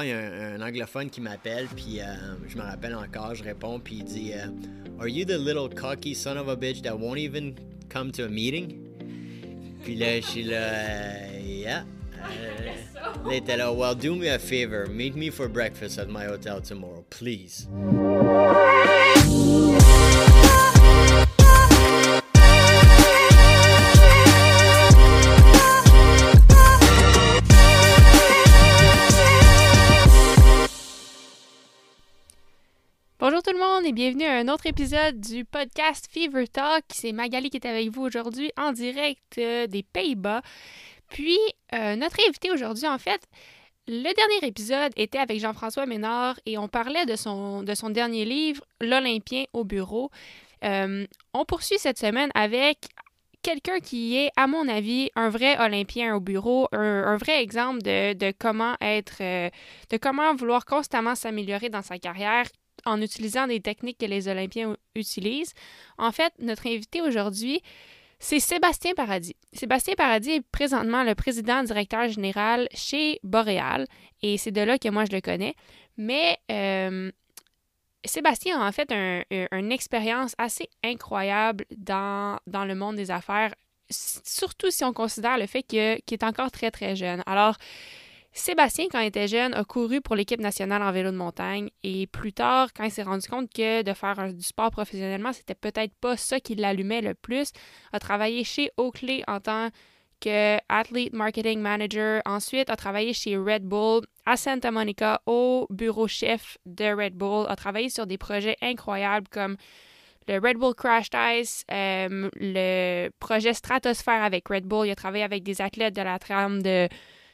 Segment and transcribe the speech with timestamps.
[0.00, 2.04] Ah, il y a un, un anglophone qui m'appelle, puis euh,
[2.46, 4.46] je me rappelle encore, je réponds, puis il dit euh,
[5.00, 7.56] Are you the little cocky son of a bitch that won't even
[7.88, 8.78] come to a meeting?
[9.82, 11.84] Puis là, je suis là, euh, yeah.
[13.26, 16.60] Il était là, Well, do me a favor, meet me for breakfast at my hotel
[16.60, 17.66] tomorrow, please.
[33.92, 36.84] Bienvenue à un autre épisode du podcast Fever Talk.
[36.92, 40.42] C'est Magali qui est avec vous aujourd'hui en direct euh, des Pays-Bas.
[41.08, 41.38] Puis,
[41.72, 43.22] euh, notre invité aujourd'hui, en fait,
[43.86, 48.26] le dernier épisode était avec Jean-François Ménard et on parlait de son, de son dernier
[48.26, 50.10] livre, L'Olympien au bureau.
[50.64, 52.88] Euh, on poursuit cette semaine avec
[53.40, 58.12] quelqu'un qui est, à mon avis, un vrai Olympien au bureau, un, vrai exemple de,
[58.12, 62.44] de comment être, de comment vouloir constamment s'améliorer dans sa carrière
[62.84, 65.54] en utilisant des techniques que les Olympiens utilisent.
[65.98, 67.62] En fait, notre invité aujourd'hui,
[68.18, 69.36] c'est Sébastien Paradis.
[69.52, 73.86] Sébastien Paradis est présentement le président directeur général chez Boréal
[74.22, 75.54] et c'est de là que moi je le connais.
[75.96, 77.12] Mais euh,
[78.04, 83.54] Sébastien a en fait un- un- une expérience assez incroyable dans, le monde des affaires,
[83.90, 87.22] surtout si on considère le fait qu'il est encore très très jeune.
[87.26, 87.56] Alors,
[88.38, 92.06] Sébastien, quand il était jeune, a couru pour l'équipe nationale en vélo de montagne et
[92.06, 95.92] plus tard, quand il s'est rendu compte que de faire du sport professionnellement, c'était peut-être
[96.00, 97.50] pas ça qui l'allumait le plus,
[97.92, 99.68] a travaillé chez Oakley en tant
[100.20, 102.22] que Athlete Marketing Manager.
[102.26, 107.46] Ensuite, a travaillé chez Red Bull à Santa Monica au bureau chef de Red Bull.
[107.48, 109.56] A travaillé sur des projets incroyables comme
[110.26, 114.86] le Red Bull Crash Ice, euh, le projet Stratosphere avec Red Bull.
[114.86, 116.88] Il a travaillé avec des athlètes de la trame de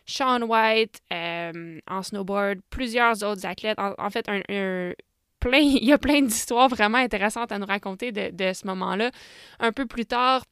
[0.06, 3.78] Sean White euh, en snowboard, plusieurs autres athlètes.
[3.78, 4.40] En, fait, un,
[5.40, 9.10] plein, il y a plein d'histoires vraiment intéressantes à nous raconter de, de ce moment-là.
[9.60, 10.44] Un peu plus tard,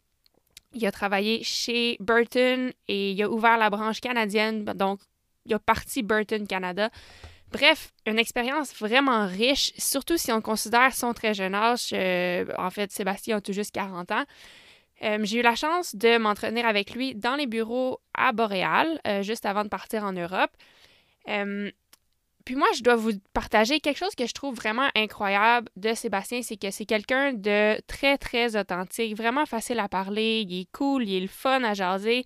[0.73, 5.01] il a travaillé chez Burton et il a ouvert la branche canadienne, donc
[5.45, 6.91] il a parti Burton Canada.
[7.51, 11.91] Bref, une expérience vraiment riche, surtout si on considère son très jeune âge.
[11.93, 14.25] Euh, en fait, Sébastien a tout juste 40 ans.
[15.03, 19.23] Euh, j'ai eu la chance de m'entraîner avec lui dans les bureaux à Boréal, euh,
[19.23, 20.51] juste avant de partir en Europe.
[21.29, 21.71] Euh,
[22.45, 26.43] puis moi, je dois vous partager quelque chose que je trouve vraiment incroyable de Sébastien,
[26.43, 31.09] c'est que c'est quelqu'un de très, très authentique, vraiment facile à parler, il est cool,
[31.09, 32.25] il est fun à jaser.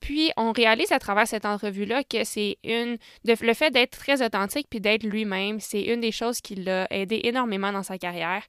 [0.00, 2.98] Puis on réalise à travers cette entrevue-là que c'est une...
[3.24, 7.22] le fait d'être très authentique puis d'être lui-même, c'est une des choses qui l'a aidé
[7.24, 8.42] énormément dans sa carrière,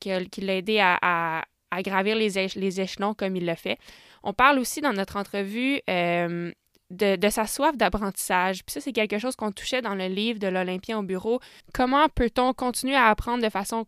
[0.00, 3.78] qui, l'a aidé à- à gravir les, éche- les échelons comme il l'a fait.
[4.22, 6.50] On parle aussi dans notre entrevue euh,
[6.90, 8.64] de, de sa soif d'apprentissage.
[8.64, 11.40] Puis ça, c'est quelque chose qu'on touchait dans le livre de l'Olympien au bureau.
[11.72, 13.86] Comment peut-on continuer à apprendre de façon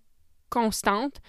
[0.49, 1.21] constante?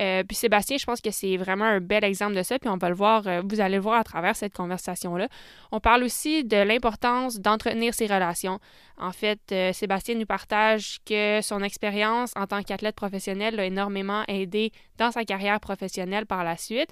[0.00, 2.76] Euh, puis Sébastien, je pense que c'est vraiment un bel exemple de ça, puis on
[2.76, 5.28] va le voir, euh, vous allez le voir à travers cette conversation-là.
[5.72, 8.58] On parle aussi de l'importance d'entretenir ses relations.
[8.98, 14.24] En fait, euh, Sébastien nous partage que son expérience en tant qu'athlète professionnel l'a énormément
[14.28, 16.90] aidé dans sa carrière professionnelle par la suite.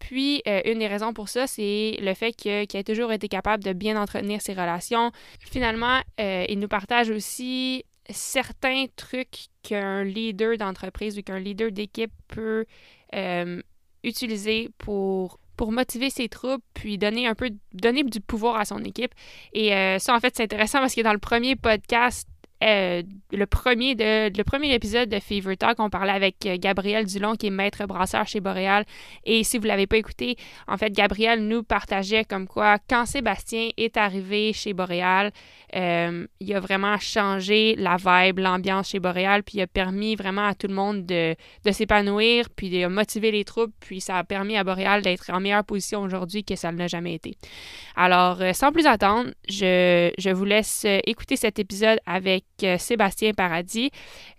[0.00, 3.72] Puis, une des raisons pour ça, c'est le fait qu'il a toujours été capable de
[3.72, 5.12] bien entretenir ses relations.
[5.38, 12.66] Finalement, il nous partage aussi certains trucs qu'un leader d'entreprise ou qu'un leader d'équipe peut
[13.14, 13.62] euh,
[14.02, 15.38] utiliser pour
[15.72, 19.14] motiver ses troupes, puis donner un peu donner du pouvoir à son équipe.
[19.52, 22.28] Et euh, ça, en fait, c'est intéressant parce que dans le premier podcast,
[22.62, 27.04] euh, le premier de le premier épisode de Fever Talk, on parlait avec euh, Gabriel
[27.04, 28.84] Dulon, qui est maître brasseur chez Boréal.
[29.24, 30.36] Et si vous l'avez pas écouté,
[30.68, 35.32] en fait, Gabriel nous partageait comme quoi, quand Sébastien est arrivé chez Boréal,
[35.74, 40.46] euh, il a vraiment changé la vibe, l'ambiance chez Boréal, puis il a permis vraiment
[40.46, 41.34] à tout le monde de,
[41.64, 45.40] de s'épanouir, puis de motiver les troupes, puis ça a permis à Boréal d'être en
[45.40, 47.36] meilleure position aujourd'hui que ça ne l'a jamais été.
[47.96, 52.44] Alors, sans plus attendre, je, je vous laisse écouter cet épisode avec
[52.78, 53.90] Sébastien Paradis.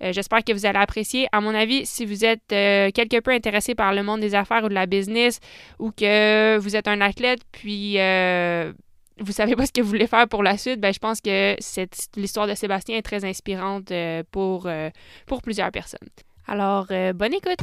[0.01, 1.27] Euh, J'espère que vous allez apprécier.
[1.31, 4.63] À mon avis, si vous êtes euh, quelque peu intéressé par le monde des affaires
[4.63, 5.39] ou de la business,
[5.79, 8.71] ou que vous êtes un athlète, puis euh,
[9.19, 11.55] vous savez pas ce que vous voulez faire pour la suite, ben, je pense que
[11.59, 14.89] cette- l'histoire de Sébastien est très inspirante euh, pour, euh,
[15.25, 16.09] pour plusieurs personnes.
[16.47, 17.59] Alors, euh, bonne écoute!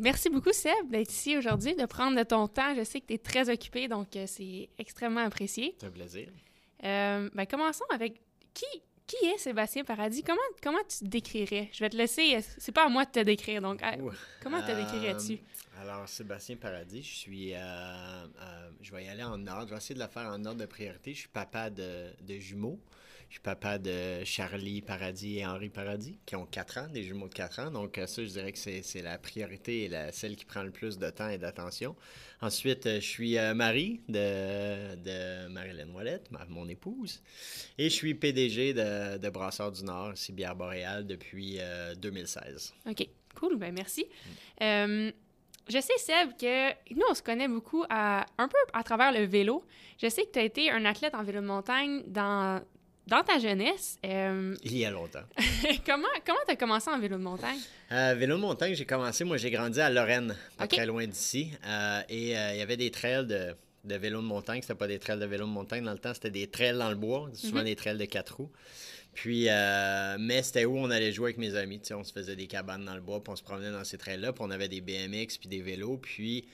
[0.00, 2.72] Merci beaucoup, Seb, d'être ici aujourd'hui, de prendre de ton temps.
[2.76, 5.74] Je sais que tu es très occupé, donc c'est extrêmement apprécié.
[5.80, 6.28] C'est un plaisir.
[6.84, 8.20] Euh, ben, commençons avec
[8.54, 8.66] qui,
[9.06, 10.22] qui est Sébastien Paradis?
[10.22, 11.68] Comment, comment tu te décrirais?
[11.72, 14.12] Je vais te laisser, c'est pas à moi de te décrire, donc à- Ouh.
[14.42, 15.38] comment te décrirais-tu?
[15.80, 17.54] Alors, Sébastien Paradis, je suis.
[17.54, 19.66] euh, euh, je vais y aller en ordre.
[19.68, 21.14] Je vais essayer de la faire en ordre de priorité.
[21.14, 22.80] Je suis papa de, de jumeaux.
[23.28, 27.28] Je suis papa de Charlie Paradis et Henri Paradis, qui ont 4 ans, des jumeaux
[27.28, 27.70] de 4 ans.
[27.70, 30.70] Donc, euh, ça, je dirais que c'est la priorité et la, celle qui prend le
[30.70, 31.94] plus de temps et d'attention.
[32.40, 37.20] Ensuite, euh, je suis euh, mari de, de Marilyn Ouellette, ma- mon épouse.
[37.76, 42.72] Et je suis PDG de, de Brasseurs du Nord, ici Bière Boréal, depuis euh, 2016.
[42.88, 43.06] OK,
[43.38, 44.06] cool, ben merci.
[44.62, 45.12] Euh,
[45.68, 49.26] je sais, Seb, que nous, on se connaît beaucoup à, un peu à travers le
[49.26, 49.66] vélo.
[50.02, 52.62] Je sais que tu as été un athlète en vélo de montagne dans,
[53.08, 53.98] dans ta jeunesse.
[54.04, 55.24] Euh, Il y a longtemps.
[55.86, 57.58] comment comment tu as commencé en vélo de montagne?
[57.92, 61.50] Euh, vélo de montagne, j'ai commencé, moi j'ai grandi à Lorraine, pas très loin d'ici.
[61.66, 64.60] Euh, et il y avait des trails de, de vélo de montagne.
[64.62, 66.90] C'était pas des trails de vélo de montagne dans le temps, c'était des trails dans
[66.90, 67.64] le bois, souvent Mhm.
[67.64, 68.50] des trails de quatre roues.
[69.20, 71.80] Puis, euh, mais c'était où on allait jouer avec mes amis.
[71.80, 73.98] tu on se faisait des cabanes dans le bois, puis on se promenait dans ces
[73.98, 75.96] trails-là, puis on avait des BMX, puis des vélos.
[75.96, 76.44] Puis,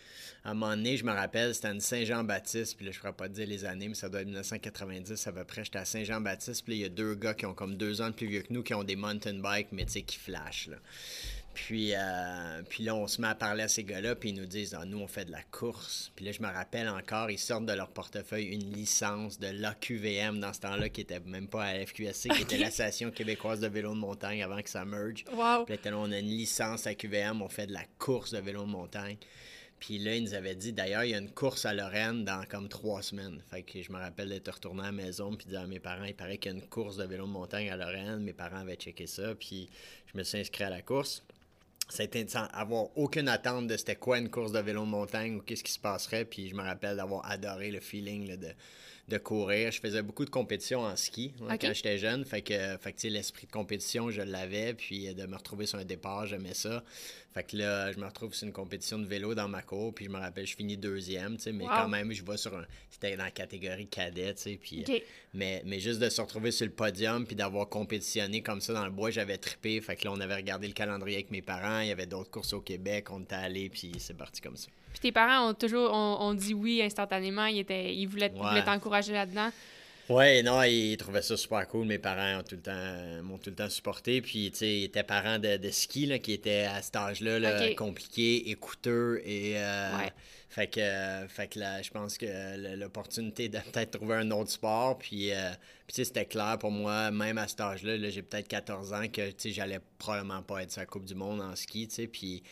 [0.44, 3.12] à un moment donné, je me rappelle, c'était une Saint-Jean-Baptiste, puis là, je ne pourrais
[3.12, 5.62] pas te dire les années, mais ça doit être 1990 à peu près.
[5.62, 8.14] J'étais à Saint-Jean-Baptiste, puis il y a deux gars qui ont comme deux ans de
[8.14, 10.78] plus vieux que nous, qui ont des mountain bikes, mais tu sais, qui flashent, là.
[11.54, 14.46] Puis, euh, puis là, on se met à parler à ces gars-là, puis ils nous
[14.46, 16.12] disent ah, Nous, on fait de la course.
[16.16, 20.40] Puis là, je me rappelle encore, ils sortent de leur portefeuille une licence de l'AQVM
[20.40, 23.68] dans ce temps-là, qui était même pas à la FQSC, qui était l'Association québécoise de
[23.68, 25.24] vélo de montagne avant que ça merge.
[25.32, 25.64] Wow!
[25.64, 28.38] Puis là, là, on a une licence à QVM, on fait de la course de
[28.38, 29.16] vélo de montagne.
[29.78, 32.44] Puis là, ils nous avaient dit, d'ailleurs, il y a une course à Lorraine dans
[32.48, 33.42] comme trois semaines.
[33.50, 36.04] Fait que je me rappelle d'être retourné à la maison puis dire à mes parents,
[36.04, 38.20] il paraît qu'il y a une course de vélo de montagne à Lorraine.
[38.20, 39.68] Mes parents avaient checké ça, puis
[40.06, 41.22] je me suis inscrit à la course.
[41.94, 44.88] Ça a été sans avoir aucune attente de c'était quoi une course de vélo de
[44.90, 46.24] montagne ou qu'est-ce qui se passerait.
[46.24, 48.48] Puis je me rappelle d'avoir adoré le feeling là, de,
[49.06, 49.70] de courir.
[49.70, 51.58] Je faisais beaucoup de compétitions en ski Ok.
[51.60, 52.24] quand j'étais jeune.
[52.24, 54.74] Fait que, fait que l'esprit de compétition, je l'avais.
[54.74, 56.82] Puis euh, de me retrouver sur un départ, j'aimais ça.
[57.34, 59.92] Fait que là, je me retrouve sur une compétition de vélo dans ma cour.
[59.92, 61.52] Puis je me rappelle, je finis deuxième, tu sais.
[61.52, 61.70] Mais Wow.
[61.70, 62.64] quand même, je vais sur un.
[62.90, 64.58] C'était dans la catégorie cadet, tu sais.
[64.62, 65.02] Puis, OK.
[65.34, 68.84] mais, mais juste de se retrouver sur le podium puis d'avoir compétitionné comme ça dans
[68.84, 69.80] le bois, j'avais trippé.
[69.80, 71.80] Fait que là, on avait regardé le calendrier avec mes parents.
[71.80, 73.10] Il y avait d'autres courses au Québec.
[73.10, 74.68] On était allés, puis c'est parti comme ça.
[74.92, 77.46] Puis tes parents ont toujours ont, ont dit oui instantanément.
[77.46, 78.48] Ils, étaient, ils voulaient, ils Ouais.
[78.48, 79.50] voulaient t'encourager là-dedans.
[80.10, 81.86] Ouais, non, ils trouvaient ça super cool.
[81.86, 84.20] Mes parents ont tout le temps, m'ont tout le temps supporté.
[84.20, 87.38] Puis, tu sais, ils étaient parents de, de ski, là, qui étaient à cet âge-là,
[87.38, 87.74] là, Ok.
[87.76, 89.22] compliqué et coûteux.
[89.24, 90.12] Et, euh, Ouais.
[90.50, 94.50] fait que, euh, fait que là, je pense que l'opportunité de peut-être trouver un autre
[94.50, 94.98] sport.
[94.98, 95.50] Puis, euh,
[95.86, 98.92] puis tu sais, c'était clair pour moi, même à cet âge-là, là, j'ai peut-être 14
[98.92, 101.88] ans, que, tu sais, j'allais probablement pas être sur la Coupe du Monde en ski,
[101.88, 102.06] tu sais.
[102.08, 102.42] Puis,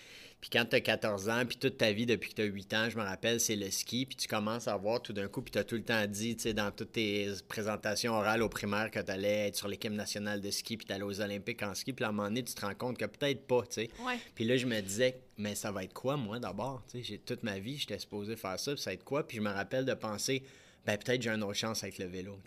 [0.42, 2.74] puis quand tu as 14 ans, puis toute ta vie depuis que tu as 8
[2.74, 5.40] ans, je me rappelle, c'est le ski, puis tu commences à voir tout d'un coup,
[5.40, 8.48] puis tu as tout le temps dit, tu sais, dans toutes tes présentations orales au
[8.48, 11.62] primaire que tu allais être sur l'équipe nationale de ski, puis tu allais aux Olympiques
[11.62, 13.74] en ski, puis à un moment donné, tu te rends compte que peut-être pas, tu
[13.74, 13.90] sais.
[14.04, 14.18] Ouais.
[14.34, 16.82] Puis là, je me disais, mais ça va être quoi, moi, d'abord?
[16.90, 19.24] Tu sais, j'ai toute ma vie, j'étais supposé faire ça, puis ça va être quoi?
[19.24, 20.42] Puis je me rappelle de penser,
[20.84, 22.38] ben peut-être j'ai une autre chance avec le vélo.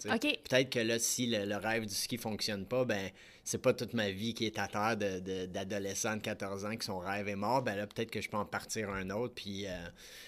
[0.49, 3.09] Peut-être que là, si le, le rêve du ski fonctionne pas, ben
[3.43, 6.75] c'est pas toute ma vie qui est à terre de- de- d'adolescent de, 14 ans
[6.75, 7.61] que son rêve est mort.
[7.61, 9.35] Ben là, peut-être que je peux en partir un autre.
[9.35, 9.69] Puis, euh,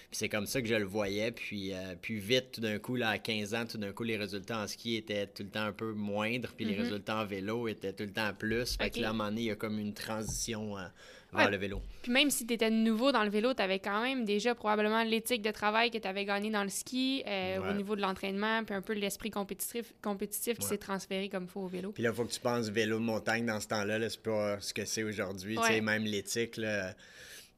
[0.08, 1.32] puis c'est comme ça que je le voyais.
[1.32, 4.16] Puis, euh, puis vite, tout d'un coup, là, à 15 ans, tout d'un coup, les
[4.16, 6.52] résultats en ski étaient tout le temps un peu moindres.
[6.56, 6.82] Puis les Mhm.
[6.82, 8.76] résultats en vélo étaient tout le temps plus.
[8.76, 10.86] Fait que là, à un moment donné, il y a comme une transition euh,
[11.32, 11.50] vers Ouais.
[11.52, 11.82] le vélo.
[12.02, 15.02] Puis même si tu étais nouveau dans le vélo, tu avais quand même déjà probablement
[15.02, 17.70] l'éthique de travail que tu avais gagné dans le ski, euh, Ouais.
[17.70, 21.60] au niveau de l'entraînement, puis un peu l'esprit compétitif, compétitif qui s'est transféré comme faut
[21.60, 21.92] au vélo.
[21.92, 23.98] Puis là, il faut que tu penses vélo de montagne dans ce temps-là.
[23.98, 25.58] Là, c'est pas ce que c'est aujourd'hui.
[25.82, 26.94] Même l'éthique, là,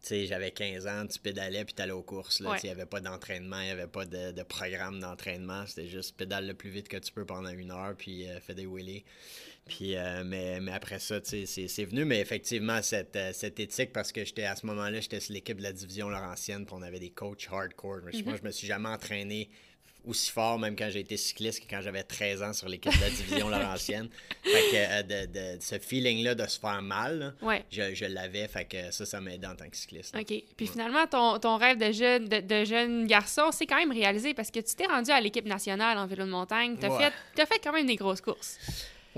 [0.03, 2.41] j'avais 15 ans, tu pédalais puis t'allais aux courses.
[2.41, 2.57] Ouais.
[2.62, 5.65] Il n'y avait pas d'entraînement, il n'y avait pas de, de programme d'entraînement.
[5.67, 8.55] C'était juste pédale le plus vite que tu peux pendant une heure puis euh, fais
[8.55, 9.05] des wheelies.
[9.67, 12.05] Puis, euh, mais, mais après ça, c'est c'est venu.
[12.05, 15.59] Mais effectivement, cette, euh, cette éthique, parce que j'étais à ce moment-là, j'étais sur l'équipe
[15.59, 17.99] de la division Laurentienne, puis on avait des coachs hardcore.
[18.05, 18.25] Mais Mhm.
[18.25, 19.49] Moi, je me suis jamais entraîné
[20.07, 23.00] aussi fort, même quand j'ai été cycliste, que quand j'avais 13 ans sur l'équipe de
[23.00, 24.09] la division Laurentienne.
[24.43, 27.64] Fait que euh, de, de- ce feeling-là de se faire mal, là, Ouais.
[27.71, 28.49] je, je l'avais.
[28.49, 30.17] Fait que ça, ça m'aidait en tant que cycliste.
[30.17, 30.33] OK.
[30.57, 34.33] Puis finalement, ton, ton rêve de jeune, de, de jeune garçon s'est quand même réalisé
[34.35, 36.76] parce que tu t'es rendu à l'équipe nationale en vélo de montagne.
[36.81, 37.05] Tu as, Ouais.
[37.05, 38.59] fait, t'as fait quand même des grosses courses.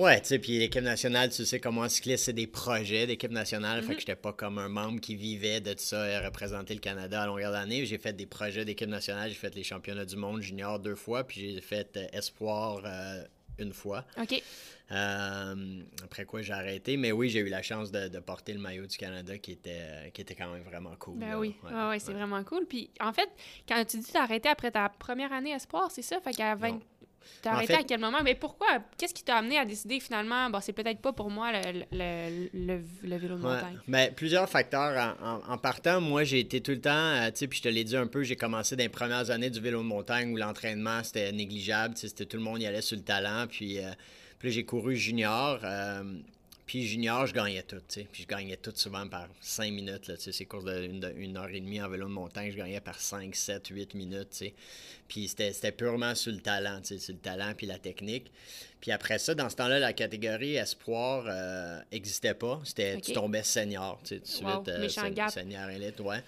[0.03, 3.31] Ouais, tu sais, puis l'équipe nationale, tu sais comment un cycliste, c'est des projets d'équipe
[3.31, 3.83] nationale.
[3.83, 3.87] Mhm.
[3.87, 6.81] Fait que j'étais pas comme un membre qui vivait de tout ça et représenter le
[6.81, 7.87] Canada à longueur d'année.
[7.87, 9.29] J'ai fait des projets d'équipe nationale.
[9.29, 13.23] J'ai fait les championnats du monde junior deux fois, puis j'ai fait euh, espoir euh,
[13.61, 14.05] une fois.
[14.21, 14.43] OK.
[14.91, 16.97] Euh, après quoi, j'ai arrêté.
[16.97, 20.11] Mais oui, j'ai eu la chance de, de porter le maillot du Canada qui était,
[20.13, 21.21] qui était quand même vraiment cool.
[21.21, 21.39] Ben là.
[21.39, 22.15] oui, Ouais, c'est ouais.
[22.15, 22.67] vraiment cool.
[22.67, 23.29] Puis en fait,
[23.69, 26.21] quand tu dis t'as arrêté après ta première année espoir, c'est ça?
[26.21, 26.81] Fait qu'à 20...
[27.43, 28.23] T'as arrêté à quel moment?
[28.23, 28.69] Mais pourquoi?
[28.97, 32.83] Qu'est-ce qui t'a amené à décider finalement, bon, c'est peut-être pas pour moi le, le,
[33.03, 33.79] le, vélo de montagne?
[33.89, 35.17] Ben, plusieurs facteurs.
[35.49, 37.85] En, partant, moi, j'ai été tout le temps, euh, tu sais, puis je te l'ai
[37.85, 41.03] dit un peu, j'ai commencé dans les premières années du vélo de montagne où l'entraînement,
[41.03, 41.97] c'était négligeable.
[41.97, 43.47] C'était tout le monde y allait sur le talent.
[43.49, 43.91] Puis, euh,
[44.39, 45.61] puis j'ai couru junior.
[45.65, 46.03] Euh,
[46.67, 48.07] puis junior, je gagnais tout, tu sais.
[48.11, 50.33] Puis je gagnais tout souvent par 5 minutes, là, tu sais.
[50.33, 53.69] Ces courses d'une heure et demie en vélo de montagne, je gagnais par 5, 7,
[53.69, 54.55] 8 minutes, tu sais.
[55.09, 58.31] Puis c'était purement sur le talent, tu sais, sur le talent puis la technique.
[58.81, 61.25] Puis après ça, dans ce temps-là, la catégorie espoir
[61.93, 62.61] n'existait euh, pas.
[62.65, 64.69] C'était, tu tombais senior, tu sais, tout de suite.
[64.69, 66.23] Euh, senior élite, ouais.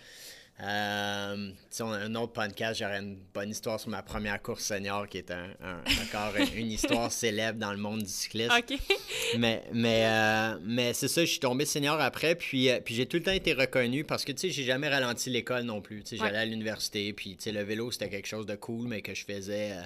[0.62, 5.08] Euh, on a un autre podcast, j'aurais une bonne histoire sur ma première course senior
[5.08, 5.48] qui est un,
[6.04, 8.52] encore une histoire célèbre dans le monde du cyclisme.
[9.36, 13.06] Mais, mais, euh, mais c'est ça, je suis tombé senior après, puis, euh, puis j'ai
[13.06, 16.04] tout le temps été reconnu parce que tu sais, j'ai jamais ralenti l'école non plus.
[16.04, 18.86] Tu sais, J'allais à l'université, puis tu sais, le vélo c'était quelque chose de cool,
[18.86, 19.72] mais que je faisais.
[19.72, 19.82] Euh,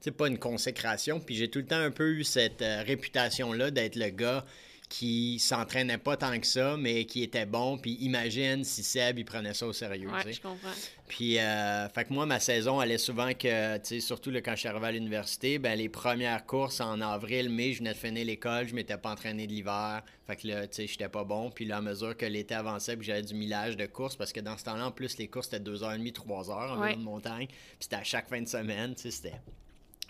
[0.00, 1.18] tu sais, pas une consécration.
[1.18, 4.44] Puis j'ai tout le temps un peu eu cette réputation-là d'être le gars
[4.92, 7.78] qui s'entraînait pas tant que ça, mais qui était bon.
[7.78, 10.10] Puis imagine si Seb, il prenait ça au sérieux.
[10.10, 10.68] Ouais, je comprends.
[11.08, 14.60] Puis, euh, fait que moi, ma saison allait souvent que, tu sais, surtout quand je
[14.60, 18.26] suis arrivé à l'université, ben les premières courses en avril, mai, je venais de finir
[18.26, 20.02] l'école, je m'étais pas entraîné de l'hiver.
[20.26, 21.50] Fait que là, tu sais, j'étais pas bon.
[21.50, 24.40] Puis là, à mesure que l'été avançait, puis j'avais du millage de courses, parce que
[24.40, 26.96] dans ce temps-là, en plus, les courses, c'était 2h30, 3h en ouais.
[26.96, 27.46] de montagne.
[27.46, 29.40] Puis c'était à chaque fin de semaine, tu sais, c'était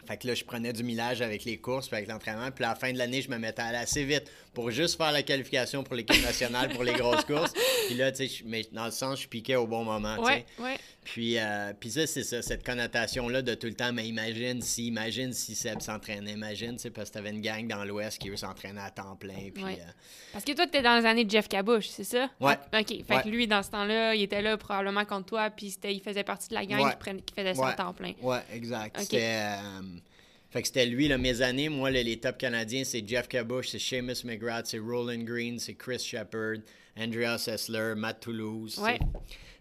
[0.05, 2.51] fait que là, je prenais du millage avec les courses, puis avec l'entraînement.
[2.51, 4.97] Puis à la fin de l'année, je me mettais à aller assez vite pour juste
[4.97, 7.53] faire la qualification pour l'équipe nationale pour les grosses courses.
[7.87, 10.17] Puis là, tu sais, mais dans le sens, je piquais au bon moment.
[10.19, 10.77] Ouais, ouais.
[11.05, 14.87] Puis, euh, puis ça, c'est ça, cette connotation-là de tout le temps, mais imagine si,
[14.87, 18.31] imagine si Seb s'entraînait, imagine, tu sais, parce que t'avais une gang dans l'Ouest qui,
[18.31, 19.51] eux, s'entraînaient à temps plein.
[19.53, 19.77] Puis, euh,
[20.33, 22.31] Parce que toi, t'es dans les années de Jeff Cabouche, c'est ça?
[22.41, 22.57] Ouais.
[22.73, 23.05] OK.
[23.05, 26.23] Fait que lui, dans ce temps-là, il était là probablement contre toi, puis il faisait
[26.23, 28.13] partie de la gang qui, faisait ça à temps plein.
[28.23, 29.01] Ouais, exact.
[29.01, 29.41] C'était.
[29.43, 29.81] Euh,
[30.53, 31.71] fait que c'était lui, là, mes années.
[31.71, 35.99] Moi, les top canadiens, c'est Jeff Cabush, c'est Seamus McGrath, c'est Roland Green, c'est Chris
[35.99, 36.59] Shepard,
[36.95, 38.79] Andreas Essler, Matt Toulouse.
[38.79, 38.99] Ouais.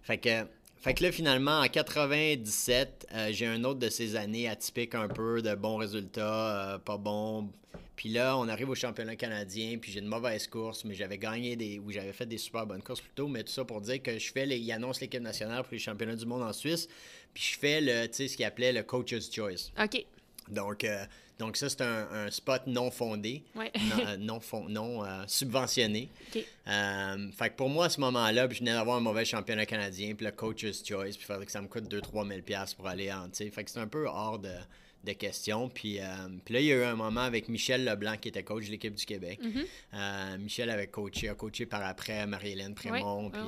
[0.03, 0.43] Fait que,
[0.81, 5.07] fait que là, finalement, en 97, euh, j'ai un autre de ces années atypiques un
[5.07, 7.49] peu, de bons résultats, euh, pas bons.
[7.95, 11.55] Puis là, on arrive au championnat canadien, puis j'ai une mauvaise course, mais j'avais gagné
[11.55, 11.79] des.
[11.79, 14.31] ou j'avais fait des super bonnes courses plutôt, mais tout ça pour dire que je
[14.33, 14.57] fais les.
[14.57, 16.89] Ils annoncent l'équipe nationale pour les championnats du monde en Suisse,
[17.33, 19.71] puis je fais le, tu sais, ce qu'ils appelait le Coach's Choice.
[19.81, 20.05] OK.
[20.49, 21.05] Donc, euh,
[21.39, 26.09] donc ça, c'est un, spot non fondé, non, euh, non, euh, subventionné.
[26.33, 30.25] fait que pour moi, à ce moment-là, je venais d'avoir un mauvais championnat canadien, puis
[30.25, 32.41] le coach's choice, puis il fallait que ça me coûte 2-3 000
[32.77, 34.53] pour aller en, Fait que c'est un peu hors de,
[35.03, 35.69] de questions.
[35.69, 35.99] Puis,
[36.45, 38.71] puis, là, il y a eu un moment avec Michel Leblanc, qui était coach de
[38.71, 39.39] l'équipe du Québec.
[39.41, 40.37] Mm-hmm.
[40.39, 43.41] Michel avait coaché, a coaché par après Marie-Hélène Prémont, puis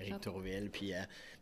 [0.00, 0.70] Eric Tourville.
[0.70, 0.92] Puis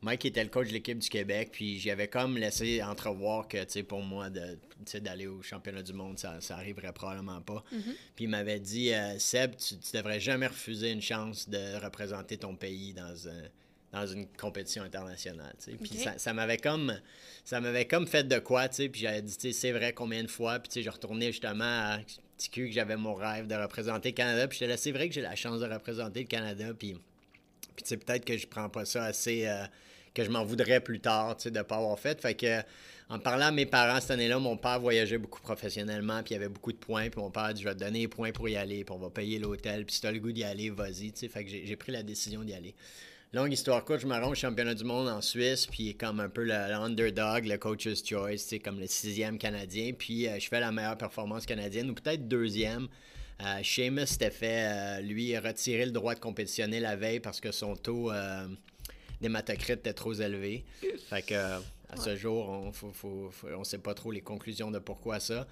[0.03, 3.71] Mike était le coach de l'équipe du Québec, puis j'avais comme laissé entrevoir que, tu
[3.71, 7.65] sais, pour moi, d'aller au championnat du monde, ça, ça arriverait probablement pas.
[7.73, 7.95] Mm-hmm.
[8.15, 12.37] Puis il m'avait dit, euh, Seb, tu, tu, devrais jamais refuser une chance de représenter
[12.37, 13.43] ton pays dans un
[14.01, 15.55] dans une compétition internationale.
[15.83, 16.99] Puis ça, ça m'avait comme
[17.45, 20.29] ça m'avait comme fait de quoi, tu sais, puis j'avais dit c'est vrai combien de
[20.29, 21.99] fois, puis tu sais je retournais justement à
[22.37, 25.15] TQ que j'avais mon rêve de représenter le Canada, puis j'étais là c'est vrai que
[25.15, 26.95] j'ai la chance de représenter le Canada, puis
[27.75, 29.65] puis tu sais peut-être que je prends pas ça assez euh,
[30.17, 32.19] que je m'en voudrais plus tard, tu sais, de ne pas avoir fait.
[32.21, 32.63] Fait que,
[33.11, 36.41] en parlant à mes parents cette année-là, mon père voyageait beaucoup professionnellement, puis il y
[36.41, 38.33] avait beaucoup de points, puis mon père a dit, je vais te donner les points
[38.33, 40.43] pour y aller, puis on va payer l'hôtel, puis si tu as le goût d'y
[40.43, 41.29] aller, vas-y, tu sais.
[41.29, 42.75] Fait que j'ai pris la décision d'y aller.
[43.33, 46.29] Longue histoire courte, je me rends au championnat du monde en Suisse, puis comme un
[46.29, 50.61] peu le, underdog, le coach's choice, c'est comme le sixième canadien, puis euh, je fais
[50.61, 52.89] la meilleure performance canadienne, ou peut-être deuxième.
[53.43, 57.53] Euh, Seamus s'était fait, euh, lui, retirer le droit de compétitionner la veille parce que
[57.53, 58.47] son taux euh,
[59.21, 60.65] d'hématocrite était trop élevé.
[61.11, 61.35] Fait que
[61.89, 65.47] à ce jour, on ne sait pas trop les conclusions de pourquoi ça.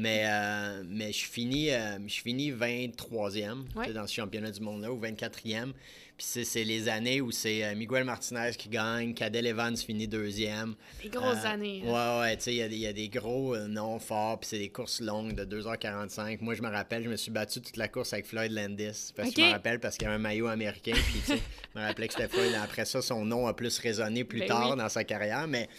[0.00, 1.70] Mais, euh, mais je finis,
[2.06, 5.72] je finis 23e dans ce championnat du monde-là, ou 24e.
[6.20, 10.74] Puis c'est les années où c'est euh, Miguel Martinez qui gagne, Cadel Evans finit deuxième.
[11.02, 11.82] Des grosses années.
[11.86, 11.88] Hein.
[11.90, 15.00] Ouais, ouais, tu sais, il y, a des gros noms forts, puis c'est des courses
[15.00, 16.42] longues de 2h45.
[16.42, 19.14] Moi, je me rappelle, je me suis battu toute la course avec Floyd Landis.
[19.16, 21.40] Parce que je me rappelle, parce qu'il y avait un maillot américain, puis tu sais,
[21.74, 22.54] je me rappelais que c'était Floyd.
[22.62, 25.70] Après ça, son nom a plus résonné plus ben tard dans sa carrière, mais...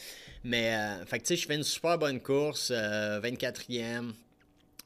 [0.44, 4.12] Mais, euh, fait tu sais, je fais une super bonne course, 24e.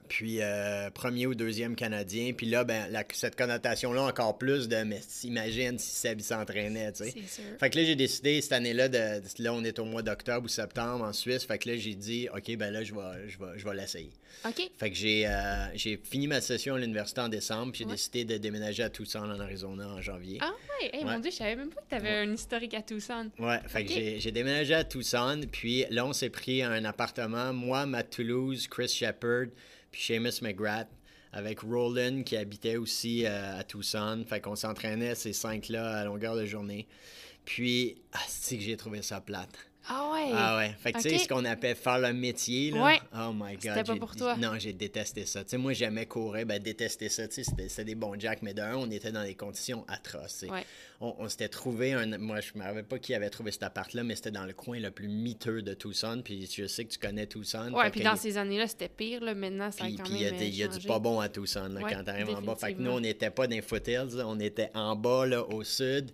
[0.08, 2.34] Puis euh, premier ou deuxième Canadien.
[2.34, 7.04] Puis là, ben, la- cette connotation-là, encore plus de mais imagine si Seb s'entraînait, tu
[7.06, 7.14] sais.
[7.14, 7.44] C'est sûr.
[7.60, 10.50] Fait que là, j'ai décidé cette année-là, de, là, on est au mois d'octobre ou
[10.50, 11.46] septembre en Suisse.
[11.46, 14.12] Fait que là, j'ai dit, OK, ben là, je vais, je vais, je vais l'essayer.
[14.46, 14.70] OK.
[14.78, 17.92] Fait que j'ai euh, j'ai fini ma session à l'université en décembre, puis j'ai Ouais.
[17.92, 20.40] décidé de déménager à Tucson, en Arizona, en janvier.
[20.42, 21.12] Ah ouais, Hey, Ouais.
[21.14, 23.30] mon Dieu, je savais même pas que tu avais un historique à Tucson.
[23.40, 27.54] Ouais, fait que j'ai- j'ai déménagé à Tucson, puis là, on s'est pris un appartement,
[27.54, 29.46] moi, Matt Toulouse, Chris Shepard,
[29.96, 30.90] Seamus McGrath,
[31.32, 34.24] avec Roland qui habitait aussi euh, à Tucson.
[34.28, 36.88] Fait qu'on s'entraînait ces cinq-là à longueur de journée.
[37.44, 39.70] Puis, ah, c'est que j'ai trouvé ça plate.
[39.88, 40.32] Ah ouais.
[40.34, 40.76] Ah ouais.
[40.80, 42.84] Fait que tu sais, ce qu'on appelle faire le métier, là.
[42.84, 43.00] Ouais.
[43.16, 43.62] Oh my god.
[43.62, 44.36] C'était pas pour toi.
[44.38, 45.44] Non, j'ai détesté ça.
[45.44, 47.28] Tu sais, moi, j'aimais courir, ben détester ça.
[47.28, 50.46] Tu sais, c'était- des bons jacks, mais d'un, on était dans des conditions atroces.
[50.50, 50.66] Ouais.
[51.02, 52.18] On, on s'était trouvé un.
[52.18, 54.80] Moi, je me rappelle pas qui avait trouvé cet appart-là, mais c'était dans le coin
[54.80, 56.22] le plus miteux de Tucson.
[56.24, 57.72] Puis je sais que tu connais Tucson.
[57.74, 59.22] Ouais, puis dans ces années-là, c'était pire.
[59.24, 59.36] Là.
[59.36, 60.88] Maintenant, ça a puis quand puis même il y a, euh, il y a du
[60.88, 62.56] pas bon à Tucson là, Ouais, quand t'arrives en bas.
[62.56, 65.44] Fait que nous, on n'était pas dans les foothills, là, on était en bas, là,
[65.44, 66.12] au sud,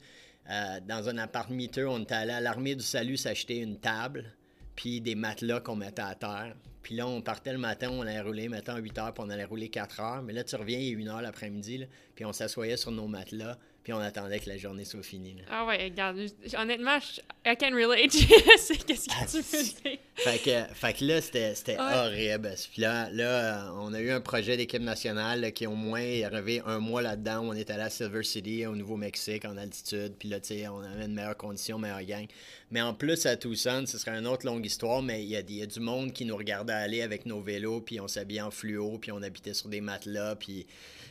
[0.50, 1.88] euh, dans un appart miteux.
[1.88, 4.34] On était allé à l'Armée du Salut s'acheter une table,
[4.76, 6.56] puis des matelas qu'on mettait à terre.
[6.82, 9.46] Puis là, on partait le matin, on allait rouler, mettons, 8 heures, puis on allait
[9.46, 10.24] rouler 4 heures.
[10.24, 13.58] Mais là, tu reviens, il est 1 heure l'après-midi, puis on s'assoyait sur nos matelas,
[13.84, 15.34] puis on attendait que la journée soit finie.
[15.36, 15.42] là.
[15.50, 16.20] Ah ouais, regarde,
[16.58, 17.22] honnêtement, je-
[17.52, 18.12] I can relate.
[18.88, 19.98] Qu'est-ce que tu veux dire.
[20.16, 21.78] Fait que, fait que là, c'était Ouais.
[21.78, 22.54] horrible.
[22.72, 26.24] Puis là, là, on a eu un projet d'équipe nationale là, qui, au moins, est
[26.24, 27.42] arrivé un mois là-dedans.
[27.44, 30.14] On est allé à Silver City, au Nouveau-Mexique, en altitude.
[30.20, 32.28] Puis là, tu sais, on avait une meilleure condition, meilleure gang.
[32.70, 35.62] Mais en plus, à Tucson, ce serait une autre longue histoire, mais il y, y
[35.64, 38.98] a du monde qui nous regardait aller avec nos vélos, puis on s'habillait en fluo,
[39.00, 40.68] puis on habitait sur des matelas, puis,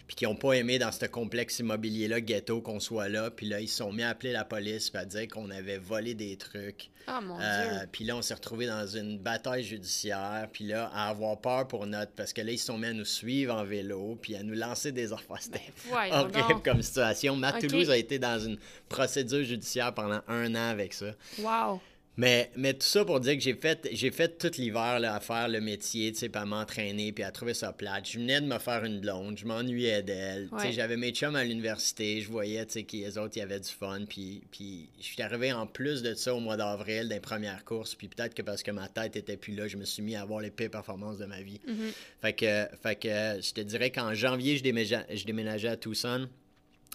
[0.06, 3.30] puis qui n'ont pas aimé dans ce complexe immobilier-là, ghetto, qu'on soit là.
[3.30, 5.78] Puis là, ils se sont mis à appeler la police, puis à dire qu'on avait
[5.78, 6.90] volé des trucs.
[7.06, 7.88] Ah mon Euh, Dieu.
[7.92, 10.48] puis là, on s'est retrouvé dans une bataille judiciaire.
[10.52, 12.12] Puis là, à avoir peur pour notre.
[12.12, 14.18] Parce que là, ils se sont mis à nous suivre en vélo.
[14.20, 15.40] Puis à nous lancer des affaires.
[15.40, 17.34] C'était Voyons horrible comme situation.
[17.34, 17.58] Ok.
[17.60, 21.12] Toulouse a été dans une procédure judiciaire pendant un an avec ça.
[21.38, 21.80] Wow.
[22.20, 25.48] Mais, mais tout ça pour dire que j'ai fait, j'ai fait tout l'hiver à faire
[25.48, 28.10] le métier, tu sais, à m'entraîner, puis à trouver ça plate.
[28.10, 30.50] Je venais de me faire une blonde, je m'ennuyais d'elle.
[30.50, 30.72] Tu sais.
[30.72, 33.58] J'avais mes chums à l'université, je voyais tu sais, que les autres, il y avait
[33.58, 34.02] du fun.
[34.06, 37.94] Puis, puis je suis arrivé en plus de ça au mois d'avril, des premières courses.
[37.94, 40.20] Puis peut-être que parce que ma tête était plus là, je me suis mis à
[40.20, 41.58] avoir les pires performances de ma vie.
[41.66, 41.90] Mhm.
[42.20, 46.28] Fait que, fait que je te dirais qu'en janvier, je déménageais, je déménageais à Tucson.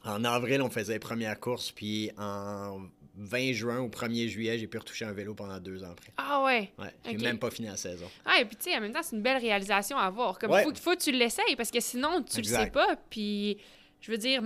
[0.04, 2.82] En avril, on faisait les premières courses, puis en
[3.18, 6.12] 20 juin ou 1er juillet, j'ai pu retoucher un vélo pendant deux ans après.
[6.18, 6.72] Ah ouais?
[6.78, 8.08] Ouais, j'ai même pas fini la saison.
[8.26, 10.38] Ah, et puis tu sais, en même temps, c'est une belle réalisation à avoir.
[10.40, 10.64] Comme Ouais.
[10.64, 12.96] faut, faut que tu l'essayes parce que sinon, tu le sais pas.
[13.10, 13.58] Puis,
[14.02, 14.42] je veux dire,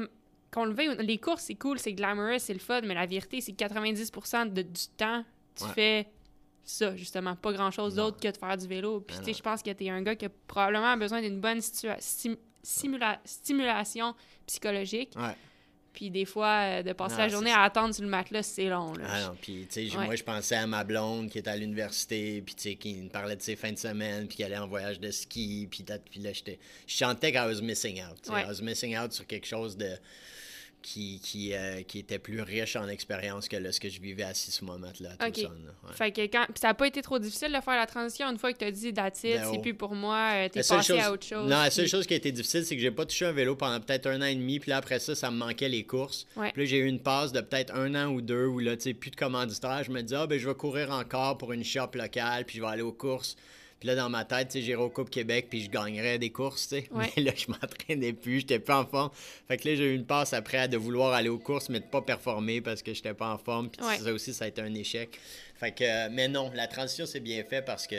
[0.52, 3.42] qu'on le veuille, les courses, c'est cool, c'est glamorous, c'est le fun, mais la vérité,
[3.42, 5.24] c'est que 90% de- du temps,
[5.56, 5.70] tu Ouais.
[5.74, 6.08] fais
[6.64, 7.36] ça, justement.
[7.36, 9.00] Pas grand-chose d'autre que de faire du vélo.
[9.02, 11.60] Puis, tu sais, je pense que t'es un gars qui a probablement besoin d'une bonne
[11.60, 14.14] situa- sim- simula- stimulation
[14.46, 15.14] psychologique.
[15.16, 15.36] Ouais.
[15.94, 18.70] Puis, des fois, euh, de passer Non, la journée à attendre sur le matelas, c'est
[18.70, 18.94] long.
[18.94, 19.06] Là.
[19.10, 20.06] Ah non, puis tu sais, Ouais.
[20.06, 23.10] moi je pensais à ma blonde qui était à l'université, puis tu sais, qui me
[23.10, 26.32] parlait de ses fins de semaine, puis qui allait en voyage de ski, puis là,
[26.34, 26.54] je
[26.88, 28.30] chantais qu'I was missing out.
[28.30, 28.44] Ouais.
[28.44, 29.90] I was missing out sur quelque chose de
[30.82, 34.24] qui, qui, euh, qui était plus riche en expérience que là, ce que je vivais
[34.24, 35.30] assis mon matelas à.
[35.32, 35.52] Tucson.
[35.84, 35.94] Ouais.
[35.94, 36.46] Fait que quand...
[36.60, 38.72] ça a pas été trop difficile de faire la transition une fois que tu as
[38.72, 39.62] dit that's it, Ben, c'est oh.
[39.62, 41.44] plus pour moi, euh, t'es passé chose- à autre chose.
[41.50, 43.32] Non, la seule puis- chose qui a été difficile, c'est que j'ai pas touché un
[43.32, 44.60] vélo pendant peut-être un an et demi.
[44.60, 46.28] Puis là, après ça, ça me manquait les courses.
[46.36, 46.52] Ouais.
[46.54, 48.84] Puis là, j'ai eu une passe de peut-être un an ou deux où là, tu
[48.84, 49.84] sais, plus de commanditaire.
[49.84, 52.62] Je me dis, ah, ben, je vais courir encore pour une shop locale, puis je
[52.64, 53.36] vais aller aux courses.
[53.80, 56.32] Puis là, dans ma tête, tu sais, j'irai au Coupe Québec, puis je gagnerais des
[56.32, 56.90] courses, tu sais.
[56.92, 57.10] Ouais.
[57.16, 59.10] Mais là, je m'entraînais plus, j'étais pas en forme.
[59.48, 61.80] Fait que là, j'ai eu une passe après à de vouloir aller aux courses, mais
[61.80, 63.70] de pas performer parce que j'étais pas en forme.
[63.70, 63.98] Puis Ouais.
[63.98, 65.18] ça aussi, ça a été un échec.
[65.56, 67.96] Fait que, euh, mais non, la transition s'est bien fait parce que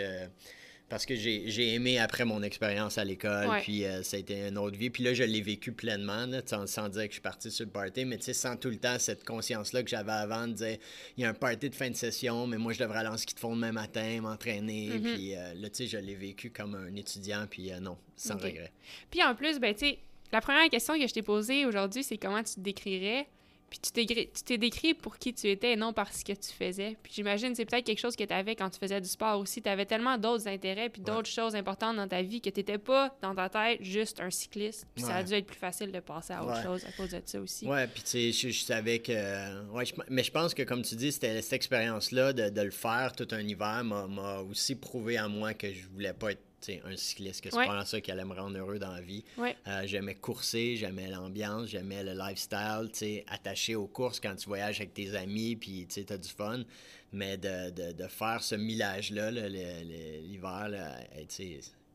[0.90, 3.60] parce que j'ai j'ai aimé après mon expérience à l'école, Ouais.
[3.62, 4.90] puis euh, ça a été une autre vie.
[4.90, 7.64] Puis là, je l'ai vécu pleinement, là, sans, sans dire que je suis parti sur
[7.64, 10.52] le party, mais tu sais, sans tout le temps cette conscience-là que j'avais avant de
[10.52, 10.76] dire,
[11.16, 13.16] il y a un party de fin de session, mais moi, je devrais aller en
[13.16, 14.88] ski de fond demain matin, m'entraîner.
[14.88, 15.14] Mhm.
[15.14, 18.34] Puis euh, là, tu sais, je l'ai vécu comme un étudiant, puis euh, non, sans
[18.36, 18.72] regret.
[19.10, 19.98] Puis en plus, ben tu sais,
[20.32, 23.26] la première question que je t'ai posée aujourd'hui, c'est comment tu te décrirais?
[23.70, 26.24] Puis tu t'es gré- tu t'es décrit pour qui tu étais et non par ce
[26.24, 26.96] que tu faisais.
[27.02, 29.62] Puis j'imagine c'est peut-être quelque chose que tu avais quand tu faisais du sport aussi.
[29.62, 32.78] Tu avais tellement d'autres intérêts puis d'autres choses importantes dans ta vie que tu n'étais
[32.78, 34.86] pas dans ta tête juste un cycliste.
[34.94, 36.62] Puis ça a dû être plus facile de passer à autre Ouais.
[36.64, 37.66] chose à cause de ça aussi.
[37.66, 39.12] Ouais, puis tu sais, je, je savais que.
[39.12, 43.12] Je- mais je pense que, comme tu dis, c'était cette expérience-là de, de le faire
[43.14, 46.42] tout un hiver m'a aussi prouvé à moi que je voulais pas être
[46.84, 47.66] un cycliste, que c'est Ouais.
[47.66, 49.24] pas ça qui allait me rendre heureux dans la vie.
[49.38, 49.56] Ouais.
[49.66, 54.94] Euh, j'aimais courser, j'aimais l'ambiance, j'aimais le lifestyle, attaché aux courses quand tu voyages avec
[54.94, 56.64] tes amis, puis tu t'as du fun.
[57.12, 60.96] Mais de, de, de faire ce millage-là, là, l'hiver, là,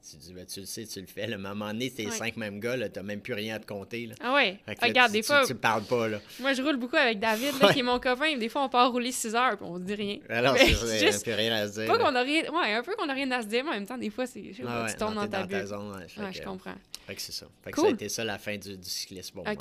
[0.10, 1.26] tu Tu dis, ben, tu le sais, tu le fais.
[1.28, 2.12] Le moment donné, les Ouais.
[2.12, 4.06] cinq mêmes gars, là, t'as même plus rien à te compter.
[4.06, 4.15] Là.
[4.22, 4.58] Ah ouais.
[4.65, 6.20] Fait que là, Regarde, tu, des tu- fois, Tu, parles pas, là.
[6.39, 7.74] moi, je roule beaucoup avec David, là, Ouais.
[7.74, 8.38] qui est mon copain.
[8.38, 10.20] Des fois, on part rouler 6 heures, puis on se dit rien.
[10.30, 11.88] Alors, Mais c'est juste- plus rien à se dire.
[11.88, 12.44] Pas qu'on a rien...
[12.52, 14.26] Ouais, un peu qu'on a rien à se dire, mais en même temps, des fois,
[14.28, 14.44] c'est...
[14.68, 15.65] Ah ouais, tu tombes dans t'es ta bulle.
[15.65, 16.06] zone, ouais.
[16.32, 16.76] Que- je comprends.
[17.08, 17.48] Fait que c'est ça.
[17.63, 17.84] Fait que Cool.
[17.86, 19.52] ça a été ça la fin du, du cyclisme pour moi.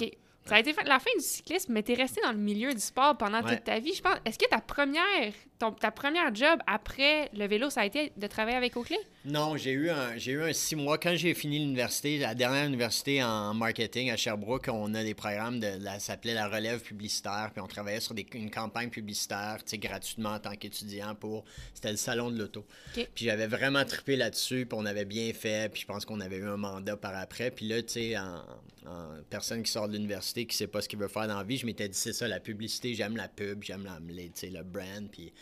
[0.47, 2.81] Ça a été fait- la fin du cyclisme, mais t'es resté dans le milieu du
[2.81, 3.57] sport pendant Ouais.
[3.57, 3.95] toute ta vie.
[3.95, 4.17] Je pense.
[4.27, 8.27] Est-ce que ta première, ton- ta première job après le vélo, ça a été de
[8.27, 8.99] travailler avec Oakley?
[9.25, 12.67] Non, j'ai eu un j'ai eu un six mois quand j'ai fini l'université, la dernière
[12.67, 16.81] université en marketing à Sherbrooke, on a des programmes de la ça s'appelait la relève
[16.83, 21.15] publicitaire, puis on travaillait sur des- une campagne publicitaire, tu sais gratuitement en tant qu'étudiant
[21.15, 22.67] pour c'était le salon de l'auto.
[22.93, 26.37] Puis j'avais vraiment trippé là-dessus, puis on avait bien fait, puis je pense qu'on avait
[26.37, 28.43] eu un mandat par après, puis là tu sais en,
[28.87, 31.45] en personne qui sort de l'université qui sait pas ce qu'il veut faire dans la
[31.45, 34.63] vie, je m'étais dit c'est ça la publicité, j'aime la pub, j'aime la les- le
[34.63, 35.33] brand puis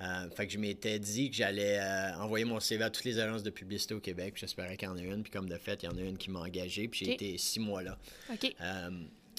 [0.00, 3.18] euh, fait que je m'étais dit que j'allais euh, envoyer mon CV à toutes les
[3.20, 4.34] agences de publicité au Québec.
[4.36, 5.22] J'espérais qu'il y en ait une.
[5.22, 6.88] Puis comme de fait, il y en a une qui m'a engagé.
[6.88, 7.96] Puis j'ai été six mois là.
[8.32, 8.52] OK.
[8.60, 8.90] Euh,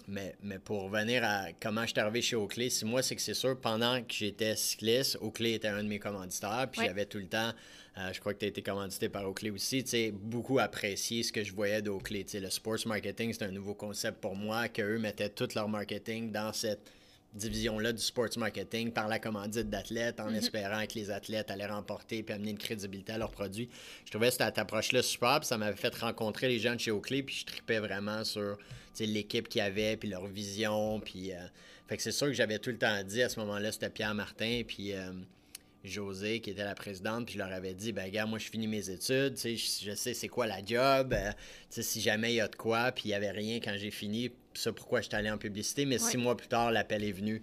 [0.07, 3.21] mais, mais pour revenir à comment je suis arrivé chez Oakley, six mois, c'est que
[3.21, 6.67] c'est sûr, pendant que j'étais cycliste, Oakley était un de mes commanditaires.
[6.71, 6.87] Puis Ouais.
[6.87, 7.51] j'avais tout le temps,
[7.95, 11.31] je crois que tu as été commandité par Oakley aussi, tu sais, beaucoup apprécié ce
[11.31, 12.23] que je voyais d'Oakley.
[12.23, 15.69] Tu sais, le sports marketing, c'est un nouveau concept pour moi, qu'eux mettaient tout leur
[15.69, 16.91] marketing dans cette
[17.33, 22.21] division-là du sports marketing par la commandite d'athlètes en espérant que les athlètes allaient remporter
[22.21, 23.69] puis amener une crédibilité à leurs produits.
[24.05, 27.23] Je trouvais cette approche-là super, puis ça m'avait fait rencontrer les gens de chez Oakley,
[27.23, 28.57] puis je tripais vraiment sur
[28.99, 31.31] l'équipe qu'il y avait, puis leur vision, puis...
[31.31, 31.37] euh,
[31.87, 34.15] fait que c'est sûr que j'avais tout le temps dit à ce moment-là, c'était Pierre
[34.15, 34.93] Martin, puis...
[34.93, 35.11] euh,
[35.83, 38.67] José, qui était la présidente, puis je leur avais dit, ben gars, moi je finis
[38.67, 41.35] mes études, tu sais, je, je sais c'est quoi la job, euh, tu
[41.69, 43.91] sais, si jamais il y a de quoi, puis il y avait rien quand j'ai
[43.91, 46.09] fini, ça pourquoi je suis allé en publicité, mais Ouais.
[46.11, 47.41] six mois plus tard, l'appel est venu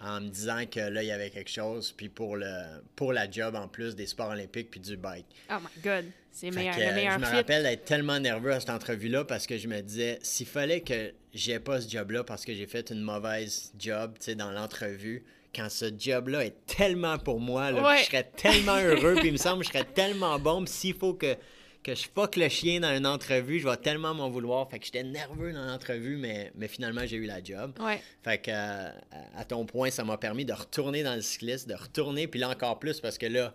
[0.00, 3.30] en me disant que là, il y avait quelque chose, puis pour, le, pour la
[3.30, 5.26] job en plus des sports olympiques puis du bike.
[5.50, 6.04] Oh my God.
[6.34, 7.32] C'est meilleur, que, le meilleur je me fit.
[7.34, 11.12] rappelle d'être tellement nerveux à cette entrevue-là parce que je me disais, s'il fallait que
[11.34, 15.24] j'ai pas ce job-là parce que j'ai fait une mauvaise job, tu sais, dans l'entrevue,
[15.54, 17.94] quand ce job-là est tellement pour moi, là, Ouais.
[17.96, 20.72] puis je serais tellement heureux, puis il me semble que je serais tellement bon, puis
[20.72, 21.34] s'il faut que,
[21.82, 24.70] que je fuck le chien dans une entrevue, je vais tellement m'en vouloir.
[24.70, 27.72] Fait que j'étais nerveux dans l'entrevue, mais, mais finalement, j'ai eu la job.
[27.80, 28.00] Ouais.
[28.22, 28.88] Fait que, euh,
[29.36, 32.48] à ton point, ça m'a permis de retourner dans le cyclisme, de retourner, puis là
[32.50, 33.52] encore plus parce que là,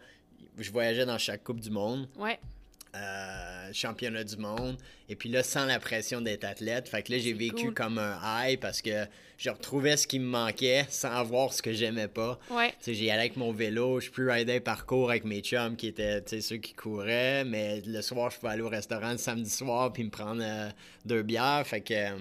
[0.57, 2.37] je voyageais dans chaque Coupe du Monde Ouais.
[2.97, 4.77] Euh, championnat du monde.
[5.09, 6.89] Et puis là, sans la pression d'être athlète.
[6.89, 7.73] Fait que là, j'ai vécu cool.
[7.73, 9.05] comme un high parce que
[9.37, 12.39] je retrouvais ce qui me manquait sans avoir ce que j'aimais pas.
[12.49, 12.69] Ouais.
[12.69, 15.75] Tu sais, j'y allais avec mon vélo, je peux rider un parcours avec mes chums
[15.75, 19.11] qui étaient tu sais, ceux qui couraient, mais le soir, je pouvais aller au restaurant
[19.11, 20.69] le samedi soir puis me prendre euh,
[21.05, 21.65] deux bières.
[21.65, 22.17] Fait que, euh,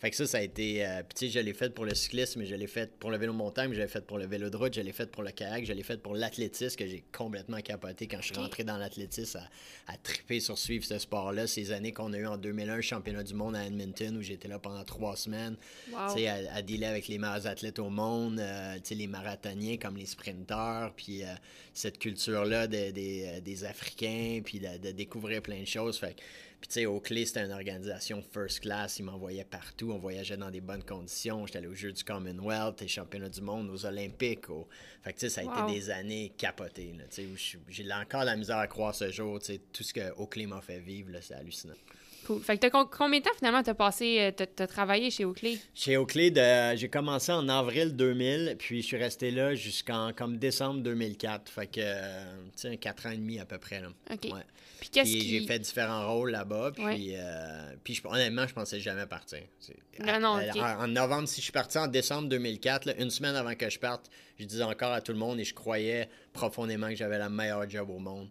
[0.00, 0.84] fait que ça, ça a été.
[0.86, 3.18] euh, puis tu sais, je l'ai fait pour le cyclisme, je l'ai fait pour le
[3.18, 5.22] vélo montagne, mais je l'ai fait pour le vélo de route, je l'ai fait pour
[5.22, 8.64] le kayak, je l'ai fait pour l'athlétisme, que j'ai complètement capoté quand je suis rentré
[8.64, 9.38] dans l'athlétisme
[9.86, 11.46] à, à triper sur suivre ce sport-là.
[11.46, 14.58] Ces années qu'on a eu en 2001, championnat du monde à Edmonton, où j'étais là
[14.58, 15.56] pendant trois semaines
[15.92, 16.14] Wow.
[16.14, 19.06] tu sais, à, à dealer avec les meilleurs athlètes au monde, euh, tu sais, les
[19.06, 21.26] marathoniens comme les sprinteurs, puis euh,
[21.74, 25.98] cette culture-là de- des, euh, des Africains, puis de, de découvrir plein de choses.
[25.98, 26.22] Fait que-
[26.60, 30.50] puis tu sais, Oakley, c'était une organisation first class, ils m'envoyaient partout, on voyageait dans
[30.50, 34.46] des bonnes conditions, j'étais allé aux Jeux du Commonwealth, les championnats du monde, aux Olympiques.
[35.02, 35.68] Fait que tu sais, ça a Wow.
[35.68, 37.36] été des années capotées, tu sais, où
[37.68, 40.60] j'ai encore la misère à croire ce jour, tu sais, tout ce que Oakley m'a
[40.60, 41.74] fait vivre, c'est hallucinant.
[42.30, 42.42] Cool.
[42.42, 45.58] Fait que combien de temps finalement t'as passé, euh, t'as t'as travaillé chez Oakley?
[45.74, 46.32] Chez Oakley,
[46.76, 51.50] j'ai commencé en avril 2000, puis je suis resté là jusqu'en comme décembre 2004.
[51.50, 53.80] Fait que, euh, tu sais, 4 ans et demi à peu près.
[53.80, 53.88] Là.
[54.12, 54.24] OK.
[54.32, 54.42] Ouais.
[54.78, 55.28] Puis qu'est-ce qui...
[55.28, 57.14] j'ai fait différents rôles là-bas, puis, Ouais.
[57.16, 59.40] euh, puis honnêtement, je pensais jamais partir.
[59.98, 63.34] Non, non, en, en novembre, si je suis parti en décembre 2004, là, une semaine
[63.34, 66.88] avant que je parte, je disais encore à tout le monde et je croyais profondément
[66.90, 68.28] que j'avais la meilleure job au monde,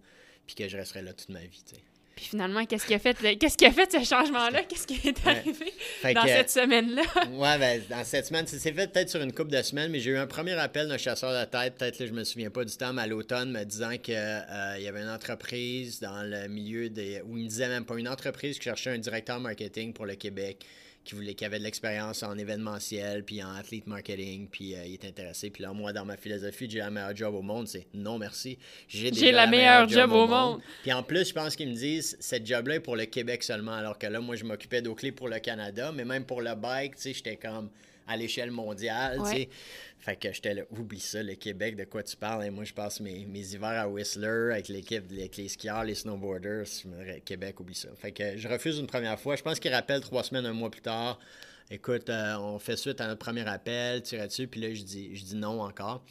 [0.48, 1.62] puis que je resterais là toute ma vie.
[1.68, 1.82] tu sais.
[2.20, 4.64] Puis finalement, qu'est-ce qui a fait, qu'est-ce qui a fait ce changement-là?
[4.64, 5.72] Qu'est-ce qui est arrivé
[6.14, 7.02] dans que- cette semaine-là?
[7.32, 10.02] Ouais, ben, dans cette semaine, ça s'est fait peut-être sur une couple de semaines, mais
[10.02, 12.66] j'ai eu un premier appel d'un chasseur de tête, peut-être là, je me souviens pas
[12.66, 16.50] du temps, mais à l'automne, me disant que euh, y avait une entreprise dans le
[16.50, 17.22] milieu des.
[17.26, 20.16] ou il me disait même pas une entreprise qui cherchait un directeur marketing pour le
[20.16, 20.66] Québec,
[21.04, 24.94] qui voulait qui avait de l'expérience en événementiel, puis en athlete marketing, puis euh, il
[24.94, 25.50] est intéressé.
[25.50, 28.58] Puis là, moi, dans ma philosophie, j'ai la meilleure job au monde, c'est non merci.
[28.88, 30.62] J'ai déjà la meilleure job au monde.
[30.82, 33.74] puis en plus, je pense qu'ils me disent cette job-là est pour le Québec seulement,
[33.74, 36.96] alors que là, moi, je m'occupais d'Oakley pour le Canada, mais même pour le bike,
[36.96, 37.70] tu sais, j'étais comme
[38.10, 39.50] à l'échelle mondiale, tu sais.
[40.00, 42.46] Fait que j'étais là, oublie ça, le Québec, de quoi tu parles?
[42.46, 45.96] Et moi, je passe mes, mes hivers à Whistler avec l'équipe, avec les skieurs, les
[45.96, 46.66] snowboarders.
[47.26, 47.90] Québec, oublie ça.
[47.98, 49.36] Fait que je refuse une première fois.
[49.36, 51.20] Je pense qu'il rappelle trois semaines, un mois plus tard.
[51.72, 55.16] Écoute, euh, on fait suite à notre premier appel, tu dessus, puis là, je dis,
[55.16, 56.04] je dis non encore.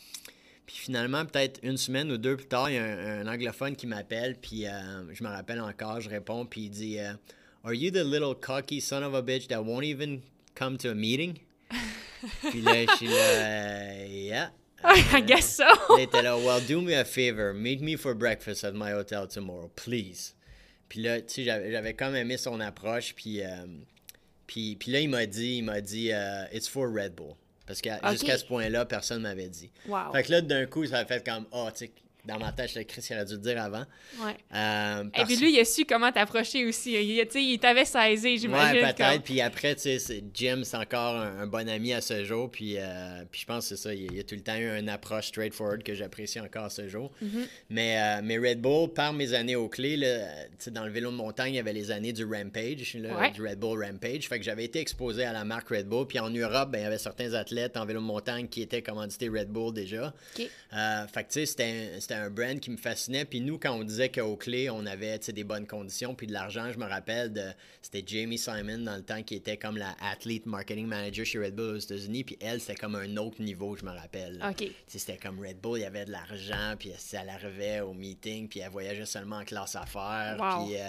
[0.67, 3.75] Puis finalement, peut-être une semaine ou deux plus tard, il y a un, un anglophone
[3.75, 7.15] qui m'appelle, puis euh, je me rappelle encore, je réponds, puis il dit euh,
[7.65, 10.21] Are you the little cocky son of a bitch that won't even
[10.55, 11.41] come to a meeting?
[12.51, 14.53] puis là, je suis là, euh, yeah.
[14.85, 15.65] I guess so.
[15.97, 19.27] Il était là, well, do me a favor, meet me for breakfast at my hotel
[19.27, 20.35] tomorrow, please.
[20.89, 23.67] Puis là, tu sais, j'avais j'avais comme aimé son approche, puis, euh,
[24.47, 27.35] puis, puis là, il m'a dit, il m'a dit, euh, it's for Red Bull.
[27.67, 29.71] Parce que jusqu'à ce point-là, personne ne m'avait dit.
[29.87, 30.13] Wow.
[30.13, 31.93] Fait que là, d'un coup, ça a fait comme, oh, tu sais,
[32.25, 33.85] dans ma tête, je Chris, il aurait dû le dire avant.
[34.23, 34.37] Ouais.
[34.55, 36.93] Euh, Et parce- puis lui, il a su comment t'approcher aussi.
[36.93, 38.83] Il, il t'avait saisi, j'imagine.
[38.83, 39.23] Ouais, comme- peut-être.
[39.23, 42.51] Puis après, tu sais, Jim, c'est encore un, un bon ami à ce jour.
[42.51, 43.95] Puis, euh, puis je pense que c'est ça.
[43.95, 46.87] Il, il a tout le temps eu une approche straightforward que j'apprécie encore à ce
[46.89, 47.11] jour.
[47.23, 47.47] Mm-hmm.
[47.71, 50.91] mais, euh, mais Red Bull, par mes années au clé, là, tu sais, dans le
[50.91, 53.31] vélo de montagne, il y avait les années du Rampage, là, Ouais.
[53.31, 54.29] du Red Bull Rampage.
[54.29, 56.07] Fait que j'avais été exposé à la marque Red Bull.
[56.07, 58.83] Puis en Europe, ben, il y avait certains athlètes en vélo de montagne qui étaient
[58.83, 60.13] commandités Red Bull déjà.
[60.35, 60.45] Fait
[61.25, 61.65] que tu sais, c'était
[61.97, 63.27] un- c'était un brand qui me fascinait.
[63.27, 66.73] Puis nous, quand on disait qu'au clé, on avait des bonnes conditions, puis de l'argent,
[66.73, 67.43] je me rappelle, de
[67.83, 71.55] c'était Jamie Simon dans le temps qui était comme la athlete marketing manager chez Red
[71.55, 72.25] Bull aux États-Unis.
[72.25, 74.43] Puis elle, c'était comme un autre niveau, je me rappelle.
[74.87, 78.49] C'était comme Red Bull, il y avait de l'argent, puis elle, elle arrivait au meeting,
[78.49, 80.39] puis elle voyageait seulement en classe affaires.
[80.41, 80.65] Wow.
[80.65, 80.89] Puis euh,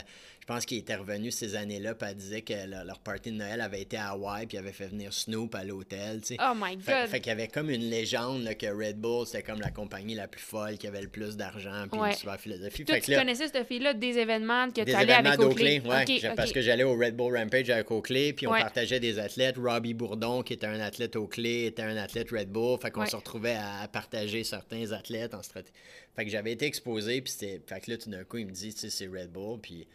[0.53, 3.61] pense qu'il était revenu ces années-là, puis elle disait que leur, leur party de Noël
[3.61, 6.21] avait été à Hawaï, puis avait fait venir Snoop à l'hôtel.
[6.21, 6.37] tu sais.
[6.41, 7.07] Oh my God.
[7.07, 10.15] fait qu'il y avait comme une légende là, que Red Bull, c'était comme la compagnie
[10.15, 12.09] la plus folle, qui avait le plus d'argent, puis Ouais.
[12.09, 12.83] une super philosophie.
[12.83, 15.81] Toi, Fait que tu là, connaissais cette fille-là des événements que tu allais avec Oakley.
[15.81, 16.35] ouais, OK, j'ai- OK.
[16.35, 18.61] parce que j'allais au Red Bull Rampage avec Oakley, puis on Ouais.
[18.61, 19.55] partageait des athlètes.
[19.57, 23.15] Robbie Bourdon, qui était un athlète Oakley, était un athlète Red Bull, fait qu'on se
[23.15, 25.73] retrouvait à, à partager certains athlètes en stratégie.
[26.15, 27.61] Fait que j'avais été exposé, puis c'était...
[27.67, 29.87] Fait que là, tout d'un coup, il me dit, tu sais, c'est Red Bull, puis...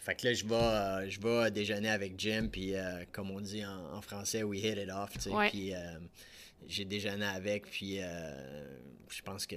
[0.00, 3.40] Fait que là, je vais, euh, je vais déjeuner avec Jim, puis euh, comme on
[3.40, 5.50] dit en, en français, we hit it off, tu sais, Ouais.
[5.50, 5.78] puis euh,
[6.66, 8.64] j'ai déjeuné avec, puis euh,
[9.10, 9.56] je pense que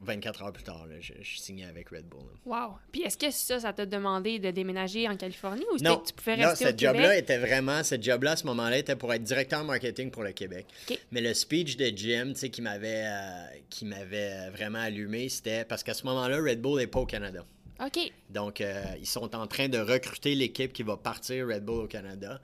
[0.00, 2.20] 24 heures plus tard, là, je, je signais avec Red Bull.
[2.20, 2.66] là.
[2.68, 2.74] Wow.
[2.92, 6.12] Puis est-ce que ça, ça t'a demandé de déménager en Californie ou Non, que tu
[6.14, 9.22] pouvais rester au ce job-là était vraiment, ce job-là à ce moment-là était pour être
[9.22, 10.66] directeur marketing pour le Québec.
[11.10, 15.64] Mais le speech de Jim, tu sais, qui m'avait, euh, qui m'avait vraiment allumé, c'était
[15.64, 17.44] parce qu'à ce moment-là, Red Bull n'est pas au Canada.
[17.80, 18.12] OK.
[18.30, 21.86] Donc, euh, ils sont en train de recruter l'équipe qui va partir Red Bull au
[21.86, 22.40] Canada.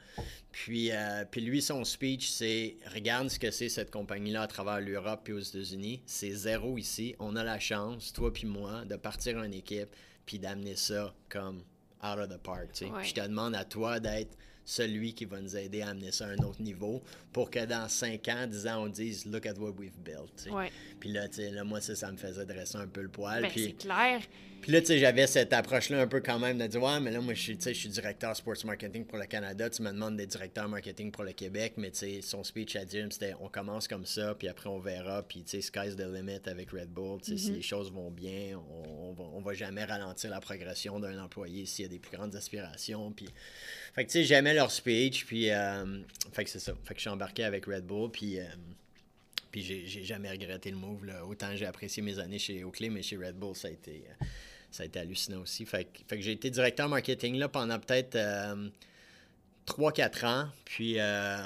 [0.50, 4.80] Puis, euh, puis lui, son speech, c'est regarde ce que c'est cette compagnie-là à travers
[4.80, 6.02] l'Europe et aux États-Unis.
[6.06, 7.14] C'est zéro ici.
[7.20, 9.94] On a la chance, toi puis moi, de partir une équipe
[10.26, 11.62] puis d'amener ça comme
[12.02, 12.72] out of the park.
[12.72, 12.90] tu sais.
[12.90, 13.00] Ouais.
[13.00, 16.26] Puis je te demande à toi d'être celui qui va nous aider à amener ça
[16.26, 19.54] à un autre niveau pour que dans 5 ans, 10 ans, on dise Look at
[19.54, 20.30] what we've built.
[20.36, 20.50] tu sais.
[20.50, 20.70] Ouais.
[20.98, 23.42] Puis là, tu sais, là, moi, ça, ça me faisait dresser un peu le poil.
[23.42, 23.64] Ben, puis...
[23.64, 24.20] c'est clair.
[24.60, 27.10] Puis là, tu sais, j'avais cette approche-là un peu quand même de dire Ouais, mais
[27.10, 29.70] là, moi, je suis, tu sais, je suis directeur sports marketing pour le Canada.
[29.70, 31.74] Tu me demandes d'être directeur marketing pour le Québec.
[31.76, 34.78] Mais tu sais, son speech à Jim, c'était On commence comme ça, puis après, on
[34.78, 35.22] verra.
[35.22, 37.20] Puis tu sais, sky's the limit avec Red Bull.
[37.20, 40.40] Tu sais, si les choses vont bien, on, on va, on va jamais ralentir la
[40.40, 43.12] progression d'un employé s'il y a des plus grandes aspirations.
[43.12, 43.28] Puis,
[43.94, 45.24] fait que tu sais, j'aimais leur speech.
[45.26, 46.00] Puis, euh,
[46.32, 46.74] fait que c'est ça.
[46.84, 48.10] Fait que je suis embarqué avec Red Bull.
[48.10, 48.44] Puis, euh,
[49.50, 51.04] puis j'ai j'ai jamais regretté le move.
[51.06, 51.24] Là.
[51.26, 54.24] Autant j'ai apprécié mes années chez Oakley, mais chez Red Bull, ça a été, euh,
[54.70, 55.64] ça a été hallucinant aussi.
[55.66, 58.68] Fait, que- fait que j'ai été directeur marketing là pendant peut-être euh,
[59.66, 60.48] 3-4 ans.
[60.64, 61.36] Puis, euh,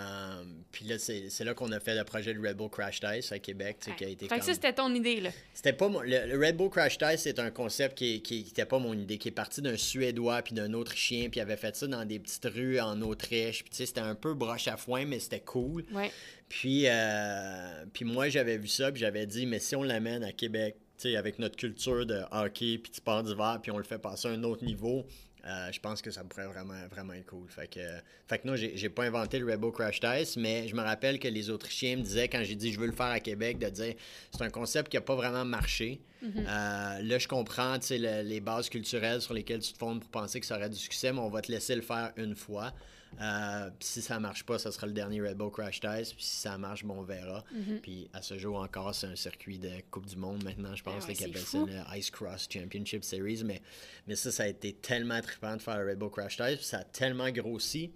[0.72, 3.38] puis là, c'est là qu'on a fait le projet de Red Bull Crash Test à
[3.38, 5.30] Québec, qui a été Fait que comme- ça, c'était ton idée, là.
[5.52, 8.50] c'était pas mon- le, le Red Bull Crash Test, c'est un concept qui, qui, qui
[8.50, 11.76] était pas mon idée, qui est parti d'un Suédois puis d'un Autrichien, puis avait fait
[11.76, 13.62] ça dans des petites rues en Autriche.
[13.62, 15.84] Puis tu sais, c'était un peu broche à foin, mais c'était cool.
[15.92, 16.10] Ouais.
[16.48, 20.32] Puis, euh, puis moi, j'avais vu ça, puis j'avais dit, mais si on l'amène à
[20.32, 20.76] Québec,
[21.16, 24.30] avec notre culture de hockey, puis de sport d'hiver, puis on le fait passer à
[24.32, 25.04] un autre niveau,
[25.46, 27.46] euh, je pense que ça pourrait vraiment, vraiment être cool.
[27.50, 27.80] Fait que,
[28.26, 31.18] fait que non, j'ai pas inventé le Red Bull Crash Test, mais je me rappelle
[31.18, 33.68] que les Autrichiens me disaient, quand j'ai dit je veux le faire à Québec, de
[33.68, 33.94] dire
[34.30, 36.00] c'est un concept qui a pas vraiment marché.
[36.38, 40.00] Euh, là, je comprends tu sais, le- les bases culturelles sur lesquelles tu te fondes
[40.00, 42.34] pour penser que ça aurait du succès, mais on va te laisser le faire une
[42.34, 42.72] fois.
[43.20, 46.14] Euh, puis si ça marche pas, ça sera le dernier Red Bull Crash Test.
[46.14, 47.44] Puis si ça marche, bon, on verra.
[47.82, 51.04] Puis à ce jour encore, c'est un circuit de Coupe du Monde maintenant, je pense,
[51.04, 51.66] Ah ouais, appellent fou.
[51.68, 53.42] ça le Ice Cross Championship Series.
[53.44, 53.62] Mais,
[54.06, 56.56] mais ça, ça a été tellement trippant de faire le Red Bull Crash Test.
[56.56, 57.90] Puis ça a tellement grossi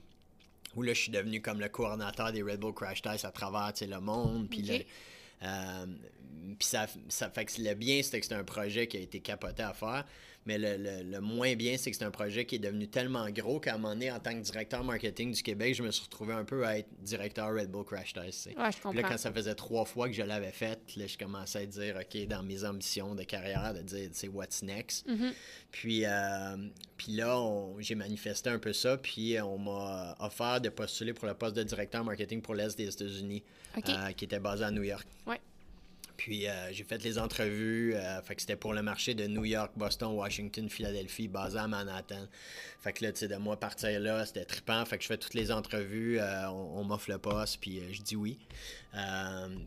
[0.74, 3.72] où là, je suis devenu comme le coordinateur des Red Bull Crash Test à travers
[3.80, 4.48] le monde.
[4.48, 4.86] Puis
[5.42, 5.86] euh,
[6.58, 9.20] puis ça, ça fait que le bien, c'était que c'était un projet qui a été
[9.20, 10.04] capoté à faire.
[10.48, 13.28] Mais le, le- le moins bien, c'est que c'est un projet qui est devenu tellement
[13.30, 16.02] gros qu'à un moment donné, en tant que directeur marketing du Québec, je me suis
[16.04, 18.46] retrouvé un peu à être directeur Red Bull Crash Test.
[18.46, 21.18] Ouais, je Puis là, quand ça faisait trois fois que je l'avais fait, là, je
[21.18, 25.06] commençais à dire, OK, dans mes ambitions de carrière, de dire, c'est what's next?
[25.06, 25.32] Mhm.
[25.70, 26.56] Puis, euh,
[26.96, 27.46] puis là,
[27.78, 31.62] j'ai manifesté un peu ça, puis on m'a offert de postuler pour le poste de
[31.62, 33.42] directeur marketing pour l'Est des États-Unis,
[33.76, 35.06] euh, qui était basé à New York.
[35.26, 35.40] Ouais.
[36.18, 37.94] Puis euh, j'ai fait les entrevues.
[37.94, 41.68] euh, fait que c'était pour le marché de New York, Boston, Washington, Philadelphie, basé à
[41.68, 42.26] Manhattan.
[42.80, 44.84] Fait que là, tu sais, de moi partir là, c'était trippant.
[44.84, 46.18] Fait que je fais toutes les entrevues.
[46.18, 48.36] euh, on m'offre le poste, puis je dis oui.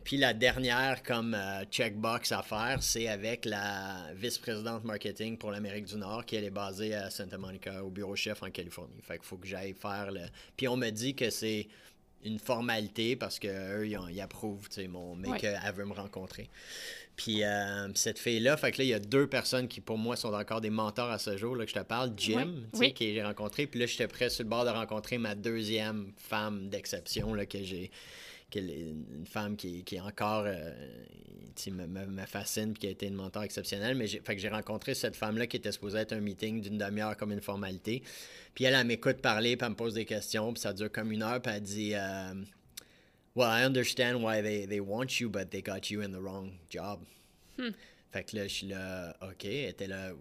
[0.04, 1.34] Puis la dernière comme
[1.70, 6.50] checkbox à faire, c'est avec la vice-présidente marketing pour l'Amérique du Nord, qui elle est
[6.50, 9.00] basée à Santa Monica, au bureau chef en Californie.
[9.00, 10.20] Fait qu'il faut que j'aille faire le.
[10.56, 11.66] Puis on me dit que c'est
[12.24, 15.38] une formalité parce qu'eux, ils, ils approuvent, tu sais, mon, mais Ouais.
[15.38, 16.48] qu'elle veut me rencontrer.
[17.16, 20.16] Puis euh, cette fille-là, fait que là, il y a deux personnes qui, pour moi,
[20.16, 22.12] sont encore des mentors à ce jour, là, que je te parle.
[22.16, 22.94] Jim, sais, Oui.
[22.94, 23.66] que j'ai rencontré.
[23.66, 27.62] Puis là, j'étais prêt sur le bord de rencontrer ma deuxième femme d'exception, là, que
[27.62, 27.90] j'ai
[28.60, 30.72] une femme qui, qui est encore euh,
[31.66, 34.40] me, me- me fascine puis qui a été une mentor exceptionnelle mais j'ai fait que
[34.40, 37.40] j'ai rencontré cette femme là qui était supposée être un meeting d'une demi-heure comme une
[37.42, 38.02] formalité.
[38.54, 41.12] Puis elle, elle m'écoute parler puis elle me pose des questions puis ça dure comme
[41.12, 42.34] une heure puis elle dit euh,
[43.34, 46.52] well I understand why they, they want you but they got you in the wrong
[46.70, 47.00] job.
[48.10, 50.12] Fait que là je suis là ok elle était là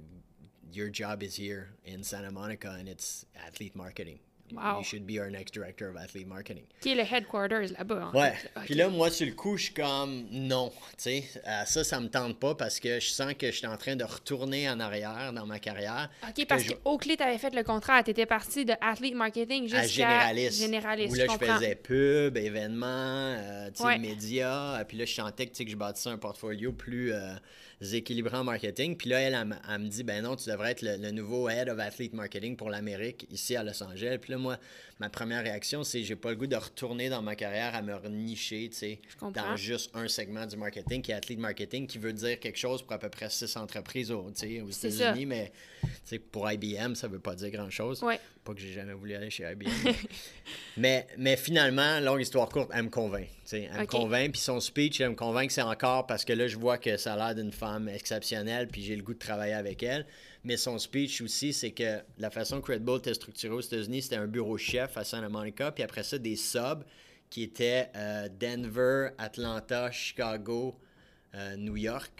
[0.73, 4.19] your job is here in Santa Monica and it's athlete marketing
[4.55, 4.79] Wow.
[4.79, 8.11] you should be our next director of athlete marketing Qui est le headquarters là-bas.
[8.13, 8.31] en Ouais.
[8.33, 8.49] fait.
[8.65, 10.71] Puis là, moi, sur le coup, je suis comme non.
[10.71, 13.67] Tu sais, Euh, ça, ça me tente pas parce que je sens que je suis
[13.67, 16.09] en train de retourner en arrière dans ma carrière.
[16.27, 18.03] OK, parce je- que Oakley, t'avais fait le contrat.
[18.03, 20.59] T'étais parti de athlete marketing jusqu'à généraliste.
[20.59, 23.97] généraliste, Où là, je faisais pub, événements, euh, tu sais, Ouais.
[23.99, 24.79] médias.
[24.79, 27.33] euh, Puis là, je sentais que, tu que je bâtissais un portfolio plus euh,
[27.93, 28.95] équilibré en marketing.
[28.95, 29.33] Puis là, elle,
[29.69, 32.55] elle me dit, ben non, tu devrais être le, le nouveau Head of Athlete Marketing
[32.55, 34.17] pour l'Amérique ici à Los Angeles.
[34.21, 34.57] Puis là, moi,
[34.99, 37.97] ma première réaction, c'est j'ai pas le goût de retourner dans ma carrière à me
[38.09, 42.13] nicher, tu sais, dans juste un segment du marketing qui est Athlete Marketing, qui veut
[42.13, 45.25] dire quelque chose pour à peu près six entreprises aux C'est États-Unis.
[45.25, 45.51] Mais
[46.31, 48.03] pour IBM, ça veut pas dire grand-chose.
[48.03, 48.19] Ouais.
[48.43, 49.69] Pas que j'ai jamais voulu aller chez IBM.
[50.77, 53.27] mais, mais finalement, longue histoire courte, elle me convainc.
[53.51, 56.47] Elle me convainc, puis son speech, elle me convainc que c'est encore parce que là,
[56.47, 59.53] je vois que ça a l'air d'une femme exceptionnelle, puis j'ai le goût de travailler
[59.53, 60.05] avec elle.
[60.43, 64.01] Mais son speech aussi, c'est que la façon que Red Bull était structuré aux États-Unis,
[64.03, 66.83] c'était un bureau chef à Santa Monica, puis après ça, des subs
[67.29, 70.75] qui étaient euh, Denver, Atlanta, Chicago,
[71.35, 72.11] euh, New York.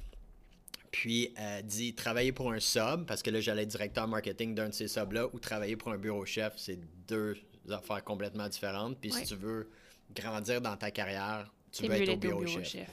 [0.91, 4.69] Puis elle dit travailler pour un sub, parce que là j'allais être directeur marketing d'un
[4.69, 7.35] de ces subs-là, ou travailler pour un bureau chef, c'est deux
[7.69, 8.99] affaires complètement différentes.
[8.99, 9.19] Puis Ouais.
[9.21, 9.69] si tu veux
[10.13, 12.87] grandir dans ta carrière, tu veux être au bureau, au bureau chef.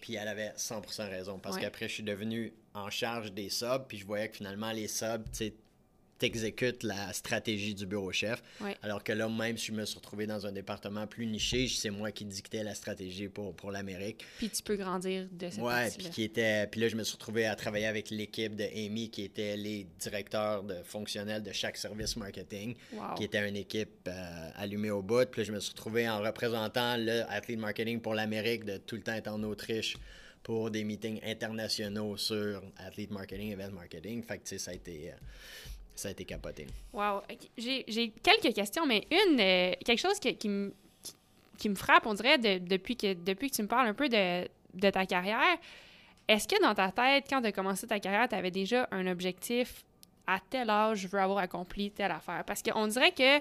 [0.00, 1.62] Puis elle avait 100% raison, parce Ouais.
[1.62, 5.22] qu'après je suis devenu en charge des subs, puis je voyais que finalement les subs,
[5.32, 5.54] tu sais,
[6.18, 8.42] t'exécutes la stratégie du bureau chef.
[8.60, 8.76] Ouais.
[8.82, 11.90] Alors que là, même si je me suis retrouvé dans un département plus niché, c'est
[11.90, 14.24] moi qui dictais la stratégie pour, pour l'Amérique.
[14.38, 17.14] Puis tu peux grandir de cette Ouais, puis qui était puis là je me suis
[17.14, 21.76] retrouvé à travailler avec l'équipe de Amy qui était les directeurs de fonctionnels de chaque
[21.76, 23.14] service marketing, Wow.
[23.16, 25.26] qui était une équipe euh, allumée au bout.
[25.30, 28.96] Puis là je me suis retrouvé en représentant le athlete marketing pour l'Amérique de tout
[28.96, 29.96] le temps être en Autriche
[30.42, 34.22] pour des meetings internationaux sur athlete marketing, event marketing.
[34.22, 35.14] Fait que tu sais ça a été euh,
[35.94, 36.66] ça a été capoté.
[36.92, 37.22] Wow.
[37.56, 41.12] J'ai j'ai quelques questions, mais une, euh, quelque chose que- qui, me- qui,
[41.58, 44.08] qui me frappe, on dirait, de- depuis, que, depuis que tu me parles un peu
[44.08, 45.56] de, de ta carrière.
[46.26, 49.06] Est-ce que dans ta tête, quand tu as commencé ta carrière, tu avais déjà un
[49.06, 49.84] objectif
[50.26, 52.44] à tel âge, je veux avoir accompli telle affaire?
[52.46, 53.40] Parce qu'on dirait que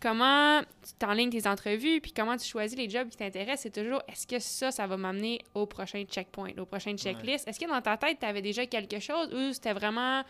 [0.00, 4.02] comment tu t'enlignes tes entrevues, puis comment tu choisis les jobs qui t'intéressent, c'est toujours
[4.08, 7.46] est-ce que ça, ça va m'amener au prochain checkpoint, au prochain checklist?
[7.46, 10.24] Est-ce que dans ta tête, tu avais déjà quelque chose ou c'était vraiment.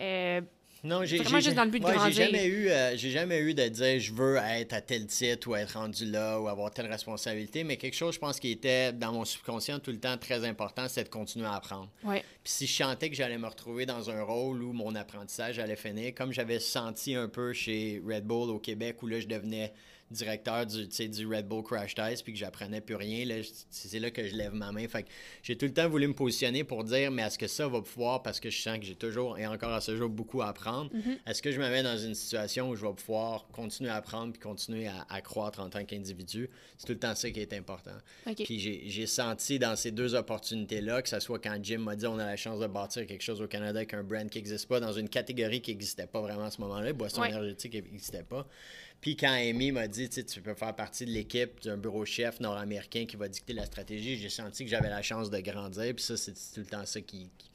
[0.00, 0.40] euh,
[0.84, 2.12] Non, j'ai Vraiment j'ai- juste dans le but de ouais, grandir.
[2.12, 5.48] J'ai jamais eu, euh, j'ai jamais eu de dire je veux être à tel titre
[5.48, 8.92] ou être rendu là ou avoir telle responsabilité, mais quelque chose, je pense, qui était
[8.92, 11.88] dans mon subconscient tout le temps très important, c'est de continuer à apprendre.
[12.04, 12.24] ouais.
[12.42, 15.76] Puis si je sentais que j'allais me retrouver dans un rôle où mon apprentissage allait
[15.76, 19.72] finir, comme j'avais senti un peu chez Red Bull au Québec, où là, je devenais
[20.12, 24.26] directeur du, du Red Bull Crash Test, puis que j'apprenais plus rien, c'est là que
[24.26, 24.86] je lève ma main.
[24.88, 25.08] Fait que
[25.42, 28.22] j'ai tout le temps voulu me positionner pour dire, mais est-ce que ça va pouvoir,
[28.22, 30.90] parce que je sens que j'ai toujours, et encore à ce jour, beaucoup à apprendre,
[31.26, 34.32] est-ce que je me mets dans une situation où je vais pouvoir continuer à apprendre,
[34.32, 36.48] puis continuer à, à croître en tant qu'individu?
[36.78, 37.90] C'est tout le temps ça qui est important.
[38.44, 42.06] Puis j'ai j'ai senti dans ces deux opportunités-là, que ce soit quand Jim m'a dit
[42.06, 44.66] on a la chance de bâtir quelque chose au Canada avec un brand qui n'existe
[44.68, 47.28] pas, dans une catégorie qui n'existait pas vraiment à ce moment-là, boisson Ouais.
[47.30, 48.46] énergétique n'existait pas.
[49.02, 53.04] Puis quand Amy m'a dit, tu peux faire partie de l'équipe d'un bureau chef nord-américain
[53.04, 55.92] qui va dicter la stratégie, j'ai senti que j'avais la chance de grandir.
[55.94, 57.50] Puis ça, c'est tout le temps ça qui, qui,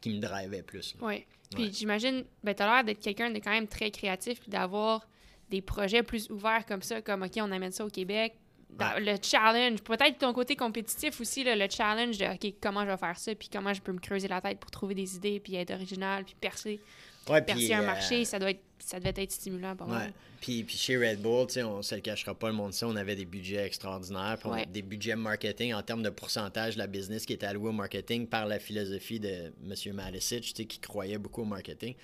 [0.00, 0.94] qui me drivait plus.
[1.00, 1.24] Oui.
[1.54, 1.70] Puis Ouais.
[1.72, 5.08] j'imagine, ben, tu as l'air d'être quelqu'un de quand même très créatif, puis d'avoir
[5.48, 8.34] des projets plus ouverts comme ça, comme OK, on amène ça au Québec.
[8.70, 9.00] Dans Ouais.
[9.00, 12.96] Le challenge, peut-être ton côté compétitif aussi, là, le challenge de OK, comment je vais
[12.98, 15.54] faire ça, puis comment je peux me creuser la tête pour trouver des idées, puis
[15.54, 16.80] être original, puis percer.
[17.28, 19.86] Ouais, percer puis, un euh, marché, ça, doit être, ça devait être stimulant Ouais.
[19.86, 20.12] mal.
[20.40, 22.84] Puis, puis chez Red Bull, tu sais, on se le cachera pas, le monde sait,
[22.84, 24.36] on avait des budgets extraordinaires.
[24.38, 24.66] Puis on Ouais.
[24.66, 28.26] des budgets marketing en termes de pourcentage de la business qui était alloué au marketing
[28.26, 30.20] par la philosophie de M.
[30.20, 31.94] Sais, qui croyait beaucoup au marketing.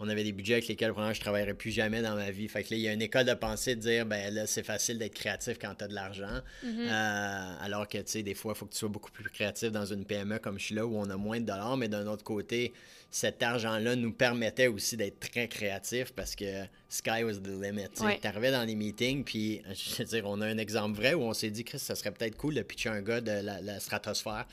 [0.00, 2.48] On avait des budgets avec lesquels vraiment, je travaillerais plus jamais dans ma vie.
[2.48, 4.64] Fait que là, il y a une école de pensée de dire, ben là, c'est
[4.64, 6.40] facile d'être créatif quand tu as de l'argent.
[6.64, 6.88] Mm-hmm.
[6.88, 9.70] Euh, alors que, tu sais, des fois, il faut que tu sois beaucoup plus créatif
[9.70, 11.76] dans une PME comme je suis là, où on a moins de dollars.
[11.76, 12.72] Mais d'un autre côté,
[13.10, 17.88] cet argent-là nous permettait aussi d'être très créatif parce que sky was the limit.
[17.96, 18.02] tu.
[18.02, 18.18] Ouais.
[18.18, 21.34] T'arrivais dans les meetings, puis, je veux dire, on a un exemple vrai où on
[21.34, 24.46] s'est dit, Chris, ça serait peut-être cool de pitcher un gars de la, la stratosphère.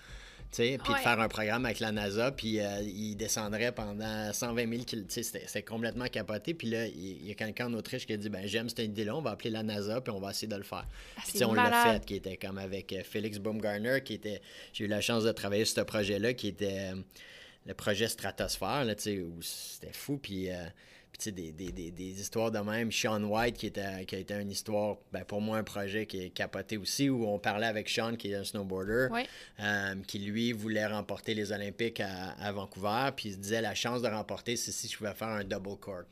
[0.52, 0.78] Puis Ouais.
[0.78, 5.06] de faire un programme avec la NASA, puis euh, il descendrait pendant 120 000 km.
[5.10, 6.54] C'était c'était complètement capoté.
[6.54, 9.16] Puis là, il y a quelqu'un en Autriche qui a dit ben, J'aime cette idée-là,
[9.16, 10.86] on va appeler la NASA, puis on va essayer de le faire.
[11.18, 14.42] Ah, Puis, c'est on l'a fait, qui était comme avec euh, Félix Baumgartner, qui était.
[14.74, 16.96] J'ai eu la chance de travailler sur ce projet-là, qui était euh,
[17.66, 20.18] le projet Stratosphère, là, tu sais, où c'était fou.
[20.22, 20.50] Puis.
[21.12, 22.92] Puis, tu sais, des, des, des, des histoires de même.
[22.92, 26.24] Sean White, qui, était, qui a été une histoire, ben, pour moi, un projet qui
[26.26, 29.08] est capoté aussi, où on parlait avec Sean, qui est un snowboarder,
[29.60, 33.10] euh, qui lui voulait remporter les Olympiques à, à Vancouver.
[33.16, 35.78] Puis il se disait la chance de remporter, c'est si je pouvais faire un double
[35.78, 36.08] cork.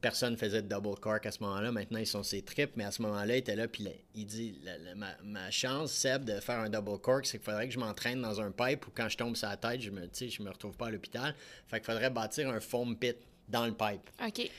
[0.00, 1.72] Personne faisait de double cork à ce moment-là.
[1.72, 3.68] Maintenant, ils sont ses tripes, mais à ce moment-là, il était là.
[3.68, 7.36] Puis il dit la- la- ma, ma chance, Seb, de faire un double cork, c'est
[7.36, 9.82] qu'il faudrait que je m'entraîne dans un pipe où quand je tombe sur la tête,
[9.82, 11.34] je me, je me retrouve pas à l'hôpital.
[11.66, 13.16] Fait qu'il faudrait bâtir un foam pit
[13.50, 14.08] dans le pipe.
[14.24, 14.50] OK.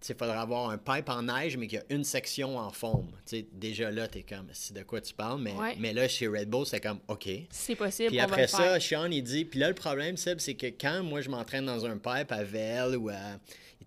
[0.00, 2.70] Tu il faudrait avoir un pipe en neige, mais qu'il y a une section en.
[2.70, 5.74] Tu sais, déjà là, t'es comme, c'est de quoi tu parles, mais, Ouais.
[5.80, 7.28] mais là, chez Red Bull, c'est comme, OK.
[7.50, 8.10] C'est possible.
[8.10, 8.78] Puis après ça.
[8.78, 11.84] Sean, il dit, puis là, le problème, Seb, c'est que quand moi, je m'entraîne dans
[11.84, 13.38] un pipe à Vail ou à.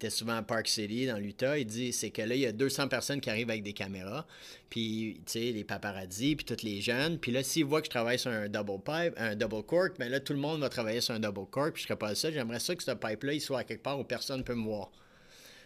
[0.02, 2.52] Était souvent à Park City, dans l'Utah, il dit, c'est que là, il y a
[2.52, 4.26] 200 personnes qui arrivent avec des caméras,
[4.68, 7.20] puis, tu sais, les paparazzis, puis tous les jeunes.
[7.20, 10.10] Puis là, s'ils voient que je travaille sur un double pipe, un double cork, ben
[10.10, 12.34] là, tout le monde va travailler sur un double cork, puis je serais pas seul.
[12.34, 14.64] J'aimerais ça que ce pipe-là, il soit à quelque part où personne ne peut me
[14.64, 14.90] voir.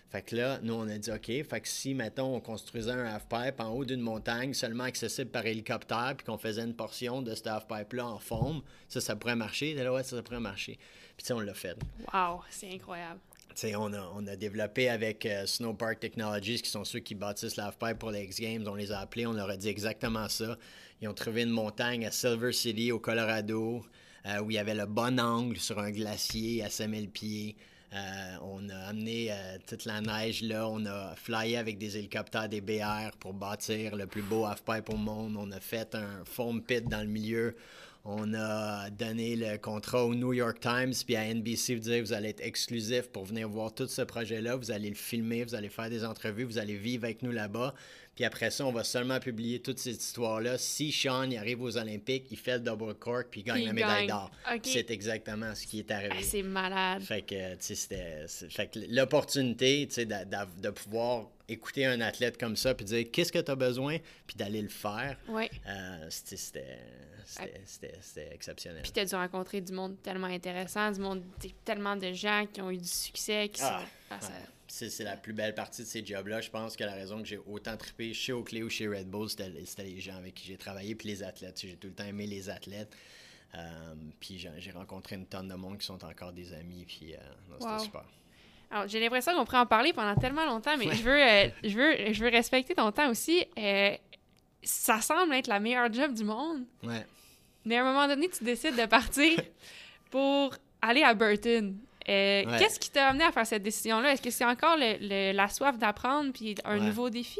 [0.09, 3.05] Fait que là, nous, on a dit, OK, fait que si, mettons, on construisait un
[3.05, 7.33] half-pipe en haut d'une montagne, seulement accessible par hélicoptère, puis qu'on faisait une portion de
[7.35, 9.73] ce half-pipe-là en foam, ça, ça pourrait marcher.
[9.75, 10.77] Là, ouais, ça, ça pourrait marcher.
[11.15, 11.77] Puis, tu sais, on l'a fait.
[12.13, 13.21] Wow, c'est incroyable.
[13.63, 18.23] On a, développé avec euh, Snowpark Technologies, qui sont ceux qui bâtissent l'half-pipe pour les
[18.23, 20.57] X-Games, on les a appelés, on leur a dit exactement ça.
[21.01, 23.85] Ils ont trouvé une montagne à Silver City, au Colorado,
[24.25, 27.55] euh, où il y avait le bon angle sur un glacier à 5000 pieds.
[27.93, 32.49] Euh, on a amené euh, toute la neige là, on a flyé avec des hélicoptères,
[32.49, 35.37] des BR pour bâtir le plus beau half-pipe au monde.
[35.37, 37.55] On a fait un foam pit dans le milieu.
[38.07, 42.13] On a donné le contrat au New York Times puis à NBC, vous dire vous
[42.13, 44.55] allez être exclusif pour venir voir tout ce projet-là.
[44.57, 47.73] Vous allez le filmer, vous allez faire des entrevues, vous allez vivre avec nous là-bas.
[48.15, 50.59] Puis après ça, on va seulement publier toute cette histoire-là.
[50.59, 53.69] Si Sean il arrive aux Olympiques, il fait le double cork puis il gagne la
[53.69, 54.29] il médaille d'or.
[54.61, 56.13] C'est exactement ce qui est arrivé.
[56.15, 57.01] Ah, c'est malade.
[57.01, 57.55] Fait que,
[58.49, 63.49] Fait que l'opportunité, de, pouvoir écouter un athlète comme ça, puis dire qu'est-ce que tu
[63.51, 63.97] as besoin,
[64.27, 65.49] puis d'aller le faire, Ouais.
[65.67, 66.79] euh, c'était-
[67.25, 68.81] c'était exceptionnel.
[68.83, 71.23] Puis t'as dû rencontrer du monde tellement intéressant, du monde,
[71.63, 73.81] tellement de gens qui ont eu du succès, qui Ah.
[74.11, 74.31] Ah, ça-.
[74.67, 76.41] C'est la plus belle partie de ces jobs-là.
[76.41, 79.29] Je pense que la raison que j'ai autant trippé chez Oakley ou chez Red Bull,
[79.29, 79.49] c'était
[79.83, 81.59] les gens avec qui j'ai travaillé, puis les athlètes.
[81.61, 82.93] J'ai tout le temps aimé les athlètes.
[83.53, 87.17] Euh, puis j'ai rencontré une tonne de monde qui sont encore des amis, puis euh,
[87.59, 87.79] c'était Wow.
[87.79, 88.03] super.
[88.71, 91.77] Alors, j'ai l'impression qu'on pourrait en parler pendant tellement longtemps, mais je, veux, euh, je,
[91.77, 93.45] veux, je veux respecter ton temps aussi.
[93.57, 93.95] Euh,
[94.65, 97.05] ça semble être la meilleure job du monde, Ouais.
[97.65, 99.39] mais à un moment donné, tu décides de partir
[100.11, 101.77] pour aller à Burton.
[102.07, 102.59] Euh, Ouais.
[102.59, 104.13] Qu'est-ce qui t'a amené à faire cette décision-là?
[104.13, 106.85] Est-ce que c'est encore le- le- la soif d'apprendre puis un Ouais.
[106.85, 107.39] nouveau défi?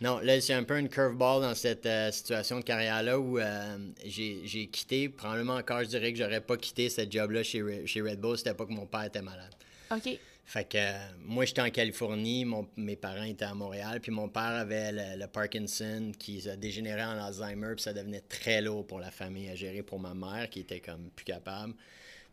[0.00, 3.76] Non, là, c'est un peu une curveball dans cette euh, situation de carrière-là où euh,
[4.04, 5.08] j'ai quitté.
[5.08, 8.36] Probablement encore, je dirais que j'aurais pas quitté cette job-là chez, chez Red Bull.
[8.38, 9.52] C'était pas que mon père était malade.
[9.90, 10.18] OK.
[10.44, 14.28] Fait que euh, moi, j'étais en Californie, mon- mes parents étaient à Montréal, puis mon
[14.28, 19.00] père avait le, Parkinson qui a dégénéré en Alzheimer, puis ça devenait très lourd pour
[19.00, 21.74] la famille à gérer pour ma mère qui était comme plus capable.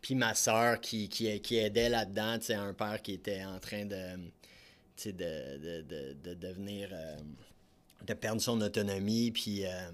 [0.02, 1.10] Puis ma soeur qui,
[1.58, 4.18] aidait là-dedans, tu un père qui était en train de,
[6.36, 6.90] devenir...
[6.92, 7.18] euh,
[8.06, 9.92] de perdre son autonomie, euh,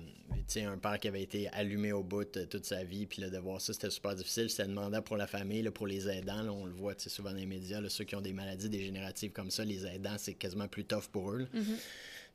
[0.58, 3.62] un père qui avait été allumé au bout de toute sa vie, puis de voir
[3.62, 4.50] ça, c'était super difficile.
[4.50, 6.48] C'était demandant pour la famille, là, pour les aidants.
[6.50, 9.52] on le voit souvent dans les médias, là, ceux qui ont des maladies dégénératives comme
[9.52, 11.48] ça, les aidants, c'est quasiment plus tough pour eux.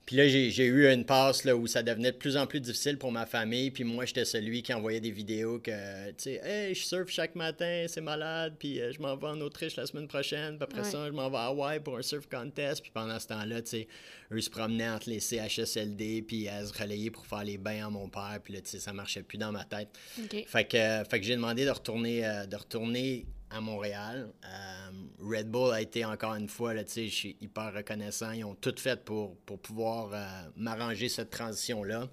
[0.04, 2.98] Puis là, j'ai eu une passe là, où ça devenait de plus en plus difficile
[2.98, 3.70] pour ma famille.
[3.70, 5.70] Puis moi, j'étais celui qui envoyait des vidéos que,
[6.10, 8.54] tu sais, hey, je surfe chaque matin, c'est malade.
[8.58, 10.56] Puis euh, je m'en vais en Autriche la semaine prochaine.
[10.56, 10.90] Puis après Ouais.
[10.90, 12.82] ça, je m'en vais à Hawaï pour un surf contest.
[12.82, 13.88] Puis pendant ce temps-là, tu sais,
[14.32, 17.90] eux se promenaient entre les CHSLD puis à se relayer pour faire les bains à
[17.90, 18.38] mon père.
[18.42, 19.88] Puis là, tu sais, ça marchait plus dans ma tête.
[20.22, 20.44] OK.
[20.46, 24.30] Fait que, fait que j'ai demandé de retourner, euh, de retourner à Montréal.
[24.44, 24.90] Euh,
[25.20, 28.32] Red Bull a été encore une fois, là, je suis hyper reconnaissant.
[28.32, 30.24] Ils ont tout fait pour, pour pouvoir euh,
[30.56, 32.08] m'arranger cette transition-là.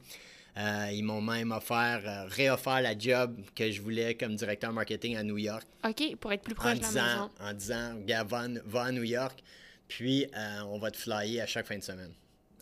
[0.57, 5.23] Euh, ils m'ont même offert, réoffert la job que je voulais comme directeur marketing à
[5.23, 5.65] New York.
[5.87, 7.29] OK, pour être plus proche de la maison.
[7.39, 9.41] En disant, gars, va, à New York,
[9.87, 10.27] puis
[10.65, 12.11] on va te flyer à chaque fin de semaine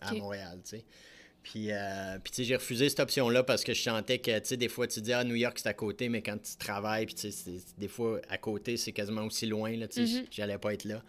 [0.00, 0.84] à Montréal, tu sais.
[1.50, 4.48] Puis, euh, puis tu sais, j'ai refusé cette option-là parce que je sentais que, tu
[4.48, 7.06] sais, des fois, tu dis, ah, New York, c'est à côté, mais quand tu travailles,
[7.06, 10.26] puis tu sais, des fois, à côté, c'est quasiment aussi loin, là, tu sais, mm-hmm.
[10.30, 11.02] j'allais pas être là.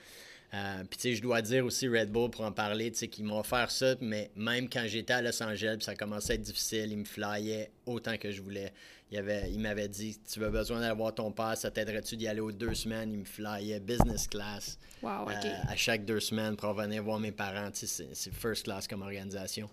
[0.54, 3.10] Euh, puis, tu sais, je dois dire aussi Red Bull pour en parler, tu sais,
[3.10, 6.42] qu'ils m'ont offert ça, mais même quand j'étais à Los Angeles, ça commençait à être
[6.42, 8.72] difficile, ils me flyaient autant que je voulais.
[9.12, 12.30] Il, avait, il m'avait dit, tu as besoin d'aller voir ton père, ça t'aiderait-tu d'y
[12.30, 13.12] aller aux deux semaines?
[13.12, 17.34] Il me flyait business class wow, euh, à chaque deux semaines pour venir voir mes
[17.34, 17.72] parents.
[17.72, 19.70] Tu sais, c'est first class comme organisation.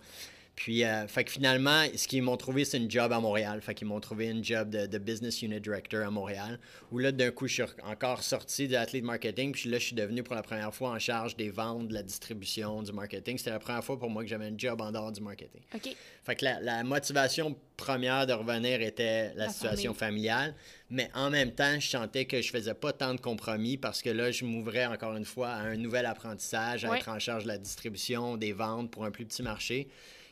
[0.56, 3.60] Puis, euh, fait que finalement, ce qu'ils m'ont trouvé, c'est une job à Montréal.
[3.60, 6.58] Fait qu'ils m'ont trouvé une job de, Business Unit Director à Montréal.
[6.90, 9.52] Où là, d'un coup, je suis encore sorti de l'athlète marketing.
[9.52, 12.02] Puis là, je suis devenu pour la première fois en charge des ventes, de la
[12.02, 13.36] distribution, du marketing.
[13.36, 15.60] C'était la première fois pour moi que j'avais un job en dehors du marketing.
[15.74, 15.94] OK.
[16.24, 20.54] Fait que la, motivation première de revenir était la, situation familiale.
[20.88, 24.08] Mais en même temps, je sentais que je faisais pas tant de compromis parce que
[24.08, 27.48] là, je m'ouvrais encore une fois à un nouvel apprentissage, à être en charge de
[27.48, 29.88] la distribution, des ventes pour un plus petit marché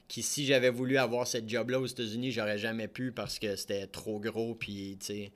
[0.06, 3.86] qui, si j'avais voulu avoir cette job-là aux États-Unis, j'aurais jamais pu parce que c'était
[3.86, 4.54] trop gros.
[4.54, 5.32] Puis, tu sais,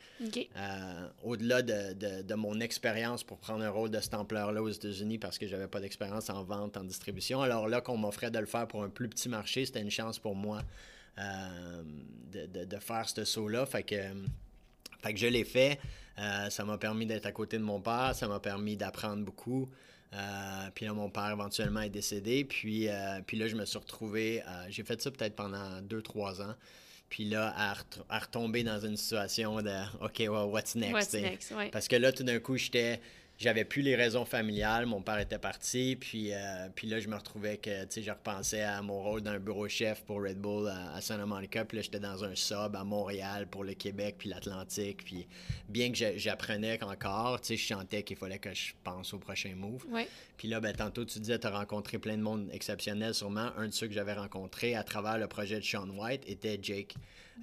[0.56, 5.18] euh, au-delà de, de, mon expérience pour prendre un rôle de cette ampleur-là aux États-Unis
[5.18, 8.46] parce que j'avais pas d'expérience en vente, en distribution, alors là, qu'on m'offrait de le
[8.46, 10.62] faire pour un plus petit marché, c'était une chance pour moi
[11.18, 11.82] euh,
[12.30, 13.64] de, de, faire ce saut-là.
[13.64, 13.96] Fait que,
[15.02, 15.80] fait que je l'ai fait.
[16.18, 19.70] Euh, ça m'a permis d'être à côté de mon père, ça m'a permis d'apprendre beaucoup.
[20.14, 22.44] Euh, puis là, mon père éventuellement est décédé.
[22.44, 24.42] Puis, euh, puis là, je me suis retrouvé.
[24.42, 26.54] Euh, j'ai fait ça peut-être pendant 2-3 ans.
[27.08, 29.70] Puis là, à, retomber dans une situation de
[30.02, 30.92] OK, well, what's next?
[30.92, 33.00] What's next Parce que là, tout d'un coup, j'étais
[33.38, 37.14] j'avais plus les raisons familiales, mon père était parti, puis, euh, puis là, je me
[37.14, 40.68] retrouvais que, tu sais, je repensais à mon rôle d'un bureau chef pour Red Bull
[40.68, 44.28] à, Santa Monica, puis là, j'étais dans un sub à Montréal pour le Québec, puis
[44.28, 45.28] l'Atlantique, puis
[45.68, 49.54] bien que j'apprenais encore, tu sais, je chantais qu'il fallait que je pense au prochain
[49.54, 49.86] move.
[50.36, 53.50] Puis là, ben, tantôt, tu disais, tu as rencontré plein de monde exceptionnel, sûrement.
[53.56, 56.94] Un de ceux que j'avais rencontré à travers le projet de Sean White était Jake.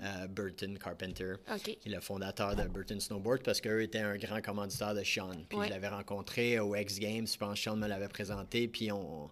[0.04, 1.36] Euh, Burton Carpenter,
[1.82, 5.32] qui est le fondateur de Burton Snowboard, parce qu'eux étaient un grand commanditaire de Sean.
[5.48, 8.92] Puis je l'avais rencontré au X Games, je pense que Sean me l'avait présenté, puis
[8.92, 9.30] on,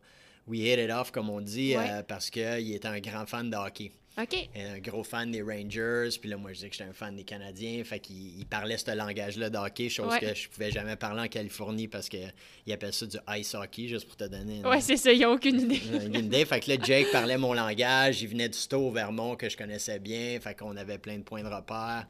[0.48, 3.58] we hit it off, comme on dit, euh, parce qu'il était un grand fan de
[3.58, 3.92] hockey.
[4.22, 4.50] OK.
[4.56, 6.10] Un gros fan des Rangers.
[6.22, 7.84] Puis là, moi, je disais que j'étais un fan des Canadiens.
[7.84, 11.88] Fait qu'il parlait ce langage-là de hockey, chose que je pouvais jamais parler en Californie
[11.88, 12.32] parce qu'ils
[12.72, 14.62] appellent ça du ice hockey, juste pour te donner.
[14.64, 15.82] Ouais, c'est ça, ils n'ont aucune idée.
[15.96, 16.46] aucune idée.
[16.46, 18.22] Fait que là, Jake parlait mon langage.
[18.22, 20.40] Il venait du Sto au Vermont que je connaissais bien.
[20.40, 22.08] Fait qu'on avait plein de points de repère.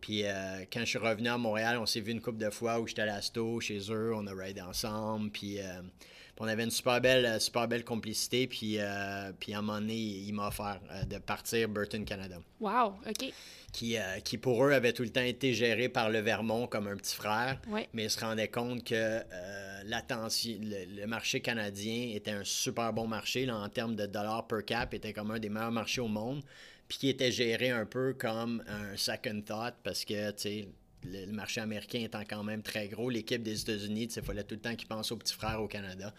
[0.00, 2.80] Puis euh, quand je suis revenu à Montréal, on s'est vu une couple de fois
[2.80, 4.12] où j'étais à la Sto, chez eux.
[4.14, 5.30] On a raidé ensemble.
[5.30, 5.60] Puis.
[5.60, 5.82] Euh,
[6.40, 8.46] on avait une super belle, euh, super belle complicité.
[8.46, 12.36] Puis, euh, puis à un moment donné, il m'a offert euh, de partir Burton Canada.
[12.60, 13.32] Wow, OK.
[13.72, 16.96] Qui, qui pour eux avait tout le temps été géré par le Vermont comme un
[16.96, 17.60] petit frère.
[17.92, 19.20] Mais ils se rendaient compte que
[19.86, 24.62] l'attention, le, marché canadien était un super bon marché là, en termes de dollars per
[24.64, 26.44] cap, était comme un des meilleurs marchés au monde.
[26.86, 30.68] Puis qui était géré un peu comme un second thought parce que, tu sais,
[31.04, 34.60] le, marché américain étant quand même très gros, l'équipe des États-Unis, il fallait tout le
[34.60, 36.12] temps qu'ils pensent aux petits frères au Canada.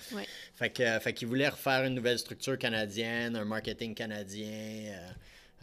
[0.56, 5.12] Fait que, euh, fait qu'ils voulaient refaire une nouvelle structure canadienne, un marketing canadien, euh,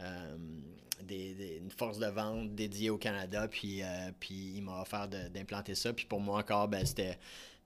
[0.01, 0.37] euh,
[1.03, 3.83] des, une force de vente dédiée au Canada, puis,
[4.21, 5.93] puis il m'a offert d'implanter ça.
[5.93, 7.19] Puis pour moi encore, ben, c'était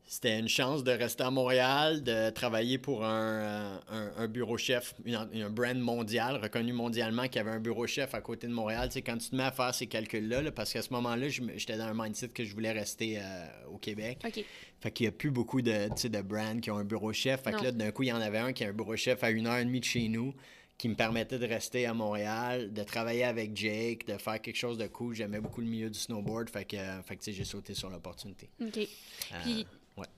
[0.08, 5.50] c'était une chance de rester à Montréal, de travailler pour un, euh, bureau chef, un
[5.50, 8.88] brand mondial, reconnu mondialement, qui avait un bureau chef à côté de Montréal.
[8.88, 11.86] Tu quand tu te mets à faire ces calculs-là, parce qu'à ce moment-là, j'étais dans
[11.86, 14.22] un mindset que je voulais rester euh, au Québec.
[14.24, 14.44] OK.
[14.80, 17.42] Fait qu'il n'y a plus beaucoup de, de brands qui ont un bureau chef.
[17.42, 19.24] Fait que là, d'un coup, il y en avait un qui a un bureau chef
[19.24, 20.34] à une heure et demie de chez nous
[20.78, 24.76] qui me permettait de rester à Montréal, de travailler avec Jake, de faire quelque chose
[24.76, 25.14] de cool.
[25.14, 28.50] J'aimais beaucoup le milieu du snowboard, fait que, fait que j'ai sauté sur l'opportunité.
[28.60, 28.76] OK.
[28.76, 29.66] Euh, Puis,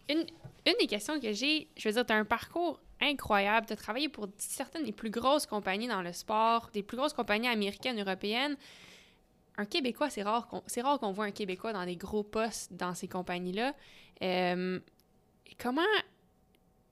[0.09, 0.24] une,
[0.81, 3.66] des questions que j'ai, je veux dire, tu as un parcours incroyable.
[3.66, 7.12] Tu as travaillé pour certaines des plus grosses compagnies dans le sport, des plus grosses
[7.12, 8.57] compagnies américaines, européennes.
[9.57, 13.74] Un Québécois, c'est rare qu'on, voit un Québécois dans des gros postes dans ces compagnies-là.
[14.22, 14.79] Euh,
[15.59, 15.83] comment.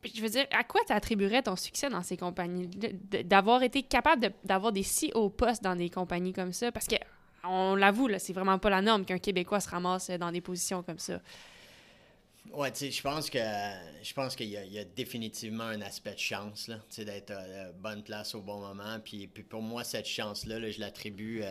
[0.05, 2.68] Je veux dire, à quoi tu attribuerais ton succès dans ces compagnies?
[2.68, 6.70] D'avoir été capable d'avoir des si hauts postes dans des compagnies comme ça?
[6.70, 6.97] Parce que,
[7.45, 10.99] on l'avoue, c'est vraiment pas la norme qu'un Québécois se ramasse dans des positions comme
[10.99, 11.20] ça.
[12.53, 16.18] Ouais, tu sais, je pense que je pense qu'il y, a définitivement un aspect de
[16.18, 18.99] chance, là, tu sais, d'être à la bonne place au bon moment.
[19.05, 21.42] Puis, puis pour moi, cette chance-là, je l'attribue.
[21.42, 21.51] Euh,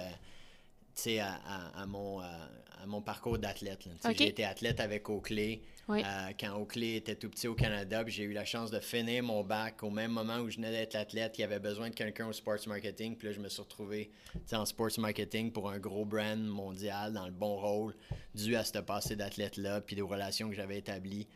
[1.19, 2.49] à, à, à mon, à,
[2.81, 3.87] à mon parcours d'athlète.
[4.17, 5.61] J'ai été athlète avec Oakley.
[5.87, 6.01] Oui.
[6.03, 9.43] euh, quand Oakley était tout petit au Canada, j'ai eu la chance de finir mon
[9.43, 11.37] bac au même moment où je venais d'être athlète.
[11.37, 13.15] Il y avait besoin de quelqu'un au sports marketing.
[13.15, 14.11] Puis là, je me suis retrouvé
[14.51, 17.93] en sports marketing pour un gros brand mondial dans le bon rôle,
[18.33, 21.27] dû à ce passé d'athlète-là, puis des relations que j'avais établies.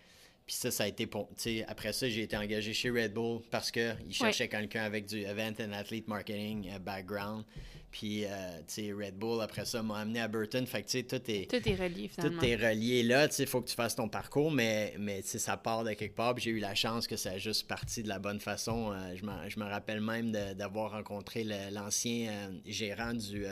[0.47, 1.29] Puis ça, ça a été pour.
[1.67, 5.53] Après ça, j'ai été engagé chez Red Bull parce qu'ils cherchaient quelqu'un avec du event
[5.59, 7.45] and athlete marketing euh, background.
[7.91, 8.29] Puis, euh,
[8.67, 10.65] tu sais, Red Bull, après ça, m'a amené à Burton.
[10.67, 11.49] Fait que, tu sais, tout est.
[11.49, 12.39] Tout est relié finalement.
[12.39, 15.21] Tout est relié là, tu sais, il faut que tu fasses ton parcours, mais, mais
[15.21, 16.35] tu sais, ça part de quelque part.
[16.35, 18.91] Puis j'ai eu la chance que ça a juste parti de la bonne façon.
[18.91, 23.45] Euh, je, me rappelle même d'avoir rencontré l'ancien euh, gérant du, du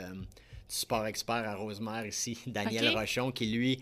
[0.68, 2.96] Sport Expert à Rosemère ici, Daniel.
[2.96, 3.80] Rochon, qui lui,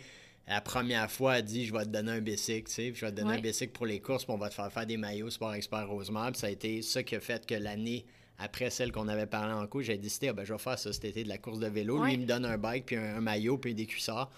[0.48, 3.10] la première fois, a dit Je vais te donner un bicycle, tu sais, je vais
[3.10, 3.38] te donner Ouais.
[3.38, 5.86] un bicycle pour les courses, puis on va te faire faire des maillots Sport Expert
[5.88, 6.30] Rosemère.
[6.30, 8.06] Puis ça a été ça qui a fait que l'année
[8.38, 10.92] après celle qu'on avait parlé en cours, j'ai décidé, ah, ben, je vais faire ça
[10.92, 12.00] cet été de la course de vélo.
[12.00, 12.08] Ouais.
[12.08, 14.30] Lui, il me donne un bike, puis un, un maillot, puis des cuissards.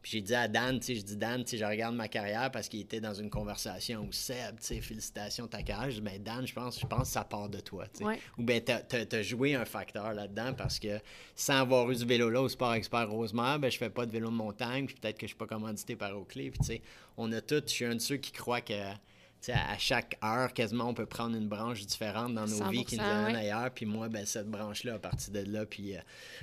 [0.00, 2.08] Puis j'ai dit à Dan, tu sais, je dis Dan, tu sais, je regarde ma
[2.08, 5.90] carrière parce qu'il était dans une conversation où Seb, tu sais, félicitations ta carrière.
[5.92, 8.04] Je dis, ben Dan, je pense, je pense que ça part de toi, tu sais.
[8.04, 8.18] Ouais.
[8.36, 10.98] Ou ben t'as, t'as- t'as joué un facteur là-dedans parce que
[11.36, 14.28] sans avoir eu ce vélo-là au Sport Expert Rosemère, ben je fais pas de vélo
[14.28, 16.50] de montagne, puis peut-être que je suis pas commandité par Oakley.
[16.50, 16.82] Puis tu sais,
[17.16, 18.72] on a tous, je suis un de ceux qui croient que
[19.48, 23.02] à chaque heure, quasiment, on peut prendre une branche différente dans nos vies qui nous
[23.02, 23.40] 100%, amène ouais.
[23.40, 23.70] ailleurs.
[23.74, 25.96] Puis moi, ben, cette branche-là, à partir de là, puis...
[25.96, 26.00] euh,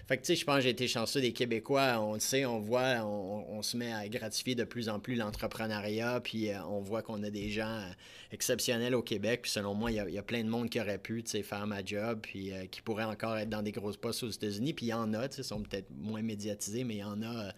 [0.08, 2.00] Fait que, tu sais, je pense que j'ai été chanceux des Québécois.
[2.02, 5.16] On le sait, on voit, on, on se met à gratifier de plus en plus
[5.16, 7.90] l'entrepreneuriat, puis euh, on voit qu'on a des gens euh,
[8.32, 9.44] exceptionnels au Québec.
[9.44, 11.24] Puis selon moi, il y a, il y a plein de monde qui aurait pu,
[11.24, 14.24] tu sais, faire ma job, puis euh, qui pourrait encore être dans des grosses postes
[14.24, 14.74] aux États-Unis.
[14.74, 17.22] Puis il y en a, tu sais, sont peut-être moins médiatisés, mais il y en
[17.24, 17.54] a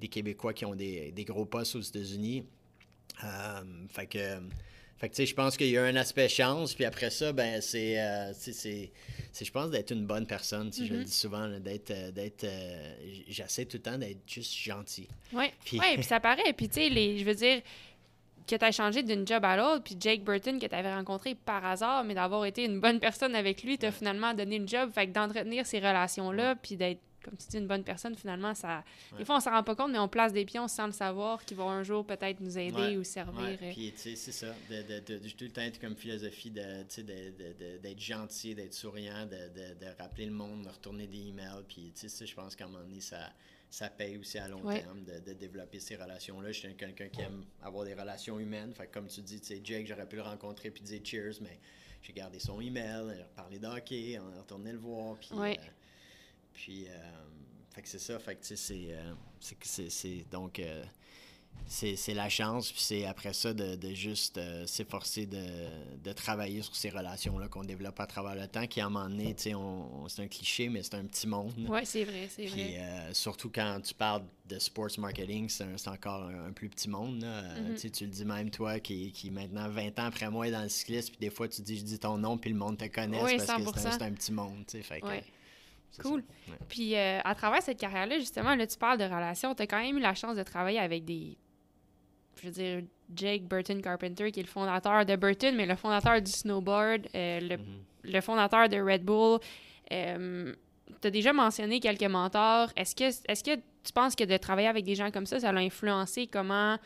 [0.00, 2.44] des Québécois qui ont des, des gros postes aux États-Unis.
[3.90, 4.38] Fait que,
[5.00, 7.32] fait que tu sais, je pense qu'il y a un aspect chance, puis après ça,
[7.32, 8.92] ben, c'est, euh, c'est,
[9.40, 11.04] je pense, d'être une bonne personne, sais, je le Mhm.
[11.04, 12.94] dis souvent, d'être, euh, d'être, euh,
[13.26, 15.08] j'essaie tout le temps d'être juste gentil.
[15.32, 16.52] Oui, Puis- ouais, ça paraît.
[16.52, 17.62] Puis, tu sais, les- je veux dire,
[18.46, 21.34] que tu as changé d'une job à l'autre, puis Jake Burton, que tu avais rencontré
[21.34, 24.90] par hasard, mais d'avoir été une bonne personne avec lui, t'a finalement donné une job.
[24.92, 28.84] Fait que d'entretenir ces relations-là, puis d'être, comme tu dis, une bonne personne, finalement, ça.
[29.16, 31.44] Des fois, on s'en rend pas compte, mais on place des pions sans le savoir
[31.44, 33.40] qui vont un jour peut-être nous aider Ouais, ou servir.
[33.40, 33.72] Ouais, euh.
[33.72, 36.82] puis tu sais, c'est ça, de, de, de, tout le temps être comme philosophie de,
[36.82, 39.36] tu sais, de, de, de- d'être gentil, d'être souriant, de,
[39.98, 42.84] rappeler le monde, de retourner des emails, puis tu sais, je pense qu'à un moment
[42.84, 43.30] donné, ça,
[43.68, 46.50] ça paye aussi à long terme de, développer ces relations-là.
[46.52, 49.46] Je suis quelqu'un qui aime avoir des relations humaines, fait que comme tu dis, tu
[49.46, 51.58] sais, Jake, j'aurais pu le rencontrer puis dire cheers, mais
[52.02, 55.28] j'ai gardé son email, j'ai reparlé de hockey, on est retourné le voir, puis...
[55.32, 55.54] Euh,
[56.54, 56.92] puis, euh,
[57.74, 60.84] fait que c'est ça, fait que tu sais, c'est, euh, c'est, donc, euh,
[61.66, 65.44] c'est, c'est la chance, puis c'est après ça de, de juste s'efforcer de,
[66.02, 69.08] de travailler sur ces relations-là qu'on développe à travers le temps, qui à un moment
[69.08, 71.52] donné, tu sais, on, on- c'est un cliché, mais c'est un petit monde.
[71.68, 73.10] Ouais, c'est vrai, c'est vrai.
[73.12, 77.20] surtout quand tu parles de sports marketing, c'est, encore un, un plus petit monde.
[77.22, 77.42] là.
[77.60, 77.76] Mhm.
[77.76, 80.68] tu le dis même toi qui, qui maintenant 20 ans après moi est dans le
[80.68, 83.22] cyclisme, puis des fois tu dis je dis ton nom puis le monde te connaît
[83.22, 83.92] Oui, parce que c'est un, 100%.
[83.98, 84.64] c'est un petit monde.
[84.66, 85.22] tu sais, Fait que, Ouais.
[86.02, 86.22] Cool.
[86.48, 86.54] Ouais.
[86.68, 89.54] Puis euh, à travers cette carrière-là, justement, là, tu parles de relations.
[89.54, 91.36] Tu as quand même eu la chance de travailler avec des.
[92.40, 92.82] Je veux dire,
[93.14, 97.40] Jake Burton Carpenter, qui est le fondateur de Burton, mais le fondateur du snowboard, euh,
[97.40, 97.64] le, Mhm.
[98.04, 99.40] le fondateur de Red Bull.
[99.90, 102.70] tu as déjà mentionné quelques mentors.
[102.76, 105.50] Est-ce que, est que tu penses que de travailler avec des gens comme ça, ça
[105.50, 106.78] a influencé comment.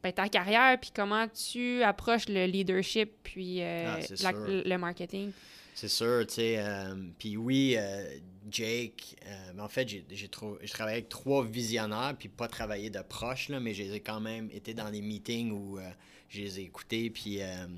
[0.00, 5.32] ben, ta carrière, puis comment tu approches le leadership, puis euh, Ah, la- le marketing?
[5.80, 6.56] C'est sûr, tu sais.
[6.58, 8.18] euh, Puis oui, euh,
[8.50, 13.48] Jake, euh, mais en fait, j'ai, travaillé avec trois visionnaires, puis pas travaillé de proche,
[13.48, 15.88] là, mais j'ai quand même été dans des meetings où euh,
[16.30, 17.10] je les ai écoutés.
[17.10, 17.68] Puis, euh,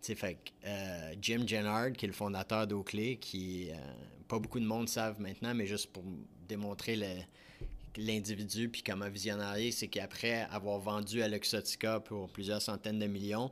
[0.00, 3.74] tu fait euh, Jim Gennard, qui est le fondateur d'Oakley, qui, euh,
[4.28, 6.04] pas beaucoup de monde savent maintenant, mais juste pour
[6.46, 7.16] démontrer le,
[7.96, 11.28] l'individu puis comment visionnaire c'est qu'après avoir vendu à
[12.04, 13.50] pour plusieurs centaines de millions,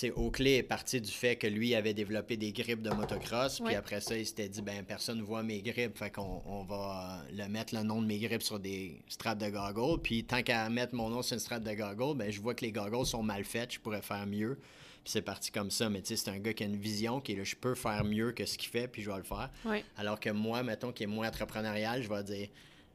[0.00, 3.74] sais, Oakley est parti du fait que lui avait développé des grippes de motocross, puis
[3.74, 7.48] après ça, il s'était dit, ben personne voit mes grippes, fait qu'on on va le
[7.48, 10.94] mettre le nom de mes grippes sur des strates de goggles, puis tant qu'à mettre
[10.94, 13.44] mon nom sur une strate de goggles, ben je vois que les goggles sont mal
[13.44, 14.58] faites, je pourrais faire mieux.
[15.02, 17.20] Puis c'est parti comme ça, mais tu sais, c'est un gars qui a une vision,
[17.20, 19.22] qui est là, je peux faire mieux que ce qu'il fait, puis je vais le
[19.22, 19.50] faire.
[19.64, 19.84] Ouais.
[19.96, 22.48] Alors que moi, mettons, qui est moins entrepreneurial, je vais dire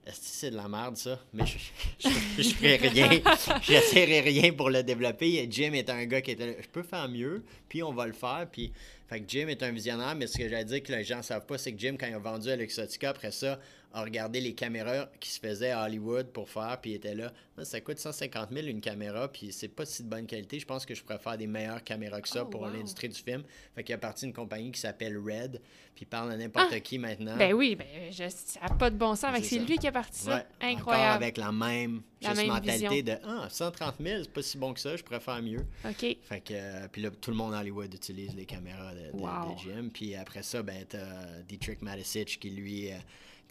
[0.06, 1.20] Est-ce que c'est de la merde, ça?
[1.32, 1.58] Mais je,
[2.00, 3.10] je, je ferai rien.
[3.62, 5.48] J'essaierai rien pour le développer.
[5.50, 8.14] Jim est un gars qui était là, Je peux faire mieux, puis on va le
[8.14, 8.48] faire.
[8.52, 8.72] Puis,
[9.08, 11.22] Fait que Jim est un visionnaire, mais ce que j'allais dire que les gens ne
[11.22, 13.60] savent pas, c'est que Jim, quand il a vendu à Luxottica, après ça,
[13.94, 17.32] a regardé les caméras qui se faisaient à Hollywood pour faire, puis il était là.
[17.64, 20.60] Ça coûte 150 000 une caméra, puis c'est pas si de bonne qualité.
[20.60, 22.70] Je pense que je pourrais faire des meilleures caméras que ça Oh, pour wow.
[22.70, 23.44] l'industrie du film.
[23.76, 25.62] Fait qu'il a parti d'une compagnie qui s'appelle Red,
[25.94, 26.80] puis il parle à n'importe Ah!
[26.80, 27.38] qui maintenant.
[27.38, 29.38] Ben oui, ben, je, ça n'a pas de bon sens.
[29.44, 30.38] C'est lui qui a parti ça.
[30.38, 31.24] Ouais, Encore Incroyable.
[31.24, 34.74] avec la même, La juste même mentalité de Ah, 130 000, c'est pas si bon
[34.74, 35.66] que ça, je pourrais faire mieux.
[35.88, 36.18] OK.
[36.24, 39.22] Fait que, euh, puis là, tout le monde à Hollywood utilise les caméras de, de,
[39.22, 39.54] Wow.
[39.54, 39.90] de Jim.
[39.94, 42.96] Puis après ça, ben, t'as Dietrich Matissich qui, lui, euh,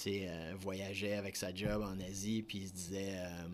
[0.03, 3.49] sais, euh, voyageait avec sa job en Asie, puis il se disait, euh,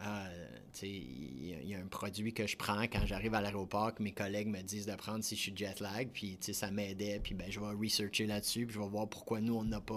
[0.00, 0.26] ah,
[0.72, 3.34] tu sais, il y a- il y, a un produit que je prends quand j'arrive
[3.34, 6.36] à l'aéroport que mes collègues me disent de prendre si je suis jet lag, puis,
[6.40, 9.40] tu sais, ça m'aidait, puis ben, je vais researcher là-dessus, puis je vais voir pourquoi
[9.40, 9.94] nous, on n'a pas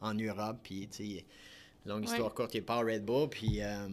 [0.00, 1.24] en, en Europe, puis, tu sais,
[1.86, 2.10] longue Ouais.
[2.10, 3.62] histoire courte, il part Red Bull, puis...
[3.62, 3.88] euh,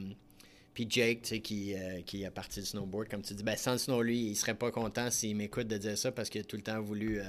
[0.72, 3.58] puis Jake, tu sais, qui, euh, qui a parti du snowboard, comme tu dis, ben
[3.58, 6.40] sans le snow, lui, il serait pas content s'il m'écoute de dire ça parce qu'il
[6.40, 7.24] a tout le temps voulu euh,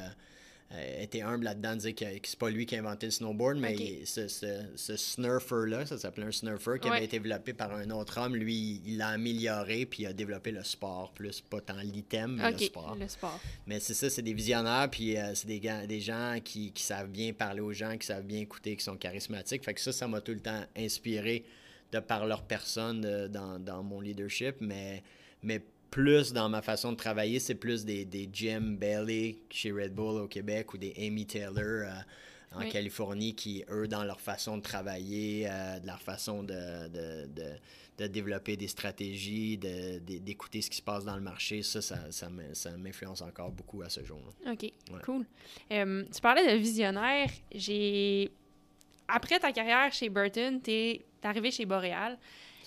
[0.73, 3.59] euh, être humble là-dedans, dire que, que c'est pas lui qui a inventé le snowboard,
[3.59, 4.47] mais il- ce, ce,
[4.77, 6.97] ce snurfer-là, ça s'appelait un snurfer, qui Ouais.
[6.97, 10.53] avait été développé par un autre homme, lui, il l'a amélioré, puis il a développé
[10.53, 12.97] le sport, plus pas tant l'item, mais le sport.
[13.01, 13.41] Le sport.
[13.67, 15.59] Mais c'est ça, c'est des visionnaires, puis euh, c'est des,
[15.89, 18.97] des gens qui, qui savent bien parler aux gens, qui savent bien écouter, qui sont
[18.97, 19.65] charismatiques.
[19.65, 21.45] Fait que ça, ça m'a tout le temps inspiré
[21.93, 25.03] de par leur personne dans, dans mon leadership, mais,
[25.43, 25.61] mais
[25.91, 30.21] plus dans ma façon de travailler, c'est plus des, des Jim Bailey chez Red Bull
[30.21, 31.57] au Québec ou des Amy Taylor
[31.89, 31.91] euh,
[32.55, 32.69] en Oui.
[32.71, 37.57] Californie qui, eux, dans leur façon de travailler, euh, de leur façon de, de, de-
[37.99, 42.31] de développer des stratégies, d'écouter ce qui se passe dans le marché, ça, ça, ça
[42.31, 44.53] m'in- ça m'influence encore beaucoup à ce jour-là.
[44.53, 44.73] OK,
[45.05, 45.27] cool.
[45.71, 47.29] Euh, tu parlais de visionnaire.
[47.55, 48.31] J'ai...
[49.07, 52.17] Après ta carrière chez Burton, t'es es arrivé chez Boréal.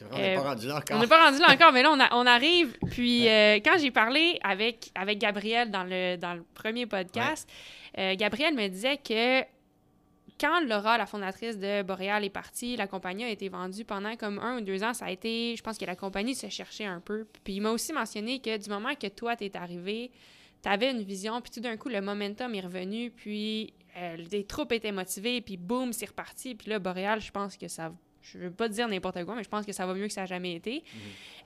[0.09, 0.97] Vrai, on n'est Euh, pas rendu là encore.
[0.97, 2.77] On n'est pas rendu là encore, mais là, on, a- on arrive.
[2.91, 7.49] Puis, euh, quand j'ai parlé avec, avec Gabriel dans le, dans le premier podcast,
[7.97, 9.41] euh, Gabriel me disait que
[10.39, 14.39] quand Laura, la fondatrice de Boréal, est partie, la compagnie a été vendue pendant comme
[14.39, 14.93] un ou deux ans.
[14.93, 17.27] Ça a été, je pense que la compagnie se cherchait un peu.
[17.43, 20.11] Puis, il m'a aussi mentionné que du moment que toi, t'es arrivé,
[20.61, 24.71] t'avais une vision, puis tout d'un coup, le momentum est revenu, puis euh, les troupes
[24.71, 26.55] étaient motivées, puis boum, c'est reparti.
[26.55, 27.91] Puis là, Boréal, je pense que ça
[28.23, 30.21] je veux pas dire n'importe quoi, mais je pense que ça va mieux que ça
[30.21, 30.83] n'a jamais été.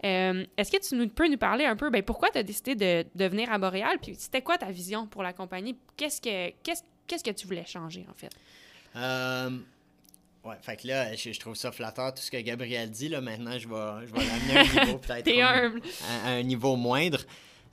[0.05, 2.75] Euh, Est-ce que tu nous, peux nous parler un peu, ben, pourquoi tu as décidé
[2.75, 5.75] de, de venir à Boréal, puis c'était quoi ta vision pour la compagnie?
[5.97, 8.29] Qu'est-ce que, qu'est-ce, qu'est-ce que tu voulais changer, en fait?
[8.95, 9.49] Euh,
[10.43, 13.09] ouais, fait que là, je, je trouve ça flatteur tout ce que Gabriel dit.
[13.09, 15.27] Là, maintenant, je vais, je vais l'amener à un niveau peut-être.
[15.41, 17.19] À, à un niveau moindre.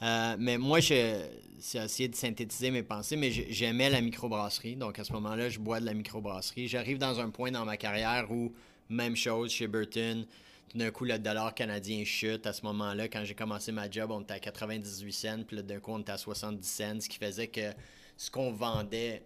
[0.02, 1.24] Euh, mais moi, je,
[1.60, 4.76] c'est essayer de synthétiser mes pensées, mais j'ai- j'aimais la microbrasserie.
[4.76, 6.68] Donc, à ce moment-là, je bois de la microbrasserie.
[6.68, 8.52] J'arrive dans un point dans ma carrière où,
[8.88, 10.26] même chose chez Burton,
[10.68, 12.46] tout d'un coup, le dollar canadien chute.
[12.46, 15.62] À ce moment-là, quand j'ai commencé ma job, on était à 98 cents, puis là,
[15.62, 17.72] d'un coup, on était à 70 cents, ce qui faisait que
[18.16, 19.22] ce qu'on vendait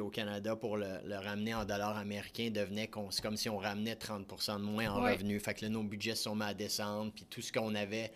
[0.00, 3.58] au Canada pour le, le ramener en dollars américains devenait qu'on- c'est comme si on
[3.58, 4.26] ramenait 30
[4.58, 5.12] de moins en Ouais.
[5.12, 5.42] revenus.
[5.42, 8.10] Fait que là, nos budgets se sont mis à descendre, puis tout ce qu'on avait,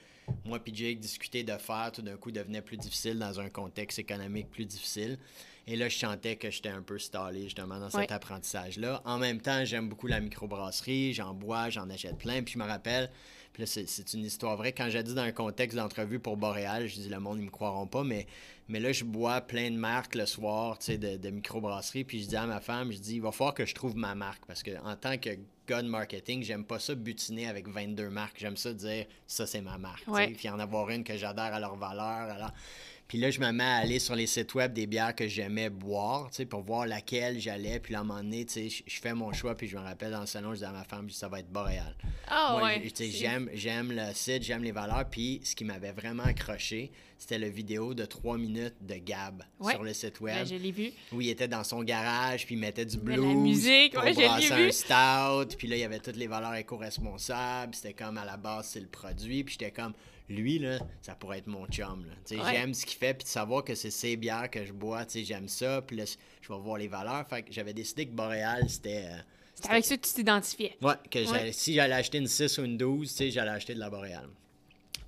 [0.45, 3.99] moi puis Jake, discuté de faire, tout d'un coup, devenait plus difficile dans un contexte
[3.99, 5.19] économique plus difficile.
[5.67, 8.13] Et là, je sentais que j'étais un peu stallé justement dans cet Ouais.
[8.13, 9.03] apprentissage-là.
[9.05, 12.65] En même temps, j'aime beaucoup la microbrasserie, j'en bois, j'en achète plein, puis je me
[12.65, 13.11] rappelle,
[13.53, 14.73] puis là, c'est- c'est une histoire vraie.
[14.73, 17.51] Quand j'ai dit dans un contexte d'entrevue pour Boréal, je dis le monde, ils me
[17.51, 18.27] croiront pas, mais,
[18.69, 22.23] mais là, je bois plein de marques le soir, tu sais, de, de microbrasserie, puis
[22.23, 24.45] je dis à ma femme, je dis, il va falloir que je trouve ma marque,
[24.47, 25.31] parce que en tant que
[25.77, 28.37] de marketing, j'aime pas ça butiner avec 22 marques.
[28.39, 30.05] J'aime ça dire, ça, c'est ma marque,
[30.37, 32.53] puis en avoir une que j'adhère à leur valeur, alors...
[33.11, 35.69] Puis là, je me mets à aller sur les sites web des bières que j'aimais
[35.69, 37.81] boire, pour voir laquelle j'allais.
[37.81, 40.21] Puis là, à un moment donné, je fais mon choix, puis je me rappelle dans
[40.21, 41.97] le salon, je dis à ma femme, ça va être Boréal.
[42.29, 42.93] Ah Moi, ouais.
[43.11, 45.11] j'aime, j'aime le site, j'aime les valeurs.
[45.11, 49.75] Puis ce qui m'avait vraiment accroché, c'était la vidéo de 3 minutes de Gab Ouais.
[49.75, 50.91] sur le site Ben, web, je l'ai vu.
[51.13, 53.37] où il était dans son garage, puis il mettait du met la blues.
[53.37, 54.69] musique, ouais, je l'ai vu.
[54.69, 55.57] un stout.
[55.59, 57.75] Puis là, il y avait toutes les valeurs éco-responsables.
[57.75, 59.45] C'était comme à la base, c'est le produit.
[59.45, 59.93] Puis j'étais comme,
[60.31, 62.07] lui, là, ça pourrait être mon chum.
[62.31, 62.39] Ouais.
[62.51, 63.15] J'aime ce qu'il fait.
[63.15, 65.83] Puis de savoir que c'est ses bières que je bois, j'aime ça.
[65.83, 67.27] Puis là, je vais voir les valeurs.
[67.29, 69.05] Fait que j'avais décidé que Boréal, c'était.
[69.07, 69.19] euh,
[69.55, 70.77] C'est avec ça que tu t'identifiais.
[70.81, 71.53] Ouais, que Ouais.
[71.53, 74.29] si j'allais acheter une 6 ou une 12, tu sais, j'allais acheter de la Boréal.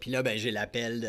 [0.02, 1.00] Puis là, ben, j'ai l'appel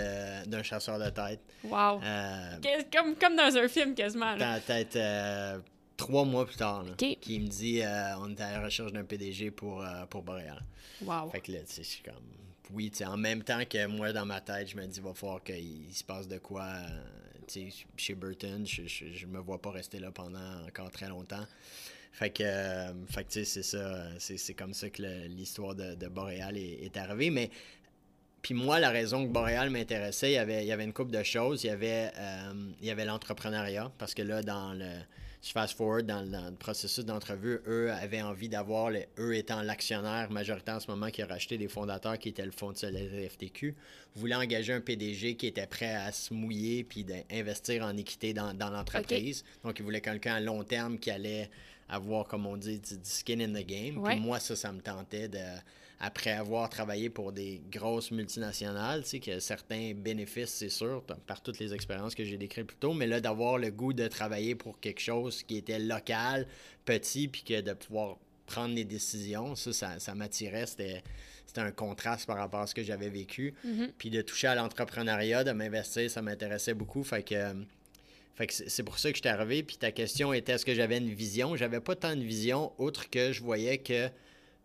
[0.45, 1.39] d'un chasseur de tête.
[1.63, 1.99] Wow.
[2.03, 2.57] Euh,
[2.95, 4.35] Comme, comme dans un film, quasiment.
[4.35, 4.59] là.
[4.59, 5.57] Peut-être euh,
[5.97, 9.03] trois mois plus tard, là, qui me dit euh, on est à la recherche d'un
[9.03, 10.61] PDG pour, euh, pour Boréal.
[11.01, 11.31] Wow.
[11.31, 12.13] Fait que là, tu sais, je suis comme.
[12.71, 15.15] Oui, tu sais, en même temps que moi, dans ma tête, je me dis, va
[15.15, 16.61] falloir qu'il se passe de quoi.
[16.65, 16.87] euh,
[17.47, 21.07] tu sais, chez Burton, je, je, je me vois pas rester là pendant encore très
[21.09, 21.45] longtemps.
[22.11, 22.43] Fait que,
[23.09, 24.05] fait que tu sais, c'est ça.
[24.19, 27.31] C'est, comme ça que l'histoire de, de Boréal est, est arrivée.
[27.31, 27.49] Mais
[28.43, 31.11] puis moi, la raison que Boréal m'intéressait, il y avait, il y avait une couple
[31.11, 31.63] de choses.
[31.63, 34.89] Il y avait, euh, il y avait l'entrepreneuriat, parce que là, dans le
[35.43, 40.75] je fast forward dans, le processus d'entrevue, eux avaient envie d'avoir, eux étant l'actionnaire majoritaire
[40.75, 43.75] en ce moment qui a racheté des fondateurs qui étaient le fonds de solidarité FTQ,
[44.15, 48.53] voulaient engager un PDG qui était prêt à se mouiller puis d'investir en équité dans,
[48.57, 49.43] l'entreprise.
[49.65, 51.49] Donc, ils voulaient quelqu'un à long terme qui allait
[51.89, 54.01] avoir, comme on dit, du, skin in the game.
[54.01, 55.39] Puis moi, ça, ça me tentait de
[56.05, 61.41] après avoir travaillé pour des grosses multinationales, tu sais, que certains bénéfices, c'est sûr, par
[61.41, 64.53] toutes les expériences que j'ai décrites plus tôt, mais là, d'avoir le goût de travailler
[64.53, 66.45] pour quelque chose qui était local,
[66.83, 70.65] petit, puis que de pouvoir prendre des décisions, ça, ça, m'attirait.
[70.65, 71.03] C'était,
[71.55, 73.53] un contraste par rapport à ce que j'avais vécu.
[73.65, 73.91] Mm-hmm.
[73.97, 77.03] Puis de toucher à l'entrepreneuriat, de m'investir, ça m'intéressait beaucoup.
[77.03, 77.53] Fait que,
[78.33, 79.61] fait que c'est pour ça que je suis arrivé.
[79.61, 81.55] Puis ta question était est-ce que j'avais une vision?
[81.55, 84.09] J'avais pas tant de vision, autre que je voyais que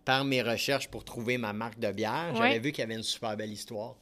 [0.09, 3.03] par mes recherches pour trouver ma marque de bière, j'avais vu qu'il y avait une
[3.03, 3.95] super belle histoire.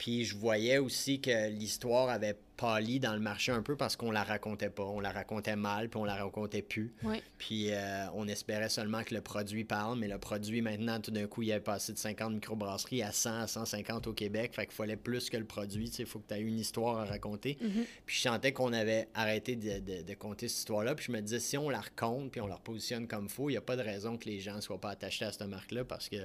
[0.00, 4.10] Puis je voyais aussi que l'histoire avait pâli dans le marché un peu parce qu'on
[4.10, 4.82] la racontait pas.
[4.82, 6.94] On la racontait mal, puis on la racontait plus.
[7.36, 11.26] Puis euh, on espérait seulement que le produit parle, mais le produit maintenant, tout d'un
[11.26, 14.54] coup, il avait passé de 50 microbrasseries à 100 à 150 au Québec.
[14.54, 15.88] Fait qu'il fallait plus que le produit.
[15.98, 17.58] Il faut que tu aies une histoire à raconter.
[17.62, 17.84] Mm-hmm.
[18.06, 20.94] Puis je sentais qu'on avait arrêté de, de, de, compter cette histoire-là.
[20.94, 23.52] Puis je me disais, si on la raconte, puis on la repositionne comme faut, il
[23.52, 25.84] n'y a pas de raison que les gens ne soient pas attachés à cette marque-là
[25.84, 26.16] parce que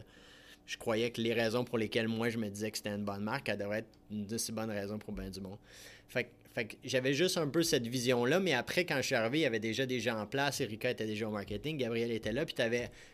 [0.66, 3.24] je croyais que les raisons pour lesquelles moi je me disais que c'était une bonne
[3.24, 5.58] marque, elle devrait être une de ces bonnes raisons pour bien du monde.
[6.08, 9.40] Fait, fait que j'avais juste un peu cette vision-là, mais après, quand je suis arrivé,
[9.40, 10.62] il y avait déjà des gens en place.
[10.62, 12.56] Erika était déjà au marketing, Gabriel était là, puis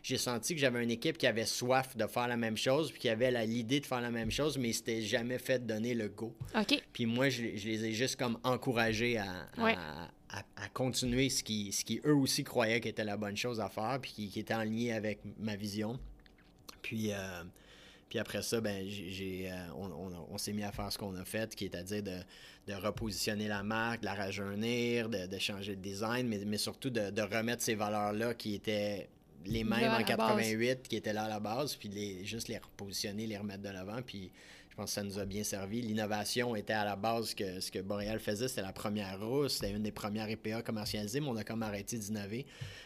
[0.03, 3.01] j'ai senti que j'avais une équipe qui avait soif de faire la même chose, puis
[3.01, 6.09] qui avait l'idée de faire la même chose, mais c'était jamais fait de donner le
[6.09, 6.35] go.
[6.55, 6.83] OK.
[6.93, 11.99] Puis moi, je, les ai juste comme encouragés à, à, continuer ce qui, ce qui
[12.05, 14.95] eux aussi croyaient qu'était la bonne chose à faire, puis qui, qui était en lien
[14.95, 15.99] avec ma vision.
[16.81, 17.43] Puis, euh,
[18.09, 19.73] puis après ça, ben, j'ai, euh,
[20.29, 22.17] on, s'est mis à faire ce qu'on a fait, qui est à dire de,
[22.67, 26.89] de repositionner la marque, de la rajeunir, de, de changer le design, mais, mais surtout
[26.89, 29.07] de, remettre ces valeurs-là qui étaient
[29.45, 33.27] les mêmes en 88, qui étaient là à la base, puis les, juste les repositionner,
[33.27, 34.01] les remettre de l'avant.
[34.05, 34.31] Puis
[34.81, 35.81] pense que ça nous a bien servi.
[35.81, 39.71] L'innovation était à la base que ce que Boréal faisait, c'était la première rousse, c'était
[39.71, 42.45] une des premières EPA commercialisées, mais on a comme arrêté d'innover.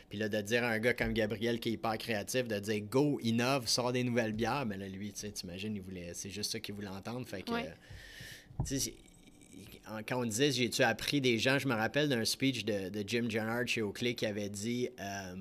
[0.10, 2.82] Puis là, de dire à un gars comme Gabriel qui est hyper créatif, de dire
[2.82, 6.30] go, innove, sort des nouvelles bières, mais là, lui, tu sais, t'imagines, il voulait, c'est
[6.30, 7.26] juste ça qu'il voulait entendre.
[7.28, 7.52] Fait que,
[8.66, 8.94] sais,
[10.08, 13.28] quand on disait j'ai-tu appris des gens, je me rappelle d'un speech de, de, Jim
[13.30, 14.90] Jennard chez Oakley qui avait dit.
[15.00, 15.36] Euh,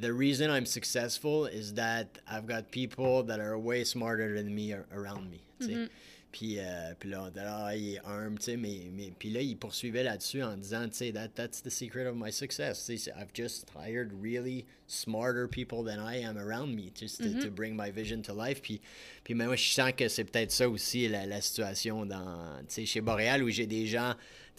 [0.00, 4.74] the reason I'm successful is that I've got people that are way smarter than me
[4.92, 5.42] around me.
[5.60, 5.84] Mm-hmm.
[6.32, 9.30] Puis, euh, puis là, on dit, ah, il est arm, tu sais, mais, mais puis
[9.30, 12.88] là, il poursuivait là-dessus en disant, tu sais, that, that's the secret of my success.
[12.88, 17.40] I've just hired really smarter people than I am around me just to, mm-hmm.
[17.40, 18.62] to bring my vision to life.
[18.62, 18.80] Puis,
[19.24, 22.86] puis moi, je sens que c'est peut-être ça aussi la, la situation dans, tu sais,
[22.86, 24.14] chez Boréal où j'ai des gens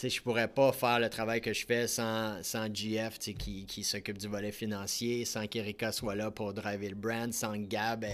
[0.09, 3.83] je je pourrais pas faire le travail que je fais sans, sans GF qui, qui
[3.83, 8.05] s'occupe du volet financier, sans qu'Erika soit là pour driver le brand, sans que Gab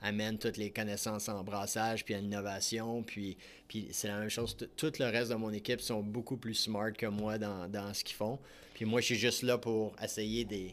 [0.00, 3.02] amène toutes les connaissances en brassage puis en innovation.
[3.02, 3.36] Puis,
[3.66, 4.56] puis c'est la même chose.
[4.76, 8.04] Tout le reste de mon équipe sont beaucoup plus smart que moi dans, dans ce
[8.04, 8.38] qu'ils font.
[8.74, 10.68] Puis moi, je suis juste là pour essayer de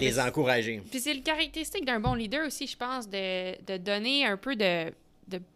[0.00, 0.80] les encourager.
[0.90, 4.56] Puis c'est le caractéristique d'un bon leader aussi, je pense, de, de donner un peu
[4.56, 4.90] de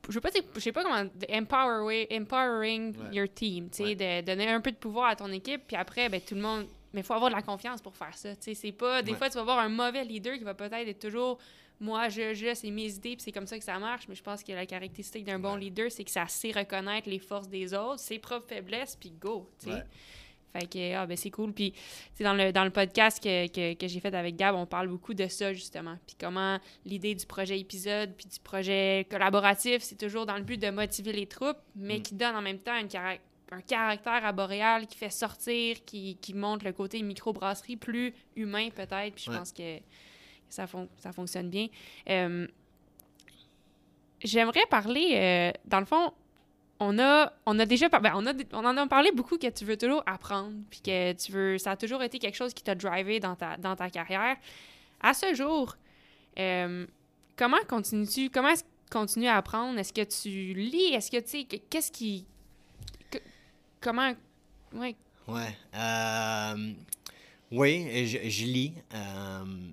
[0.09, 4.61] je pas je sais pas comment empower, empowering your team tu sais de donner un
[4.61, 7.15] peu de pouvoir à ton équipe puis après ben tout le monde mais il faut
[7.15, 9.43] avoir de la confiance pour faire ça tu sais c'est pas des fois tu vas
[9.43, 11.39] avoir un mauvais leader qui va peut-être être toujours
[11.81, 14.23] moi je je c'est mes idées puis c'est comme ça que ça marche mais je
[14.23, 17.75] pense que la caractéristique d'un bon leader c'est que ça sait reconnaître les forces des
[17.75, 19.85] autres ses propres faiblesses puis go tu sais
[20.53, 21.53] fait que, ah, ben c'est cool.
[21.53, 21.73] Puis,
[22.21, 25.15] dans le, dans le podcast que, que, que j'ai fait avec Gab, on parle beaucoup
[25.15, 25.97] de ça, justement.
[26.07, 30.61] Puis comment l'idée du projet épisode, puis du projet collaboratif, c'est toujours dans le but
[30.61, 32.03] de motiver les troupes, mais mm.
[32.03, 32.89] qui donne en même temps une
[33.53, 38.71] un caractère à Boréal qui fait sortir, qui, qui montre le côté microbrasserie plus humain,
[38.71, 39.15] peut-être.
[39.15, 39.79] Puis je pense que
[40.49, 41.67] ça, ça fonctionne bien.
[42.09, 42.47] Euh,
[44.25, 46.13] j'aimerais parler, euh, dans le fond,
[46.83, 49.65] on a, on a déjà ben, on, a, on en a parlé beaucoup que tu
[49.65, 51.59] veux toujours apprendre, puis que tu veux.
[51.59, 54.37] Ça a toujours été quelque chose qui t'a drivé dans ta, dans ta carrière.
[55.01, 55.77] À ce jour,
[56.39, 56.87] euh,
[57.37, 58.31] comment continues-tu?
[58.31, 59.79] Comment est-ce continues à apprendre?
[59.79, 60.93] Est-ce que tu lis?
[60.93, 61.45] Est-ce que tu sais.
[61.45, 62.27] Qu'est-ce qui.
[63.81, 64.13] comment.
[64.75, 64.97] Ouais.
[65.29, 65.57] Ouais.
[65.77, 66.73] Euh,
[67.53, 68.75] oui, je, lis.
[68.93, 69.12] Euh,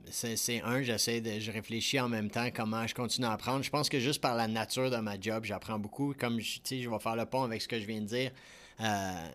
[0.09, 1.39] c'est un, j'essaie de.
[1.39, 3.63] Je réfléchis en même temps comment je continue à apprendre.
[3.63, 6.13] Je pense que juste par la nature de ma job, j'apprends beaucoup.
[6.17, 8.31] Comme je, je vais faire le pont avec ce que je viens de dire.
[8.81, 9.27] Euh,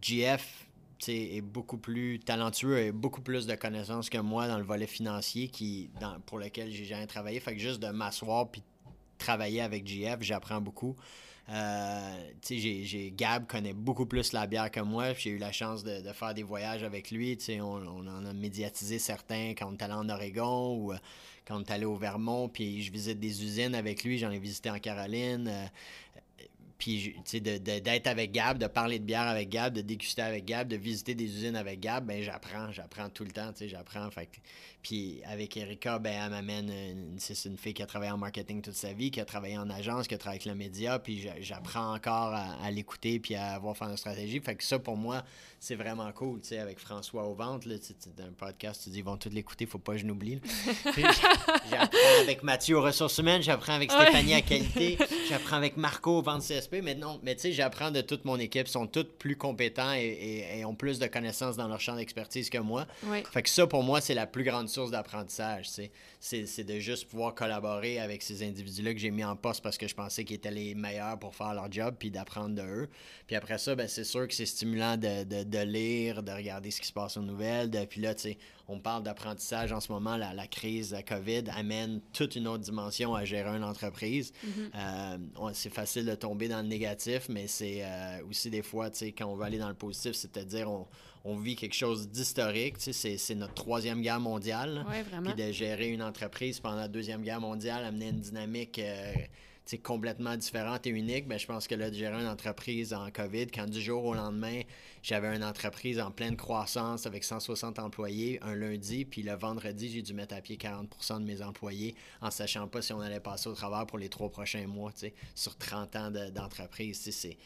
[0.00, 0.66] GF
[1.06, 5.48] est beaucoup plus talentueux et beaucoup plus de connaissances que moi dans le volet financier
[5.48, 5.90] qui,
[6.26, 7.40] pour lequel j'ai jamais travaillé.
[7.40, 8.62] Fait que juste de m'asseoir puis
[9.18, 10.96] travailler avec GF, j'apprends beaucoup.
[11.50, 15.14] Euh, j'ai, Gab connaît beaucoup plus la bière que moi.
[15.14, 17.38] J'ai eu la chance de, de, faire des voyages avec lui.
[17.60, 20.98] On, on en a médiatisé certains quand on est allé en Oregon ou euh,
[21.46, 22.48] quand on est allé au Vermont.
[22.48, 24.18] Puis je visite des usines avec lui.
[24.18, 25.48] J'en ai visité en Caroline.
[25.48, 25.66] Euh,
[26.78, 30.44] puis, tu sais, d'être avec Gab, de parler de bière avec Gab, de déguster avec
[30.44, 33.68] Gab, de visiter des usines avec Gab, ben j'apprends, j'apprends tout le temps, tu sais,
[33.68, 34.08] j'apprends.
[34.12, 34.28] Fait
[34.80, 38.74] puis avec Erika, ben elle m'amène, c'est une fille qui a travaillé en marketing toute
[38.74, 41.94] sa vie, qui a travaillé en agence, qui a travaillé avec le média, puis j'apprends
[41.94, 44.38] encore à, l'écouter puis à voir faire une stratégie.
[44.38, 45.24] Fait que ça, pour moi,
[45.58, 47.74] c'est vraiment cool, tu sais, avec François au ventre, là,
[48.16, 50.40] dans un podcast, tu dis, ils vont tous l'écouter, faut pas que je n'oublie.
[50.96, 54.96] j'apprends avec Mathieu aux ressources humaines, j'apprends avec Stéphanie à qualité,
[55.28, 58.66] j'apprends avec Marco au ventre Mais non, mais tu sais, j'apprends de toute mon équipe,
[58.66, 62.58] ils sont tous plus compétents et, ont plus de connaissances dans leur champ d'expertise que
[62.58, 62.86] moi.
[63.32, 65.68] Fait que ça, pour moi, c'est la plus grande source d'apprentissage,
[66.20, 69.88] c'est de juste pouvoir collaborer avec ces individus-là que j'ai mis en poste parce que
[69.88, 72.88] je pensais qu'ils étaient les meilleurs pour faire leur job, puis d'apprendre de eux.
[73.26, 76.70] Puis après ça, ben, c'est sûr que c'est stimulant de, de, de, lire, de regarder
[76.70, 77.70] ce qui se passe aux nouvelles.
[77.70, 78.38] De, puis là, tu sais,
[78.68, 80.16] on parle d'apprentissage en ce moment.
[80.16, 84.32] La, la crise de COVID amène toute une autre dimension à gérer une entreprise.
[84.44, 84.70] Mm-hmm.
[84.74, 88.98] Euh, c'est facile de tomber dans le négatif, mais c'est euh, aussi des fois, tu
[88.98, 90.86] sais, quand on veut aller dans le positif, c'est-à-dire on,
[91.24, 92.76] on vit quelque chose d'historique.
[92.78, 94.84] C'est notre troisième guerre mondiale.
[95.24, 99.12] Puis de gérer une entreprise pendant la deuxième guerre mondiale, amener une dynamique euh,
[99.76, 101.28] complètement différente et unique.
[101.28, 104.14] Ben, je pense que là, de gérer une entreprise en COVID, quand du jour au
[104.14, 104.62] lendemain,
[105.02, 110.00] j'avais une entreprise en pleine croissance avec 160 employés un lundi, puis le vendredi, j'ai
[110.00, 113.50] dû mettre à pied 40% de mes employés en sachant pas si on allait passer
[113.50, 114.92] au travers pour les trois prochains mois,
[115.34, 116.98] sur 30 ans d'entreprise.
[117.12, 117.36] c'est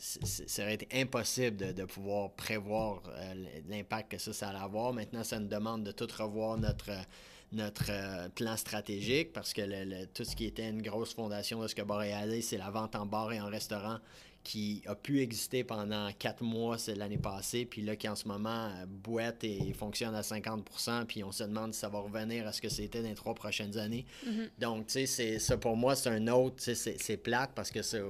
[0.00, 3.34] ça aurait été impossible de, pouvoir prévoir euh,
[3.68, 4.94] l'impact que ça, ça allait avoir.
[4.94, 6.90] Maintenant, ça nous demande de tout revoir notre,
[7.52, 11.68] notre euh, plan stratégique parce que le, tout ce qui était une grosse fondation de
[11.68, 13.98] ce que Boréalais, c'est la vente en bar et en restaurant
[14.42, 18.68] qui a pu exister pendant quatre mois l'année passée, puis là qui en ce moment
[18.68, 22.52] euh, boite et fonctionne à 50% puis on se demande si ça va revenir à
[22.52, 24.06] ce que c'était dans les trois prochaines années.
[24.26, 24.48] Mm-hmm.
[24.58, 28.00] Donc, tu sais, ça pour moi, c'est un autre, c'est plate parce que c'est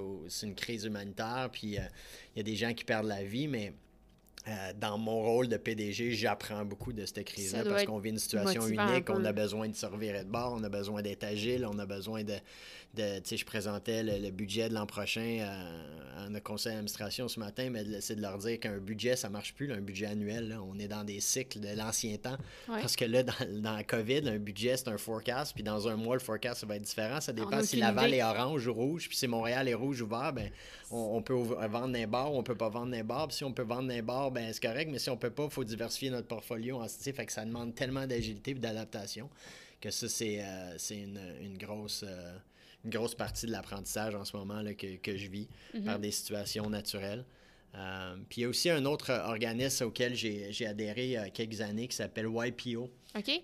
[0.42, 1.82] une crise humanitaire, puis euh,
[2.34, 3.72] il y a des gens qui perdent la vie, mais
[4.50, 8.18] euh, dans mon rôle de PDG, j'apprends beaucoup de cette crise-là parce qu'on vit une
[8.18, 9.08] situation unique.
[9.08, 11.86] On a besoin de se revirer de bord, on a besoin d'être agile, on a
[11.86, 12.34] besoin de.
[12.94, 15.46] de tu sais, je présentais le, budget de l'an prochain
[16.18, 19.54] à, un conseil d'administration ce matin, mais c'est de leur dire qu'un budget, ça marche
[19.54, 20.58] plus, un budget annuel.
[20.68, 22.36] on est dans des cycles de l'ancien temps.
[22.66, 25.96] Parce que là, dans, dans la COVID, un budget, c'est un forecast, puis dans un
[25.96, 27.20] mois, le forecast, ça va être différent.
[27.20, 30.32] Ça dépend si Laval est orange ou rouge, puis si Montréal est rouge ou vert,
[30.32, 30.50] ben,
[30.90, 33.28] on, peut vendre un bar ou on peut pas vendre un bar.
[33.28, 35.44] Puis si on peut vendre un bar, ben c'est correct, mais si on peut pas,
[35.44, 39.28] il faut diversifier notre portfolio en fait que ça demande tellement d'agilité et d'adaptation
[39.80, 40.76] que ça, c'est euh,
[41.40, 42.04] une, grosse.
[42.06, 42.36] Euh,
[42.84, 45.84] une grosse partie de l'apprentissage en ce moment là, que, je vis mm-hmm.
[45.84, 47.26] par des situations naturelles.
[47.74, 51.28] Euh, puis il y a aussi un autre organisme auquel j'ai adhéré il y a
[51.28, 52.90] quelques années qui s'appelle YPO.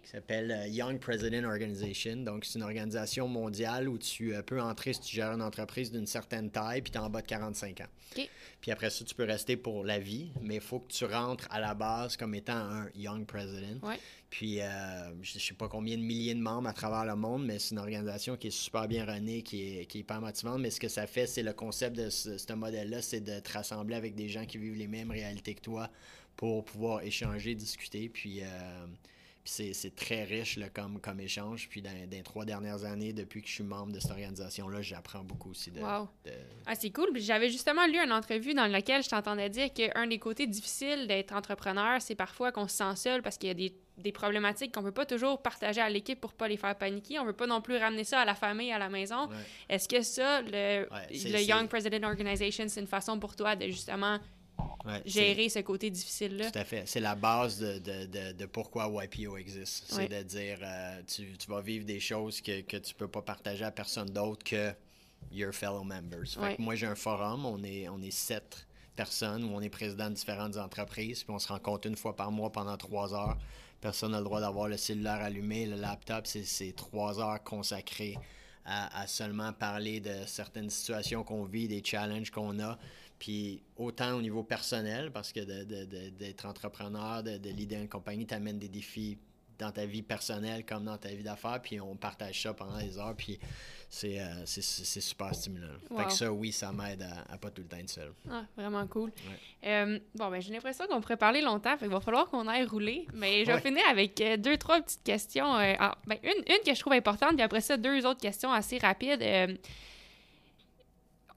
[0.03, 2.17] Qui s'appelle Young President Organization.
[2.17, 6.07] Donc, c'est une organisation mondiale où tu peux entrer si tu gères une entreprise d'une
[6.07, 7.89] certaine taille puis tu es en bas de 45 ans.
[8.61, 11.47] Puis après ça, tu peux rester pour la vie, mais il faut que tu rentres
[11.51, 13.81] à la base comme étant un Young President.
[14.31, 17.45] Puis, euh, je ne sais pas combien de milliers de membres à travers le monde,
[17.45, 20.61] mais c'est une organisation qui est super bien renée, qui est, qui est hyper motivante.
[20.61, 23.95] Mais ce que ça fait, c'est le concept de ce, modèle-là, c'est de te rassembler
[23.95, 25.91] avec des gens qui vivent les mêmes réalités que toi
[26.37, 28.09] pour pouvoir échanger, discuter.
[28.09, 28.87] Puis, euh,
[29.47, 31.69] c'est très riche comme, comme échange.
[31.69, 35.25] Puis dans, les trois dernières années, depuis que je suis membre de cette organisation-là, j'apprends
[35.25, 35.81] beaucoup aussi de.
[35.81, 36.09] Wow.
[36.67, 37.11] Ah, c'est cool.
[37.17, 41.33] J'avais justement lu une entrevue dans laquelle je t'entendais dire qu'un des côtés difficiles d'être
[41.33, 44.83] entrepreneur, c'est parfois qu'on se sent seul parce qu'il y a des, des problématiques qu'on
[44.83, 47.19] peut pas toujours partager à l'équipe pour pas les faire paniquer.
[47.19, 49.29] On veut pas non plus ramener ça à la famille, à la maison.
[49.69, 54.19] Est-ce que ça, le, le Young President Organization, c'est une façon pour toi de justement
[55.05, 56.51] gérer ce côté difficile-là.
[56.51, 56.85] Tout à fait.
[56.87, 59.85] C'est la base de, de, de, pourquoi YPO existe.
[59.89, 63.23] C'est de dire, euh, tu, tu, vas vivre des choses que, que tu peux pas
[63.23, 64.73] partager à personne d'autre que
[65.33, 66.37] your fellow members.
[66.59, 70.15] moi, j'ai un forum, on est, on est sept personnes où on est président de
[70.15, 73.37] différentes entreprises, puis on se rencontre une fois par mois pendant trois heures.
[73.81, 78.17] Personne n'a le droit d'avoir le cellulaire allumé, le laptop, c'est trois heures consacrées
[78.65, 82.79] à, à, seulement parler de certaines situations qu'on vit, des challenges qu'on a,
[83.19, 85.41] puis autant au niveau personnel, parce que
[86.11, 89.19] d'être entrepreneur, de, de leader une compagnie, t'amène des défis
[89.59, 92.99] dans ta vie personnelle comme dans ta vie d'affaires, puis on partage ça pendant des
[92.99, 93.39] heures, puis
[93.89, 95.73] c'est euh, super stimulant.
[95.97, 98.13] Fait que ça, oui, ça m'aide à, à pas tout le temps être seul.
[98.31, 99.11] Ah, vraiment cool.
[99.65, 102.65] Euh, bon, ben, j'ai l'impression qu'on pourrait parler longtemps, fait qu'il va falloir qu'on aille
[102.65, 103.07] rouler.
[103.15, 103.61] Mais je vais Ouais.
[103.63, 105.57] finir avec euh, deux, trois petites questions.
[105.57, 108.53] euh, ah, ben, une, une que je trouve importante, puis après ça, deux autres questions
[108.53, 109.23] assez rapides.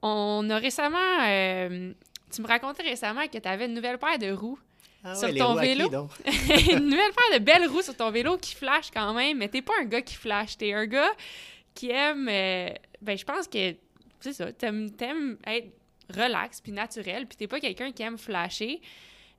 [0.01, 0.97] On a récemment.
[1.27, 1.93] euh,
[2.31, 4.59] tu me racontais récemment que tu avais une nouvelle paire de roues.
[5.03, 5.89] Ah Sur ouais, ton vélo?
[6.71, 9.61] une nouvelle paire de belles roues sur ton vélo qui flash quand même, mais t'es
[9.61, 10.57] pas un gars qui flash.
[10.57, 11.11] T'es un gars
[11.73, 12.27] qui aime.
[12.29, 12.69] euh,
[13.01, 13.75] ben, je pense que.
[14.19, 14.51] C'est ça.
[14.51, 15.71] T'aimes, t'aimes être
[16.13, 18.81] relax puis naturel, puis t'es pas quelqu'un qui aime flasher.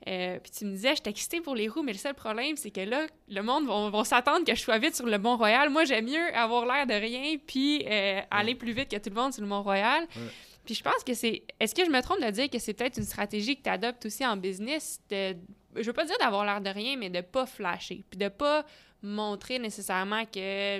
[0.08, 2.70] Euh, puis tu me disais, je excitée pour les roues, mais le seul problème, c'est
[2.70, 5.68] que là, le monde va, va s'attendre que je sois vite sur le Mont-Royal.
[5.68, 9.16] Moi, j'aime mieux avoir l'air de rien puis euh, aller plus vite que tout le
[9.16, 10.04] monde sur le Mont-Royal.
[10.04, 10.22] Ouais.
[10.70, 11.42] Puis je pense que c'est...
[11.58, 14.06] Est-ce que je me trompe de dire que c'est peut-être une stratégie que tu adoptes
[14.06, 15.00] aussi en business?
[15.10, 15.34] De,
[15.74, 18.04] je veux pas dire d'avoir l'air de rien, mais de pas flasher.
[18.08, 18.64] Puis de pas
[19.02, 20.78] montrer nécessairement que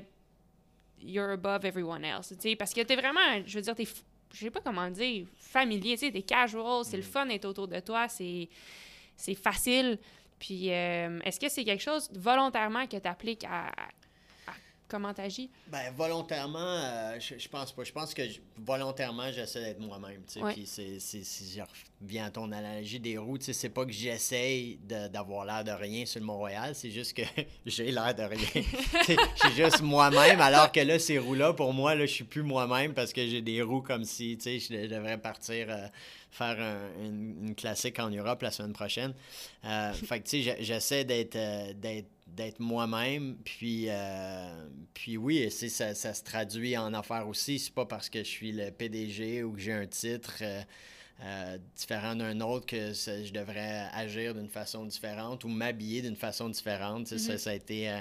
[1.03, 2.29] you're above everyone else.
[2.29, 4.89] tu sais, Parce que t'es vraiment, je veux dire, t'es, f- je sais pas comment
[4.91, 8.49] dire, familier, tu sais, t'es casual, c'est le fun d'être autour de toi, c'est,
[9.17, 9.99] c'est facile.
[10.39, 13.73] Puis euh, est-ce que c'est quelque chose volontairement que tu appliques à,
[14.91, 15.49] comment t'agis?
[15.69, 17.85] Ben, volontairement, euh, je, je pense pas.
[17.85, 20.23] Je pense que je- volontairement, j'essaie d'être moi-même.
[20.31, 20.41] tu.
[20.43, 20.55] Ouais.
[20.67, 21.01] Si
[21.55, 21.61] je
[22.03, 24.79] reviens à ton analogie des roues, tu sais, c'est pas que j'essaye
[25.11, 27.23] d'avoir l'air de rien sur le Mont-Royal, c'est juste que
[27.67, 28.39] j'ai l'air de rien.
[29.07, 32.25] Tu je suis juste moi-même, alors que là, ces roues-là, pour moi, là, je suis
[32.25, 35.87] plus moi-même parce que j'ai des roues comme si, tu je, devrais partir euh,
[36.31, 39.15] faire un- une, une classique en Europe la semaine prochaine.
[39.65, 41.37] Euh, fait que, tu sais, je- j'essaie d'être,
[42.35, 43.37] d'être, moi-même.
[43.45, 47.59] Puis, euh, puis oui, ça, ça se traduit en affaires aussi.
[47.59, 50.63] C'est pas parce que je suis le PDG ou que j'ai un titre euh,
[51.23, 56.17] euh, différent d'un autre que ça- je devrais agir d'une façon différente ou m'habiller d'une
[56.17, 57.09] façon différente.
[57.09, 58.01] Sais, ça, ça a été euh,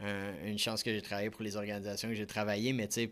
[0.00, 3.10] un- une chance que j'ai travaillé pour les organisations que j'ai travaillé, mais tu sais,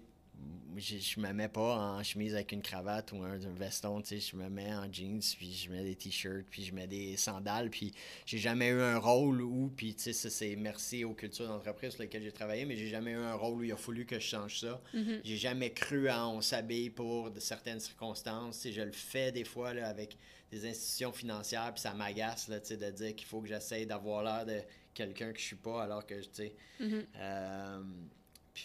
[0.76, 4.20] je, je me mets pas en chemise avec une cravate ou un, un veston, tu
[4.20, 7.16] sais, je me mets en jeans, puis je mets des t-shirts, puis je mets des
[7.16, 7.92] sandales, puis
[8.26, 11.92] j'ai jamais eu un rôle où, puis tu sais, ça c'est merci aux cultures d'entreprise
[11.94, 14.16] sur lesquelles j'ai travaillé, mais j'ai jamais eu un rôle où il a fallu que
[14.20, 14.80] je change ça.
[14.94, 15.20] Mhm.
[15.24, 18.60] J'ai jamais cru à on s'habille pour de certaines circonstances.
[18.60, 20.16] Tu je le fais des fois là, avec
[20.52, 23.84] des institutions financières, puis ça m'agace là, tu sais, de dire qu'il faut que j'essaye
[23.84, 24.62] d'avoir l'air de
[24.94, 27.04] quelqu'un que je suis pas, alors que, tu sais, Mhm.
[27.16, 27.80] euh,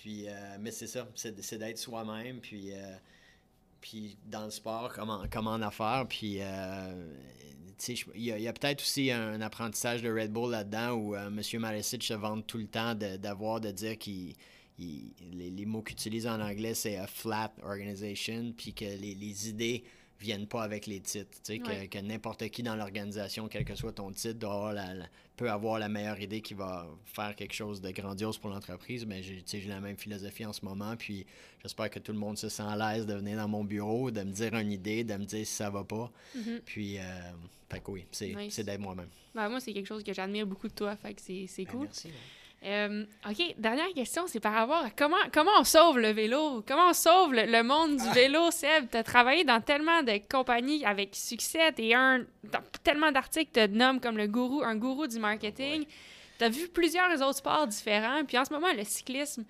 [0.02, 2.96] puis, euh, mais c'est ça, c'est d'être soi-même, puis, euh,
[3.80, 7.14] puis dans le sport, comme en, comme en affaires, puis euh,
[8.16, 11.42] il y a, peut-être aussi un, apprentissage de Red Bull là-dedans où M.
[11.60, 14.36] Malesic se vante tout le temps d'avoir, de, dire qu'il
[14.80, 19.84] il- les, mots qu'il utilise en anglais, c'est a flat organization, puis que les idées
[20.24, 21.30] viennent pas avec les titres.
[21.44, 21.88] Tu sais, que- Ouais.
[21.88, 25.50] que, n'importe qui dans l'organisation, quel que soit ton titre, doit avoir la- la- peut
[25.50, 29.06] avoir la meilleure idée qui va faire quelque chose de grandiose pour l'entreprise.
[29.06, 31.26] Mais j'ai tu sais, j'ai la même philosophie en ce moment, puis
[31.62, 34.22] j'espère que tout le monde se sent à l'aise de venir dans mon bureau, de
[34.24, 36.12] me dire une idée, de me dire si ça va pas.
[36.36, 36.62] Mhm.
[36.66, 37.02] Puis, euh,
[37.70, 38.60] fait que oui, c'est Nice.
[38.60, 39.10] d'être moi-même.
[39.36, 41.82] Ben, moi, c'est quelque chose que j'admire beaucoup de toi, fait que c'est, Ben, cool.
[41.86, 42.10] merci.
[42.66, 46.64] Euh, OK, dernière question, c'est par rapport à comment, comment on sauve le vélo?
[46.66, 48.90] Comment on sauve le, le monde du vélo, Seb?
[48.90, 51.74] Tu as travaillé dans tellement de compagnies avec succès.
[51.74, 55.82] Tu un, dans tellement d'articles te nomment comme le gourou, un gourou du marketing.
[55.82, 55.88] Ouais.
[56.40, 58.24] Tu as vu plusieurs autres sports différents.
[58.26, 59.44] Puis en ce moment, le cyclisme,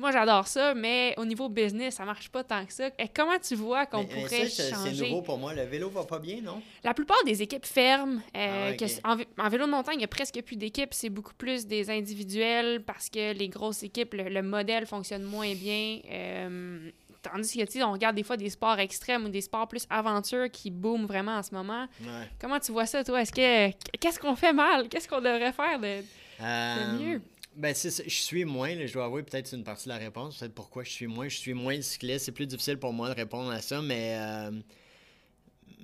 [0.00, 2.88] moi, j'adore ça, mais au niveau business, ça marche pas tant que ça.
[2.98, 4.94] Et comment tu vois qu'on pourrait ça, changer?
[4.96, 5.54] C'est nouveau pour moi.
[5.54, 6.60] Le vélo va pas bien, non?
[6.82, 8.20] La plupart des équipes ferment.
[8.36, 10.92] euh, Ah que en, vé- en vélo de montagne, il n'y a presque plus d'équipes.
[10.92, 15.54] C'est beaucoup plus des individuels parce que les grosses équipes, le, le modèle fonctionne moins
[15.54, 16.00] bien.
[16.10, 16.90] Euh,
[17.22, 20.70] tandis que, on regarde des fois des sports extrêmes ou des sports plus aventure qui
[20.70, 21.86] booment vraiment en ce moment.
[22.00, 22.28] Ouais.
[22.40, 23.20] Comment tu vois ça, toi?
[23.20, 23.70] Est-ce que...
[23.98, 24.88] Qu'est-ce qu'on fait mal?
[24.88, 26.02] Qu'est-ce qu'on devrait faire de...
[26.42, 27.22] Euh, mieux?
[27.56, 28.04] Ben, c'est.
[28.08, 30.84] Je suis moins, je dois avouer, peut-être c'est une partie de la réponse, peut-être pourquoi
[30.84, 31.28] je suis moins.
[31.28, 32.26] Je suis moins cycliste.
[32.26, 34.16] C'est plus difficile pour moi de répondre à ça, mais.
[34.20, 34.50] euh,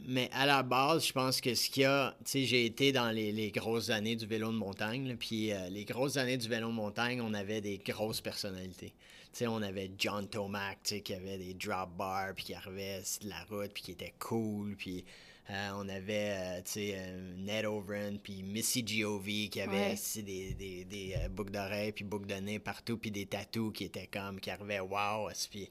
[0.08, 2.92] mais à la base, je pense que ce qu'il y a, tu sais, j'ai été
[2.92, 6.48] dans les, les grosses années du vélo de montagne, puis euh, les grosses années du
[6.48, 8.90] vélo de montagne, on avait des grosses personnalités.
[9.32, 12.54] Tu sais, on avait John Tomac, tu sais, qui avait des drop bars, puis qui
[12.54, 15.04] arrivait sur la route, puis qui était cool, puis
[15.50, 20.22] euh, on avait, euh, tu sais, euh, Ned Overend, puis Missy Giove, qui avait Ouais.
[20.22, 24.08] des, des, des boucles d'oreilles, puis boucles de nez partout, puis des tatous qui étaient
[24.12, 25.68] comme, qui arrivaient, wow, puis...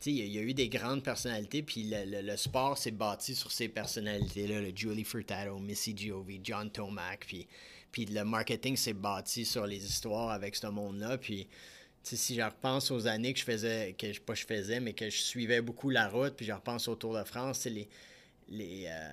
[0.00, 2.22] Tu sais, il y a- il y, a eu des grandes personnalités, puis le, le-
[2.22, 7.46] le sport s'est bâti sur ces personnalités-là, le Julie Furtado, Missy Giove, John Tomac, puis,
[7.92, 11.46] puis le marketing s'est bâti sur les histoires avec ce monde-là, puis
[12.02, 15.08] si je repense aux années que je faisais, que je, pas je faisais, mais que
[15.08, 17.88] je suivais beaucoup la route, puis je repense au Tour de France, c'est les,
[18.52, 19.12] les, euh,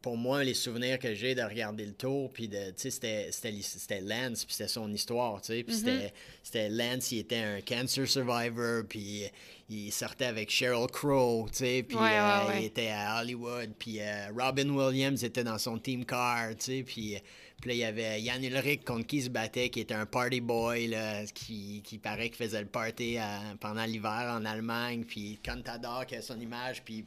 [0.00, 4.44] pour moi, les souvenirs que j'ai de regarder le tour, puis de, c'était, c'était, Lance,
[4.44, 6.10] puis c'était son histoire, tu sais, puis mm-hmm.
[6.42, 9.24] c'était, Lance, il était un cancer survivor, puis
[9.68, 14.28] il sortait avec Sheryl Crow, tu sais, puis euh, il était à Hollywood, puis euh,
[14.36, 17.16] Robin Williams était dans son team car, tu sais, puis,
[17.66, 20.88] là, il y avait Yann Ulrich contre qui se battait, qui était un party boy,
[20.88, 23.22] là, qui, qui paraît qu'il faisait le party euh,
[23.60, 27.04] pendant l'hiver en Allemagne, puis Contador qui a son image, puis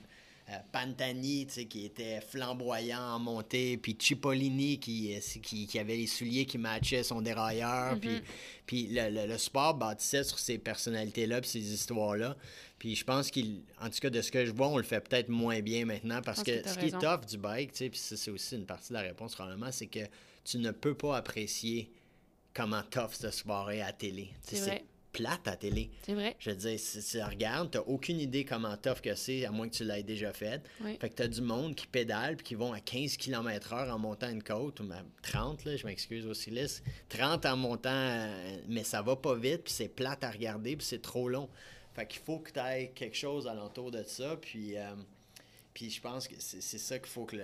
[0.49, 6.07] euh, Pantani, qui était flamboyant en montée, puis Cipollini qui, euh, qui, qui, avait les
[6.07, 8.21] souliers qui matchaient son dérailleur, puis, mm-hmm.
[8.65, 12.35] puis le, le, sport bâtissait sur ces personnalités-là, puis ces histoires-là.
[12.77, 14.99] Puis je pense qu'il, en tout cas de ce que je vois, on le fait
[14.99, 18.55] peut-être moins bien maintenant, parce que, ce qui est tough du bike, puis c'est aussi
[18.55, 20.05] une partie de la réponse probablement, c'est que
[20.43, 21.89] tu ne peux pas apprécier
[22.53, 24.33] comment tough ce sport est à la télé.
[24.41, 24.83] C'est
[25.13, 25.91] plate à télé.
[26.05, 26.35] C'est vrai.
[26.39, 29.69] Je veux dire, si tu regardes, t'as aucune idée comment tough que c'est, à moins
[29.69, 30.61] que tu l'aies déjà fait.
[30.99, 33.99] Fait que t'as du monde qui pédale puis qui vont à 15 km h en
[33.99, 36.51] montant une côte, ou même 30, là, je m'excuse aussi,
[37.09, 40.85] 30 en montant, euh, mais ça va pas vite, puis c'est plate à regarder, puis
[40.85, 41.47] c'est trop long.
[41.93, 44.77] Fait qu'il faut que tu aies quelque chose alentour de ça, puis...
[44.77, 44.93] Euh,
[45.73, 47.43] puis je pense que c'est ça qu'il faut que le,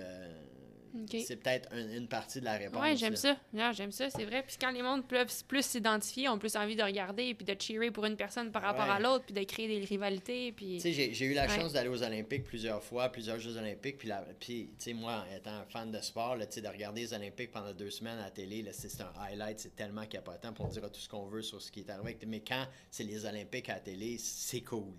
[1.08, 2.82] c'est peut-être une partie de la réponse.
[2.82, 3.38] Oui, j'aime ça.
[3.74, 4.44] j'aime ça, c'est vrai.
[4.44, 7.92] Puis quand les mondes peuvent plus s'identifier, ont plus envie de regarder, puis de cheerer
[7.92, 10.52] pour une personne par rapport à l'autre, puis de créer des rivalités.
[10.52, 10.80] Puis...
[10.80, 13.98] J'ai eu la chance d'aller aux Olympiques plusieurs fois, plusieurs Jeux Olympiques.
[13.98, 14.10] Puis,
[14.40, 17.74] puis tu sais, moi, étant un fan de sport, là, de regarder les Olympiques pendant
[17.74, 20.54] deux semaines à la télé, c'est un highlight, c'est tellement capotant.
[20.54, 22.18] pour on dira tout ce qu'on veut sur ce qui est arrivé.
[22.28, 24.94] Mais quand c'est les Olympiques à la télé, c'est cool.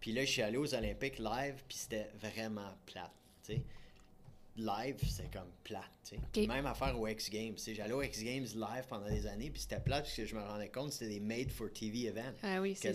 [0.00, 3.10] Puis là, je suis allé aux Olympiques live, puis c'était vraiment plate.
[4.56, 6.14] Live, c'est comme plate.
[6.36, 7.54] Même affaire au X Games.
[7.58, 10.42] J'allais au X Games live pendant des années, puis c'était plate parce que je me
[10.42, 12.38] rendais compte que c'était des made for TV events.
[12.42, 12.92] Ah oui, c'est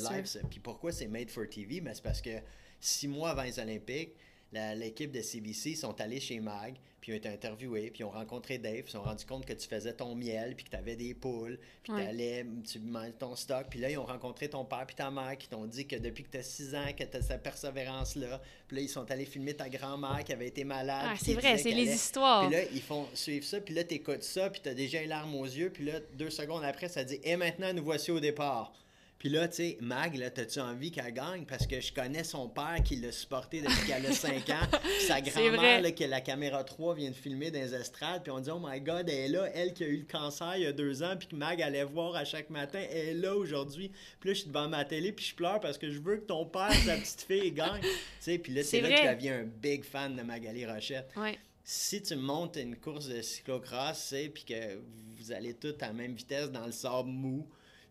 [0.49, 1.81] Puis pourquoi c'est made for TV?
[1.81, 2.40] Mais c'est parce que
[2.80, 4.14] six mois avant les Olympiques,
[4.51, 8.09] l'équipe de CBC sont allés chez Mag, puis ils ont été interviewés, puis ils ont
[8.09, 10.76] rencontré Dave, ils se sont rendus compte que tu faisais ton miel, puis que tu
[10.76, 14.65] avais des poules, puis allais, tu manges ton stock, puis là, ils ont rencontré ton
[14.65, 17.03] père puis ta mère qui t'ont dit que depuis que tu as 6 ans, que
[17.03, 20.63] tu as cette persévérance-là, puis là, ils sont allés filmer ta grand-mère qui avait été
[20.63, 21.07] malade.
[21.11, 22.47] Ah, c'est vrai, c'est les histoires.
[22.47, 25.01] Puis là, ils font suivre ça, puis là, tu écoutes ça, puis tu as déjà
[25.01, 28.11] une larme aux yeux, puis là, deux secondes après, ça dit «Et maintenant, nous voici
[28.11, 28.73] au départ».
[29.20, 31.44] Puis là, tu sais, Mag, là, t'as-tu envie qu'elle gagne?
[31.46, 34.68] Parce que je connais son père qui l'a supporté depuis qu'elle a 5 ans.
[34.82, 38.24] Puis sa grand-mère, que la caméra 3 vient de filmer dans les estrades.
[38.24, 39.50] Puis on dit, oh my God, elle est là.
[39.54, 41.84] Elle qui a eu le cancer il y a deux ans, puis que Mag allait
[41.84, 43.91] voir à chaque matin, elle est là aujourd'hui.
[44.22, 46.26] Puis là, je suis devant ma télé, puis je pleure parce que je veux que
[46.26, 47.82] ton père, sa petite fille, gagne.
[48.20, 51.12] Tu sais, puis là, c'est là que je deviens un big fan de Magali Rochette.
[51.16, 51.38] Ouais
[51.72, 54.80] si tu montes une course de cyclocross, puis que
[55.18, 57.48] vous allez tous à la même vitesse dans le sable mou,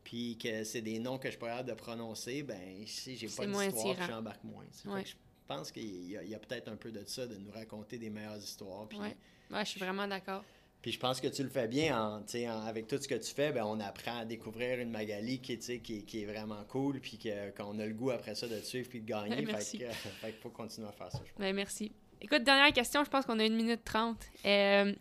[0.09, 3.95] puis que c'est des noms que je pourrais de prononcer, ben si j'ai pas d'histoire,
[4.09, 4.65] j'embarque moins.
[5.05, 5.13] je
[5.47, 8.89] pense qu'il y a, peut-être un peu de ça, de nous raconter des meilleures histoires.
[8.89, 9.15] Puis, ouais.
[9.51, 10.43] je suis vraiment d'accord.
[10.81, 12.23] Puis je pense que tu le fais bien en,
[12.67, 16.07] avec tout ce que tu fais, ben, on apprend à découvrir une Magali qui, qui,
[16.07, 17.19] qui est vraiment cool, puis
[17.55, 19.43] qu'on a le goût après ça de suivre puis de gagner.
[19.47, 19.77] merci.
[19.77, 21.21] Fait faut continuer à faire ça.
[21.39, 21.93] Ben, merci.
[22.23, 24.25] Écoute, dernière question, je pense qu'on a une minute trente.
[24.47, 24.95] Euh,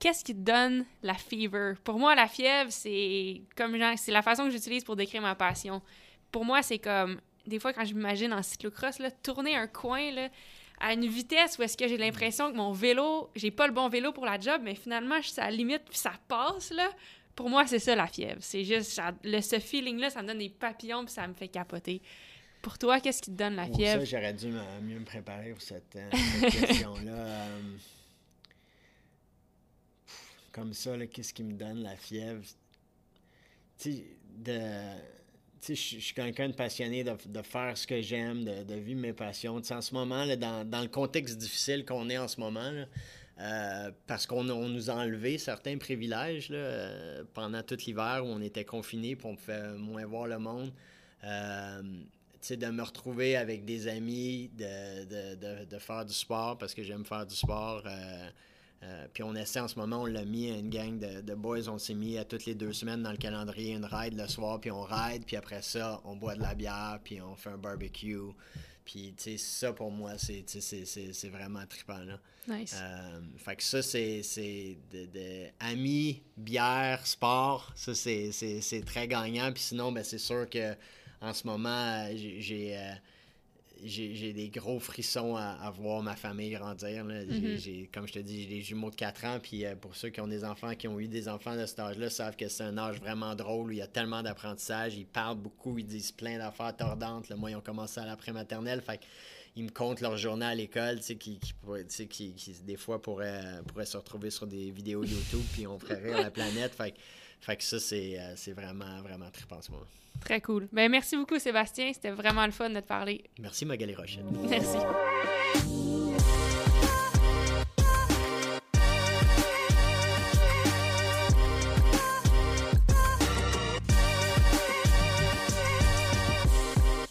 [0.00, 1.74] qu'est-ce qui te donne la fever?
[1.84, 5.80] Pour moi, la fièvre, c'est comme c'est la façon que j'utilise pour décrire ma passion.
[6.32, 10.10] Pour moi, c'est comme des fois quand je m'imagine en cyclocross, là, tourner un coin
[10.10, 10.28] là,
[10.80, 13.88] à une vitesse où est-ce que j'ai l'impression que mon vélo, j'ai pas le bon
[13.88, 16.88] vélo pour la job, mais finalement, je suis à la limite puis ça passe là.
[17.36, 18.40] Pour moi, c'est ça la fièvre.
[18.40, 22.02] C'est juste le, ce feeling-là, ça me donne des papillons puis ça me fait capoter.
[22.62, 24.04] Pour toi, qu'est-ce qui te donne la fièvre?
[24.04, 24.48] ça, j'aurais dû
[24.82, 26.10] mieux me préparer pour cette, euh,
[26.40, 27.46] question-là.
[30.52, 32.42] Comme ça, qu'est-ce qui me donne la fièvre?
[33.84, 39.56] Je suis quelqu'un de passionné de, faire ce que j'aime, de, vivre mes passions.
[39.56, 42.72] en ce moment, dans, le contexte difficile qu'on est en ce moment,
[43.38, 48.64] euh, parce qu'on nous a enlevé certains privilèges euh, pendant tout l'hiver où on était
[48.64, 50.72] confinés et on pouvait moins voir le monde.
[51.24, 51.82] Euh,
[52.48, 57.26] de me retrouver avec des amis, de, de, faire du sport parce que j'aime faire
[57.26, 57.84] du sport.
[58.82, 61.68] Euh, puis on essaie en ce moment, on l'a mis à une gang de, boys,
[61.68, 64.58] on s'est mis à toutes les deux semaines dans le calendrier une ride le soir,
[64.58, 67.58] puis on ride, puis après ça, on boit de la bière, puis on fait un
[67.58, 68.18] barbecue.
[68.86, 72.18] Puis, tu sais, ça pour moi, c'est, c'est, vraiment trippant, là.
[72.48, 72.74] Nice.
[72.80, 79.52] Euh, fait que ça, c'est, de, amis, bière, sport, ça, c'est, très gagnant.
[79.52, 80.74] Puis sinon, ben, c'est sûr que
[81.20, 82.78] en ce moment, j'ai...
[83.84, 87.04] J'ai des gros frissons à, voir ma famille grandir.
[87.04, 87.90] Mm-hmm.
[87.90, 89.38] comme je te dis, j'ai des jumeaux de 4 ans.
[89.42, 91.80] Puis euh, pour ceux qui ont des enfants, qui ont eu des enfants de cet
[91.80, 94.96] âge-là, savent que c'est un âge vraiment drôle où il y a tellement d'apprentissage.
[94.96, 97.30] Ils parlent beaucoup, ils disent plein d'affaires tordantes.
[97.30, 98.80] Moi, ils ont commencé à l'après-maternelle.
[98.80, 99.00] Fait
[99.56, 101.40] ils me comptent leur journée à l'école, qui, qui,
[102.08, 105.96] qui, qui, des fois pourraient, pourraient se retrouver sur des vidéos YouTube, puis on ferait
[105.96, 106.72] rire la planète.
[106.74, 106.98] Fait, que-
[107.40, 109.86] fait que ça, c'est euh, c'est vraiment, vraiment trippant en ce moment.
[110.20, 110.68] Très cool.
[110.72, 111.92] Ben, merci beaucoup, Sébastien.
[111.92, 113.24] C'était vraiment le fun de te parler.
[113.38, 114.24] Merci, Magali Rochette.
[114.48, 114.76] Merci.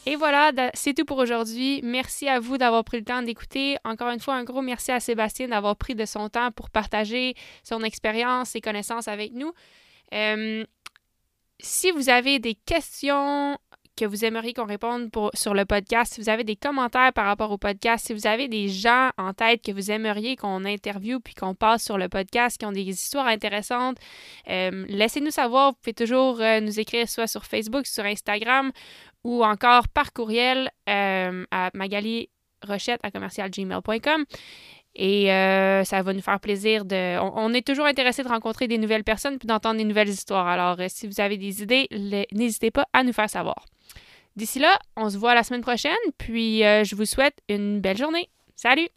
[0.06, 1.81] Et voilà, c'est tout pour aujourd'hui.
[1.84, 3.77] Merci à vous d'avoir pris le temps d'écouter.
[3.84, 7.35] Encore une fois, un gros merci à Sébastien d'avoir pris de son temps pour partager
[7.64, 9.53] son expérience, ses connaissances avec nous.
[10.14, 10.65] Euh,
[11.60, 13.57] si vous avez des questions
[13.98, 17.52] que vous aimeriez qu'on réponde sur le podcast, si vous avez des commentaires par rapport
[17.52, 21.34] au podcast, si vous avez des gens en tête que vous aimeriez qu'on interviewe puis
[21.34, 23.98] qu'on passe sur le podcast, qui ont des histoires intéressantes,
[24.48, 25.72] euh, laissez-nous savoir.
[25.72, 28.72] Vous pouvez toujours euh, nous écrire soit sur Facebook, sur Instagram
[29.26, 32.30] ou encore par courriel à Magali
[32.65, 34.26] Rochette à commercialgmail.com.
[34.95, 37.19] Et euh, ça va nous faire plaisir de.
[37.19, 40.47] On, est toujours intéressé de rencontrer des nouvelles personnes puis d'entendre des nouvelles histoires.
[40.47, 41.87] Alors, euh, si vous avez des idées,
[42.33, 43.65] n'hésitez pas à nous faire savoir.
[44.35, 47.97] D'ici là, on se voit la semaine prochaine, puis euh, je vous souhaite une belle
[47.97, 48.29] journée.
[48.55, 48.89] Salut!